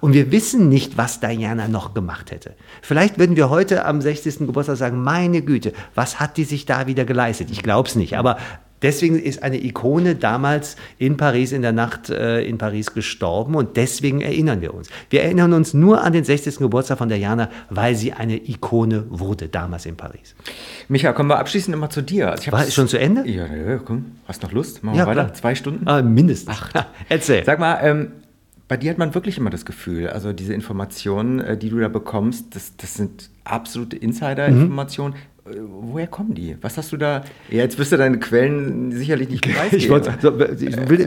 Und 0.00 0.12
wir 0.12 0.30
wissen 0.30 0.68
nicht, 0.68 0.96
was 0.96 1.20
Diana 1.20 1.68
noch 1.68 1.94
gemacht 1.94 2.30
hätte. 2.30 2.54
Vielleicht 2.82 3.18
würden 3.18 3.36
wir 3.36 3.50
heute 3.50 3.84
am 3.84 4.00
60. 4.00 4.38
Geburtstag 4.40 4.76
sagen, 4.76 5.02
meine 5.02 5.42
Güte, 5.42 5.72
was 5.94 6.20
hat 6.20 6.36
die 6.36 6.44
sich 6.44 6.66
da 6.66 6.86
wieder 6.86 7.04
geleistet? 7.04 7.50
Ich 7.50 7.62
glaube 7.62 7.88
es 7.88 7.94
nicht. 7.94 8.16
Aber 8.16 8.38
deswegen 8.84 9.18
ist 9.18 9.42
eine 9.42 9.62
Ikone 9.64 10.14
damals 10.14 10.76
in 10.98 11.16
Paris, 11.16 11.52
in 11.52 11.62
der 11.62 11.72
Nacht 11.72 12.10
äh, 12.10 12.42
in 12.42 12.58
Paris 12.58 12.92
gestorben 12.92 13.54
und 13.56 13.76
deswegen 13.76 14.20
erinnern 14.20 14.60
wir 14.60 14.74
uns. 14.74 14.88
Wir 15.10 15.22
erinnern 15.22 15.52
uns 15.52 15.74
nur 15.74 16.02
an 16.02 16.12
den 16.12 16.24
60. 16.24 16.58
Geburtstag 16.58 16.98
von 16.98 17.08
Diana, 17.08 17.50
weil 17.70 17.96
sie 17.96 18.12
eine 18.12 18.36
Ikone 18.36 19.06
wurde, 19.08 19.48
damals 19.48 19.86
in 19.86 19.96
Paris. 19.96 20.34
Micha, 20.88 21.12
kommen 21.12 21.30
wir 21.30 21.38
abschließend 21.38 21.74
immer 21.74 21.90
zu 21.90 22.02
dir. 22.02 22.30
Also 22.30 22.52
War 22.52 22.60
es 22.60 22.74
schon 22.74 22.88
zu 22.88 22.98
Ende? 22.98 23.28
Ja, 23.28 23.46
ja, 23.46 23.78
komm. 23.78 24.12
Hast 24.28 24.42
noch 24.42 24.52
Lust? 24.52 24.84
Machen 24.84 24.98
wir 24.98 25.06
weiter? 25.06 25.24
Klar. 25.24 25.34
Zwei 25.34 25.54
Stunden? 25.54 25.88
Ah, 25.88 26.02
mindestens. 26.02 26.54
Ach, 26.54 26.84
erzähl. 27.08 27.44
Sag 27.44 27.58
mal, 27.58 27.80
ähm, 27.82 28.12
bei 28.66 28.76
dir 28.76 28.90
hat 28.90 28.98
man 28.98 29.14
wirklich 29.14 29.36
immer 29.36 29.50
das 29.50 29.64
Gefühl, 29.64 30.08
also 30.08 30.32
diese 30.32 30.54
Informationen, 30.54 31.40
äh, 31.40 31.56
die 31.56 31.68
du 31.68 31.78
da 31.78 31.88
bekommst, 31.88 32.54
das, 32.54 32.76
das 32.76 32.94
sind 32.94 33.30
absolute 33.44 33.96
Insider-Informationen. 33.96 35.14
Mhm. 35.14 35.18
woher 35.68 36.06
kommen 36.06 36.32
die? 36.32 36.56
Was 36.62 36.78
hast 36.78 36.90
du 36.92 36.96
da? 36.96 37.22
Ja, 37.50 37.58
jetzt 37.58 37.78
wirst 37.78 37.92
du 37.92 37.98
deine 37.98 38.18
Quellen 38.18 38.92
sicherlich 38.92 39.28
nicht 39.28 39.44
preisgeben. 39.54 40.00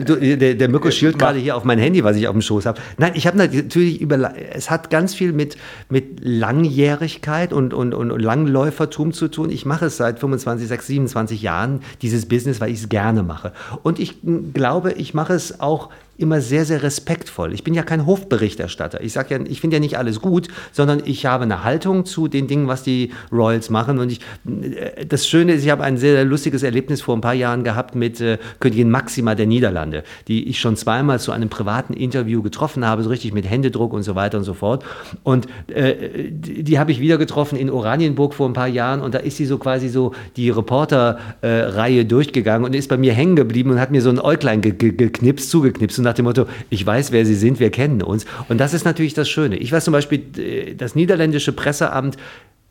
Du, 0.04 0.14
der, 0.36 0.54
der 0.54 0.68
Mirko 0.68 0.92
schielt 0.92 1.18
gerade 1.18 1.40
hier 1.40 1.56
auf 1.56 1.64
mein 1.64 1.80
Handy, 1.80 2.04
was 2.04 2.16
ich 2.16 2.28
auf 2.28 2.34
dem 2.34 2.42
Schoß 2.42 2.66
habe. 2.66 2.80
Nein, 2.98 3.12
ich 3.16 3.26
habe 3.26 3.36
natürlich 3.36 4.00
über, 4.00 4.32
es 4.52 4.70
hat 4.70 4.90
ganz 4.90 5.14
viel 5.16 5.32
mit, 5.32 5.56
mit 5.88 6.20
Langjährigkeit 6.22 7.52
und, 7.52 7.74
und, 7.74 7.92
und, 7.92 8.12
und 8.12 8.20
Langläufertum 8.20 9.12
zu 9.12 9.26
tun. 9.26 9.50
Ich 9.50 9.66
mache 9.66 9.86
es 9.86 9.96
seit 9.96 10.20
25, 10.20 10.68
26, 10.68 10.86
27 10.86 11.42
Jahren, 11.42 11.80
dieses 12.02 12.26
Business, 12.26 12.60
weil 12.60 12.70
ich 12.70 12.78
es 12.78 12.88
gerne 12.88 13.24
mache. 13.24 13.52
Und 13.82 13.98
ich 13.98 14.18
glaube, 14.54 14.92
ich 14.92 15.14
mache 15.14 15.32
es 15.32 15.60
auch 15.60 15.90
immer 16.18 16.40
sehr, 16.40 16.64
sehr 16.64 16.82
respektvoll. 16.82 17.54
Ich 17.54 17.62
bin 17.62 17.74
ja 17.74 17.84
kein 17.84 18.04
Hofberichterstatter. 18.04 19.02
Ich 19.02 19.12
sage 19.12 19.36
ja, 19.36 19.40
ich 19.48 19.60
finde 19.60 19.76
ja 19.76 19.80
nicht 19.80 19.96
alles 19.96 20.20
gut, 20.20 20.48
sondern 20.72 21.00
ich 21.04 21.26
habe 21.26 21.44
eine 21.44 21.62
Haltung 21.62 22.04
zu 22.04 22.26
den 22.26 22.48
Dingen, 22.48 22.66
was 22.66 22.82
die 22.82 23.12
Royals 23.30 23.70
machen. 23.70 24.00
Und 24.00 24.10
ich, 24.10 24.20
äh, 24.46 25.06
das 25.06 25.28
Schöne 25.28 25.52
ist, 25.52 25.64
ich 25.64 25.70
habe 25.70 25.84
ein 25.84 25.96
sehr, 25.96 26.14
sehr 26.14 26.24
lustiges 26.24 26.64
Erlebnis 26.64 27.00
vor 27.00 27.16
ein 27.16 27.20
paar 27.20 27.34
Jahren 27.34 27.62
gehabt 27.62 27.94
mit 27.94 28.20
äh, 28.20 28.38
Königin 28.58 28.90
Maxima 28.90 29.36
der 29.36 29.46
Niederlande, 29.46 30.02
die 30.26 30.48
ich 30.48 30.58
schon 30.58 30.76
zweimal 30.76 31.20
zu 31.20 31.30
einem 31.30 31.48
privaten 31.48 31.94
Interview 31.94 32.42
getroffen 32.42 32.84
habe, 32.84 33.04
so 33.04 33.10
richtig 33.10 33.32
mit 33.32 33.48
Händedruck 33.48 33.92
und 33.92 34.02
so 34.02 34.16
weiter 34.16 34.38
und 34.38 34.44
so 34.44 34.54
fort. 34.54 34.84
Und 35.22 35.46
äh, 35.68 36.30
die, 36.30 36.64
die 36.64 36.78
habe 36.80 36.90
ich 36.90 36.98
wieder 36.98 37.16
getroffen 37.16 37.56
in 37.56 37.70
Oranienburg 37.70 38.34
vor 38.34 38.48
ein 38.48 38.54
paar 38.54 38.66
Jahren 38.66 39.02
und 39.02 39.14
da 39.14 39.18
ist 39.18 39.36
sie 39.36 39.46
so 39.46 39.58
quasi 39.58 39.88
so 39.88 40.12
die 40.36 40.50
Reporterreihe 40.50 42.00
äh, 42.00 42.04
durchgegangen 42.04 42.64
und 42.64 42.74
ist 42.74 42.88
bei 42.88 42.96
mir 42.96 43.12
hängen 43.12 43.36
geblieben 43.36 43.70
und 43.70 43.80
hat 43.80 43.92
mir 43.92 44.02
so 44.02 44.10
ein 44.10 44.18
Äuglein 44.18 44.60
ge 44.60 44.72
ge 44.72 44.90
geknipst, 44.90 45.48
zugeknipst 45.50 45.98
und 46.00 46.07
nach 46.08 46.14
dem 46.14 46.24
Motto, 46.24 46.46
ich 46.70 46.84
weiß, 46.84 47.12
wer 47.12 47.24
Sie 47.26 47.34
sind, 47.34 47.60
wir 47.60 47.70
kennen 47.70 48.02
uns. 48.02 48.24
Und 48.48 48.58
das 48.58 48.74
ist 48.74 48.84
natürlich 48.84 49.14
das 49.14 49.28
Schöne. 49.28 49.56
Ich 49.56 49.70
weiß 49.70 49.84
zum 49.84 49.92
Beispiel, 49.92 50.74
das 50.76 50.94
niederländische 50.94 51.52
Presseamt 51.52 52.16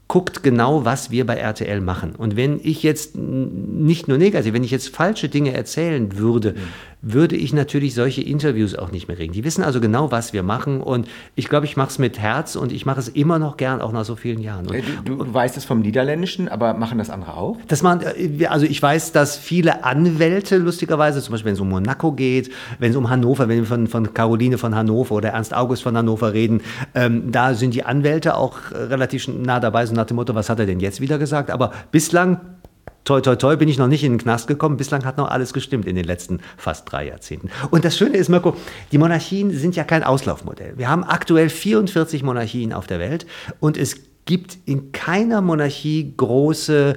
guckt 0.08 0.42
genau, 0.42 0.86
was 0.86 1.12
wir 1.12 1.26
bei 1.26 1.36
RTL 1.36 1.82
machen. 1.82 2.16
Und 2.16 2.36
wenn 2.36 2.60
ich 2.64 2.82
jetzt 2.82 3.16
nicht 3.18 4.08
nur 4.08 4.18
negativ, 4.18 4.54
wenn 4.54 4.64
ich 4.64 4.72
jetzt 4.72 4.96
falsche 4.96 5.30
Dinge 5.30 5.54
erzählen 5.54 6.18
würde, 6.18 6.54
mhm 6.54 6.88
würde 7.02 7.36
ich 7.36 7.54
natürlich 7.54 7.94
solche 7.94 8.22
Interviews 8.22 8.76
auch 8.76 8.92
nicht 8.92 9.08
mehr 9.08 9.16
kriegen. 9.16 9.34
Die 9.34 9.44
wissen 9.44 9.64
also 9.64 9.80
genau, 9.80 10.12
was 10.12 10.34
wir 10.34 10.44
machen 10.44 10.82
und 10.82 11.08
ich 11.36 11.48
glaube, 11.48 11.66
ich 11.66 11.78
mache 11.78 11.90
es 11.90 12.00
mit 12.00 12.18
Herz 12.20 12.56
und 12.56 12.72
ich 12.72 12.86
mache 12.86 13.00
es 13.00 13.08
immer 13.08 13.40
noch 13.40 13.58
gern, 13.58 13.82
auch 13.82 13.92
nach 13.92 14.06
so 14.06 14.16
vielen 14.16 14.42
Jahren. 14.42 14.68
Und, 14.68 14.84
du, 15.06 15.16
du 15.16 15.34
weißt 15.34 15.58
es 15.58 15.66
vom 15.66 15.82
Niederländischen, 15.82 16.48
aber 16.48 16.74
machen 16.74 16.98
das 16.98 17.10
andere 17.10 17.36
auch? 17.36 17.58
Das 17.68 17.84
machen, 17.84 18.02
äh, 18.02 18.48
also 18.48 18.66
ich 18.66 18.82
weiß, 18.82 19.12
dass 19.12 19.38
viele 19.38 19.84
Anwälte, 19.84 20.58
lustigerweise, 20.58 21.22
zum 21.22 21.34
Beispiel 21.34 21.48
wenn 21.48 21.54
es 21.54 21.60
um 21.60 21.70
Monaco 21.70 22.12
geht, 22.12 22.52
wenn 22.80 22.92
es 22.92 22.98
um 22.98 23.10
Hannover, 23.10 23.48
wenn 23.48 23.60
wir 23.60 23.66
von, 23.66 23.88
von 23.88 24.14
Caroline 24.14 24.58
von 24.58 24.76
Hannover 24.76 25.16
oder 25.16 25.30
Ernst 25.30 25.54
August 25.54 25.84
von 25.84 25.96
Hannover 25.96 26.34
reden, 26.34 26.62
ähm, 26.96 27.32
da 27.32 27.54
sind 27.54 27.74
die 27.74 27.84
Anwälte 27.84 28.36
auch 28.36 28.58
relativ 28.72 29.28
nah 29.28 29.60
dabei, 29.60 29.86
so 29.86 29.94
nach 29.94 30.06
dem 30.06 30.16
Motto, 30.16 30.34
was 30.34 30.50
hat 30.50 30.60
er 30.60 30.66
denn 30.66 30.80
jetzt 30.80 31.00
wieder 31.00 31.20
gesagt? 31.20 31.52
Aber 31.52 31.72
bislang 31.92 32.40
toi, 33.08 33.22
toi, 33.22 33.38
toi, 33.38 33.56
bin 33.56 33.70
ich 33.70 33.78
noch 33.78 33.88
nicht 33.88 34.04
in 34.04 34.14
den 34.14 34.18
Knast 34.20 34.48
gekommen. 34.48 34.76
Bislang 34.76 35.06
hat 35.06 35.18
noch 35.18 35.30
alles 35.30 35.54
gestimmt 35.54 35.88
in 35.88 35.96
den 35.96 36.04
letzten 36.04 36.42
fast 36.58 36.92
drei 36.92 37.08
Jahrzehnten. 37.08 37.50
Und 37.72 37.86
das 37.86 37.98
Schöne 37.98 38.18
ist, 38.18 38.28
Mirko, 38.28 38.56
die 38.92 38.98
Monarchien 38.98 39.52
sind 39.52 39.76
ja 39.78 39.86
kein 39.86 40.04
Auslaufmodell. 40.04 40.74
Wir 40.78 40.90
haben 40.90 41.06
aktuell 41.06 41.50
44 41.50 42.24
Monarchien 42.24 42.74
auf 42.74 42.86
der 42.86 43.00
Welt 43.00 43.26
und 43.62 43.78
es 43.78 43.96
gibt 44.28 44.60
in 44.66 44.92
keiner 44.92 45.42
Monarchie 45.42 46.14
große 46.16 46.96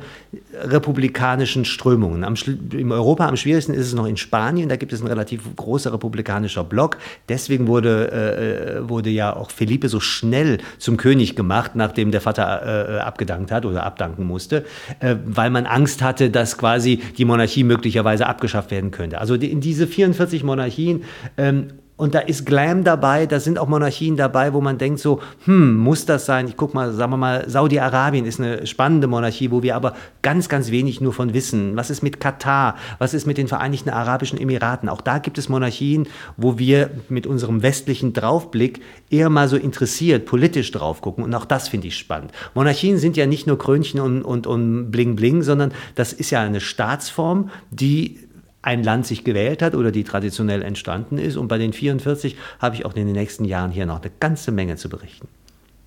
republikanischen 0.53 1.65
Strömungen. 1.65 2.25
Am, 2.25 2.35
in 2.73 2.93
Europa 2.93 3.27
am 3.27 3.37
schwierigsten 3.37 3.73
ist 3.73 3.87
es 3.87 3.95
noch 3.95 4.07
in 4.07 4.19
Spanien, 4.19 4.69
da 4.69 4.77
gibt 4.77 4.93
es 4.93 5.01
ein 5.01 5.07
relativ 5.07 5.45
großer 5.57 5.93
republikanischer 5.93 6.65
Block. 6.65 6.99
Deswegen 7.29 7.67
wurde, 7.69 8.11
äh, 8.13 8.79
äh, 8.79 8.89
wurde 8.89 9.11
ja 9.11 9.35
auch 9.35 9.51
Felipe 9.51 9.89
so 9.89 10.01
schnell 10.01 10.59
zum 10.79 10.97
König 10.97 11.37
gemacht, 11.37 11.73
nachdem 11.75 12.11
der 12.11 12.21
Vater 12.21 12.99
äh, 12.99 12.99
abgedankt 12.99 13.53
hat 13.53 13.65
oder 13.65 13.85
abdanken 13.85 14.25
musste, 14.25 14.67
äh, 14.99 15.17
weil 15.25 15.51
man 15.51 15.67
Angst 15.67 16.03
hatte, 16.03 16.31
dass 16.31 16.59
quasi 16.59 17.01
die 17.17 17.25
Monarchie 17.25 17.63
möglicherweise 17.63 18.27
abgeschafft 18.27 18.73
werden 18.73 18.91
könnte. 18.91 19.21
Also 19.21 19.37
in 19.37 19.61
diese 19.61 19.87
44 19.87 20.43
Monarchien 20.43 21.05
ähm, 21.39 21.69
und 22.01 22.15
da 22.15 22.21
ist 22.21 22.47
Glam 22.47 22.83
dabei, 22.83 23.27
da 23.27 23.41
sind 23.41 23.59
auch 23.59 23.69
Monarchien 23.69 24.17
dabei, 24.17 24.55
wo 24.55 24.63
man 24.63 24.79
denkt 24.79 25.01
so, 25.01 25.21
hm, 25.45 25.77
muss 25.77 26.07
das 26.07 26.25
sein? 26.25 26.49
Ich 26.49 26.57
guck 26.57 26.73
mal, 26.73 26.95
sagen 26.95 27.13
wir 27.13 27.19
mal, 27.19 27.47
Saudi-Arabien 27.47 28.25
ist 28.25 28.41
eine 28.41 28.67
spannende 28.67 29.07
Monarchie, 29.07 29.51
wo 29.51 29.63
wir 29.63 29.77
aber 29.77 29.95
ganz, 30.23 30.49
ganz 30.49 30.71
wenig 30.71 31.03
nur 31.03 31.13
von 31.13 31.35
wissen. 31.35 31.77
Was 31.77 31.91
ist 31.91 32.03
mit 32.03 32.19
Katar? 32.19 32.77
Was 32.99 33.13
ist 33.13 33.27
mit 33.27 33.37
den 33.37 33.49
Vereinigten 33.49 33.91
Arabischen 33.91 34.41
Emiraten? 34.41 34.89
Auch 34.89 35.03
da 35.03 35.19
gibt 35.19 35.37
es 35.37 35.51
Monarchien, 35.51 36.09
wo 36.39 36.59
wir 36.59 36.91
mit 37.11 37.27
unserem 37.27 37.63
westlichen 37.63 38.15
Draufblick 38.15 38.81
eher 39.11 39.29
mal 39.29 39.49
so 39.49 39.59
interessiert, 39.59 40.25
politisch 40.25 40.71
drauf 40.71 41.03
gucken. 41.03 41.23
Und 41.23 41.35
auch 41.35 41.45
das 41.45 41.69
finde 41.69 41.89
ich 41.89 41.99
spannend. 41.99 42.33
Monarchien 42.55 42.97
sind 42.97 43.19
ja 43.19 43.27
nicht 43.27 43.47
nur 43.47 43.59
Krönchen 43.59 44.01
und, 44.01 44.23
und, 44.23 44.47
und 44.47 44.91
Bling 44.91 45.17
Bling, 45.17 45.43
sondern 45.43 45.73
das 45.97 46.15
ist 46.15 46.31
ja 46.31 46.41
eine 46.41 46.61
Staatsform, 46.61 47.51
die 47.71 48.21
ein 48.63 48.83
Land 48.83 49.07
sich 49.07 49.25
gewählt 49.25 49.63
hat 49.63 49.75
oder 49.75 49.91
die 49.91 50.05
traditionell 50.05 50.63
entstanden 50.63 51.19
ist. 51.19 51.37
Und 51.37 51.49
bei 51.49 51.59
den 51.59 51.73
44 51.73 52.37
habe 52.59 52.77
ich 52.77 52.85
auch 52.85 52.95
in 52.95 53.07
den 53.07 53.15
nächsten 53.15 53.45
Jahren 53.45 53.71
hier 53.71 53.87
noch 53.87 54.03
eine 54.03 54.11
ganze 54.21 54.53
Menge 54.53 54.77
zu 54.77 54.89
berichten. 54.89 55.29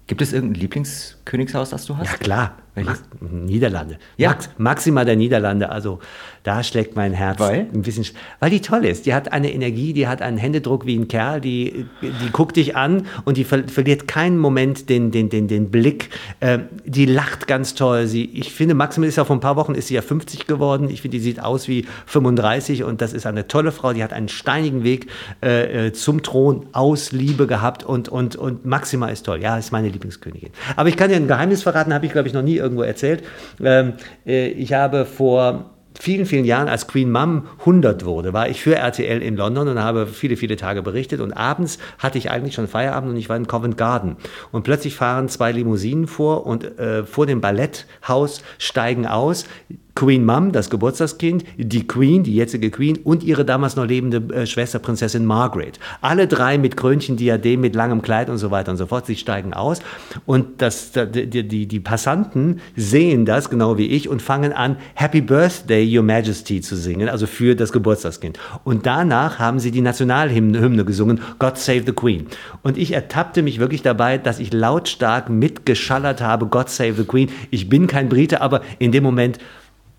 Gibt 0.07 0.21
es 0.21 0.33
irgendein 0.33 0.61
Lieblingskönigshaus, 0.61 1.69
das 1.69 1.85
du 1.85 1.97
hast? 1.97 2.11
Ja, 2.11 2.17
klar. 2.17 2.57
Welches? 2.75 3.03
Niederlande. 3.19 3.97
Ja. 4.17 4.29
Max, 4.29 4.49
Maxima 4.57 5.05
der 5.05 5.15
Niederlande. 5.15 5.69
Also 5.69 5.99
da 6.41 6.63
schlägt 6.63 6.95
mein 6.95 7.13
Herz 7.13 7.39
weil? 7.39 7.67
ein 7.73 7.83
bisschen. 7.83 8.05
Weil 8.39 8.49
die 8.49 8.61
toll 8.61 8.83
ist. 8.85 9.05
Die 9.05 9.13
hat 9.13 9.31
eine 9.31 9.53
Energie, 9.53 9.93
die 9.93 10.07
hat 10.07 10.21
einen 10.21 10.37
Händedruck 10.37 10.85
wie 10.85 10.97
ein 10.97 11.07
Kerl. 11.07 11.39
Die, 11.39 11.85
die 12.01 12.29
guckt 12.31 12.55
dich 12.55 12.75
an 12.75 13.05
und 13.25 13.37
die 13.37 13.43
ver 13.43 13.67
verliert 13.67 14.07
keinen 14.07 14.39
Moment 14.39 14.89
den, 14.89 15.11
den, 15.11 15.29
den, 15.29 15.47
den 15.47 15.69
Blick. 15.69 16.09
Ähm, 16.41 16.65
die 16.83 17.05
lacht 17.05 17.47
ganz 17.47 17.75
toll. 17.75 18.07
Sie, 18.07 18.25
ich 18.25 18.51
finde, 18.51 18.73
Maxima 18.73 19.05
ist 19.05 19.17
ja 19.17 19.25
vor 19.25 19.35
ein 19.35 19.39
paar 19.39 19.55
Wochen 19.55 19.75
ist 19.75 19.87
sie 19.87 19.93
ja 19.93 20.01
50 20.01 20.47
geworden. 20.47 20.89
Ich 20.89 21.01
finde, 21.01 21.17
die 21.17 21.23
sieht 21.23 21.39
aus 21.39 21.67
wie 21.67 21.85
35 22.07 22.83
und 22.83 23.01
das 23.01 23.13
ist 23.13 23.27
eine 23.27 23.47
tolle 23.47 23.71
Frau. 23.71 23.93
Die 23.93 24.03
hat 24.03 24.13
einen 24.13 24.29
steinigen 24.29 24.83
Weg 24.83 25.07
äh, 25.43 25.87
äh, 25.87 25.93
zum 25.93 26.23
Thron 26.23 26.65
aus 26.71 27.11
Liebe 27.11 27.45
gehabt 27.45 27.83
und, 27.83 28.09
und, 28.09 28.35
und 28.35 28.65
Maxima 28.65 29.09
ist 29.09 29.27
toll. 29.27 29.41
Ja, 29.41 29.57
ist 29.57 29.71
meine 29.71 29.89
Lieblingskönigin. 29.89 30.49
Aber 30.75 30.89
ich 30.89 30.97
kann 30.97 31.09
dir 31.09 31.17
ein 31.17 31.27
Geheimnis 31.27 31.61
verraten, 31.61 31.93
habe 31.93 32.07
ich 32.07 32.11
glaube 32.11 32.27
ich 32.27 32.33
noch 32.33 32.41
nie 32.41 32.62
irgendwo 32.63 32.81
erzählt. 32.83 33.23
Ähm, 33.63 33.93
äh, 34.25 34.47
ich 34.47 34.73
habe 34.73 35.05
vor 35.05 35.73
vielen, 35.99 36.25
vielen 36.25 36.45
Jahren, 36.45 36.67
als 36.67 36.87
Queen 36.87 37.11
Mum 37.11 37.47
100 37.59 38.05
wurde, 38.05 38.33
war 38.33 38.49
ich 38.49 38.61
für 38.61 38.75
RTL 38.75 39.21
in 39.21 39.35
London 39.35 39.67
und 39.67 39.79
habe 39.79 40.07
viele, 40.07 40.37
viele 40.37 40.55
Tage 40.55 40.81
berichtet. 40.81 41.21
Und 41.21 41.33
abends 41.33 41.79
hatte 41.99 42.17
ich 42.17 42.31
eigentlich 42.31 42.55
schon 42.55 42.67
Feierabend 42.67 43.11
und 43.11 43.17
ich 43.17 43.29
war 43.29 43.37
in 43.37 43.47
Covent 43.47 43.77
Garden. 43.77 44.17
Und 44.51 44.63
plötzlich 44.63 44.95
fahren 44.95 45.29
zwei 45.29 45.51
Limousinen 45.51 46.07
vor 46.07 46.45
und 46.45 46.79
äh, 46.79 47.05
vor 47.05 47.25
dem 47.25 47.41
Balletthaus 47.41 48.43
steigen 48.57 49.05
aus 49.05 49.45
Queen 49.95 50.25
Mum, 50.25 50.51
das 50.51 50.69
Geburtstagskind, 50.69 51.45
die 51.57 51.87
Queen, 51.87 52.23
die 52.23 52.35
jetzige 52.35 52.71
Queen 52.71 52.97
und 53.03 53.23
ihre 53.23 53.45
damals 53.45 53.75
noch 53.75 53.85
lebende 53.85 54.33
äh, 54.33 54.47
Schwester 54.47 54.79
Prinzessin 54.79 55.25
Margaret. 55.25 55.79
Alle 56.01 56.27
drei 56.27 56.57
mit 56.57 56.75
Krönchen, 56.75 57.15
Diadem, 57.15 57.61
mit 57.61 57.75
langem 57.75 58.01
Kleid 58.01 58.29
und 58.29 58.37
so 58.37 58.49
weiter 58.49 58.71
und 58.71 58.77
so 58.77 58.87
fort. 58.87 59.05
Sie 59.05 59.15
steigen 59.15 59.53
aus 59.53 59.79
und 60.25 60.61
das, 60.61 60.91
die, 60.93 61.47
die, 61.47 61.67
die 61.67 61.79
Passanten 61.79 62.59
sehen 62.75 63.25
das, 63.25 63.49
genau 63.49 63.77
wie 63.77 63.87
ich, 63.87 64.09
und 64.09 64.21
fangen 64.21 64.51
an, 64.51 64.77
Happy 64.95 65.21
Birthday, 65.21 65.97
Your 65.97 66.03
Majesty 66.03 66.61
zu 66.61 66.75
singen, 66.75 67.07
also 67.07 67.27
für 67.27 67.55
das 67.55 67.71
Geburtstagskind. 67.71 68.39
Und 68.63 68.85
danach 68.85 69.39
haben 69.39 69.59
sie 69.59 69.71
die 69.71 69.81
Nationalhymne 69.81 70.85
gesungen, 70.85 71.21
God 71.37 71.57
Save 71.57 71.83
the 71.85 71.91
Queen. 71.91 72.27
Und 72.63 72.77
ich 72.77 72.93
ertappte 72.93 73.43
mich 73.43 73.59
wirklich 73.59 73.83
dabei, 73.83 74.17
dass 74.17 74.39
ich 74.39 74.53
lautstark 74.53 75.29
mitgeschallert 75.29 76.21
habe, 76.21 76.47
God 76.47 76.69
Save 76.69 76.93
the 76.93 77.03
Queen. 77.03 77.29
Ich 77.51 77.69
bin 77.69 77.87
kein 77.87 78.09
Brite, 78.09 78.41
aber 78.41 78.61
in 78.79 78.91
dem 78.91 79.03
Moment 79.03 79.39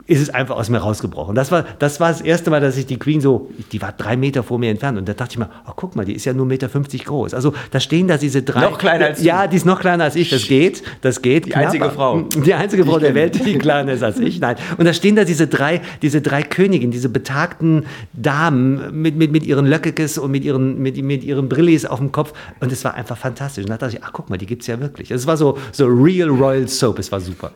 ist 0.06 0.20
es 0.20 0.30
einfach 0.30 0.56
aus 0.56 0.68
mir 0.68 0.78
rausgebrochen. 0.78 1.34
Das 1.34 1.50
war, 1.50 1.64
das 1.78 1.98
war 1.98 2.10
das 2.10 2.20
erste 2.20 2.50
Mal, 2.50 2.60
dass 2.60 2.76
ich 2.76 2.84
die 2.84 2.98
Queen 2.98 3.22
so, 3.22 3.50
die 3.72 3.80
war 3.80 3.92
drei 3.92 4.16
Meter 4.16 4.42
vor 4.42 4.58
mir 4.58 4.70
entfernt 4.70 4.98
und 4.98 5.08
da 5.08 5.14
dachte 5.14 5.32
ich 5.32 5.38
mir, 5.38 5.48
oh, 5.66 5.72
guck 5.74 5.96
mal, 5.96 6.04
die 6.04 6.12
ist 6.12 6.26
ja 6.26 6.34
nur 6.34 6.46
1,50 6.46 6.48
Meter 6.48 7.04
groß. 7.04 7.32
Also 7.32 7.54
da 7.70 7.80
stehen 7.80 8.06
da 8.06 8.18
diese 8.18 8.42
drei. 8.42 8.60
Noch 8.60 8.76
kleiner 8.76 9.06
als 9.06 9.20
du. 9.20 9.24
Ja, 9.24 9.46
die 9.46 9.56
ist 9.56 9.64
noch 9.64 9.80
kleiner 9.80 10.04
als 10.04 10.16
ich. 10.16 10.28
Das 10.28 10.46
geht, 10.46 10.82
das 11.00 11.22
geht. 11.22 11.46
Die 11.46 11.50
knapp. 11.50 11.64
einzige 11.64 11.90
Frau. 11.90 12.20
Die 12.44 12.52
einzige 12.52 12.84
Frau 12.84 12.98
der 12.98 13.14
Welt, 13.14 13.44
die 13.46 13.56
kleiner 13.56 13.92
ist 13.92 14.02
als 14.02 14.18
ich. 14.18 14.40
Nein. 14.40 14.56
Und 14.76 14.84
da 14.84 14.92
stehen 14.92 15.16
da 15.16 15.24
diese 15.24 15.46
drei, 15.46 15.80
diese 16.02 16.20
drei 16.20 16.42
Königinnen, 16.42 16.90
diese 16.90 17.08
betagten 17.08 17.86
Damen 18.12 19.00
mit, 19.00 19.16
mit, 19.16 19.32
mit 19.32 19.44
ihren 19.44 19.66
Löckekes 19.66 20.18
und 20.18 20.30
mit 20.30 20.44
ihren, 20.44 20.78
mit, 20.80 21.02
mit 21.02 21.24
ihren 21.24 21.48
Brillis 21.48 21.86
auf 21.86 21.98
dem 21.98 22.12
Kopf. 22.12 22.32
Und 22.60 22.72
es 22.72 22.84
war 22.84 22.94
einfach 22.94 23.16
fantastisch. 23.16 23.64
Und 23.64 23.70
da 23.70 23.78
dachte 23.78 23.96
ich, 23.96 24.04
ach 24.04 24.12
guck 24.12 24.28
mal, 24.28 24.36
die 24.36 24.46
gibt 24.46 24.62
es 24.62 24.68
ja 24.68 24.78
wirklich. 24.80 25.10
Es 25.10 25.26
war 25.26 25.36
so, 25.36 25.56
so 25.72 25.86
Real 25.86 26.28
Royal 26.28 26.68
Soap. 26.68 26.98
Es 26.98 27.10
war 27.10 27.20
super. 27.20 27.52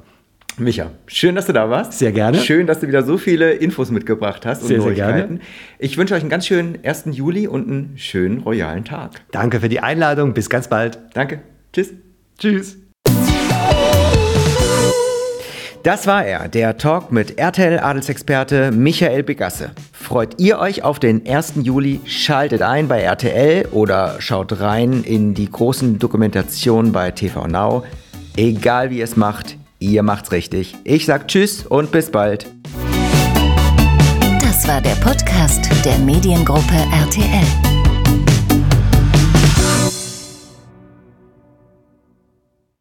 Micha, 0.58 0.90
schön, 1.06 1.36
dass 1.36 1.46
du 1.46 1.52
da 1.52 1.70
warst. 1.70 1.92
Sehr 1.92 2.10
gerne. 2.10 2.38
Schön, 2.38 2.66
dass 2.66 2.80
du 2.80 2.88
wieder 2.88 3.04
so 3.04 3.16
viele 3.16 3.52
Infos 3.52 3.90
mitgebracht 3.90 4.44
hast 4.44 4.62
und 4.62 4.68
sehr, 4.68 4.78
Neuigkeiten. 4.78 5.12
Sehr 5.12 5.26
gerne. 5.26 5.40
Ich 5.78 5.96
wünsche 5.96 6.14
euch 6.14 6.20
einen 6.20 6.30
ganz 6.30 6.46
schönen 6.46 6.78
1. 6.82 7.04
Juli 7.12 7.46
und 7.46 7.68
einen 7.68 7.92
schönen 7.96 8.38
royalen 8.40 8.84
Tag. 8.84 9.12
Danke 9.30 9.60
für 9.60 9.68
die 9.68 9.80
Einladung. 9.80 10.34
Bis 10.34 10.50
ganz 10.50 10.68
bald. 10.68 10.98
Danke. 11.14 11.40
Tschüss. 11.72 11.92
Tschüss. 12.38 12.76
Das 15.84 16.08
war 16.08 16.24
er, 16.24 16.48
der 16.48 16.76
Talk 16.76 17.12
mit 17.12 17.38
RTL-Adelsexperte 17.38 18.72
Michael 18.72 19.22
Begasse. 19.22 19.70
Freut 19.92 20.40
ihr 20.40 20.58
euch 20.58 20.82
auf 20.82 20.98
den 20.98 21.26
1. 21.26 21.54
Juli? 21.62 22.00
Schaltet 22.04 22.62
ein 22.62 22.88
bei 22.88 23.00
RTL 23.00 23.66
oder 23.70 24.16
schaut 24.20 24.60
rein 24.60 25.04
in 25.04 25.34
die 25.34 25.48
großen 25.50 26.00
Dokumentationen 26.00 26.90
bei 26.90 27.12
TV 27.12 27.46
Now. 27.46 27.84
Egal 28.36 28.90
wie 28.90 28.98
ihr 28.98 29.04
es 29.04 29.16
macht, 29.16 29.57
Ihr 29.78 30.02
macht's 30.02 30.32
richtig. 30.32 30.76
Ich 30.84 31.06
sag 31.06 31.28
Tschüss 31.28 31.64
und 31.64 31.92
bis 31.92 32.10
bald. 32.10 32.46
Das 34.40 34.66
war 34.66 34.80
der 34.80 34.96
Podcast 34.96 35.68
der 35.84 35.98
Mediengruppe 35.98 36.74
RTL. 36.92 37.67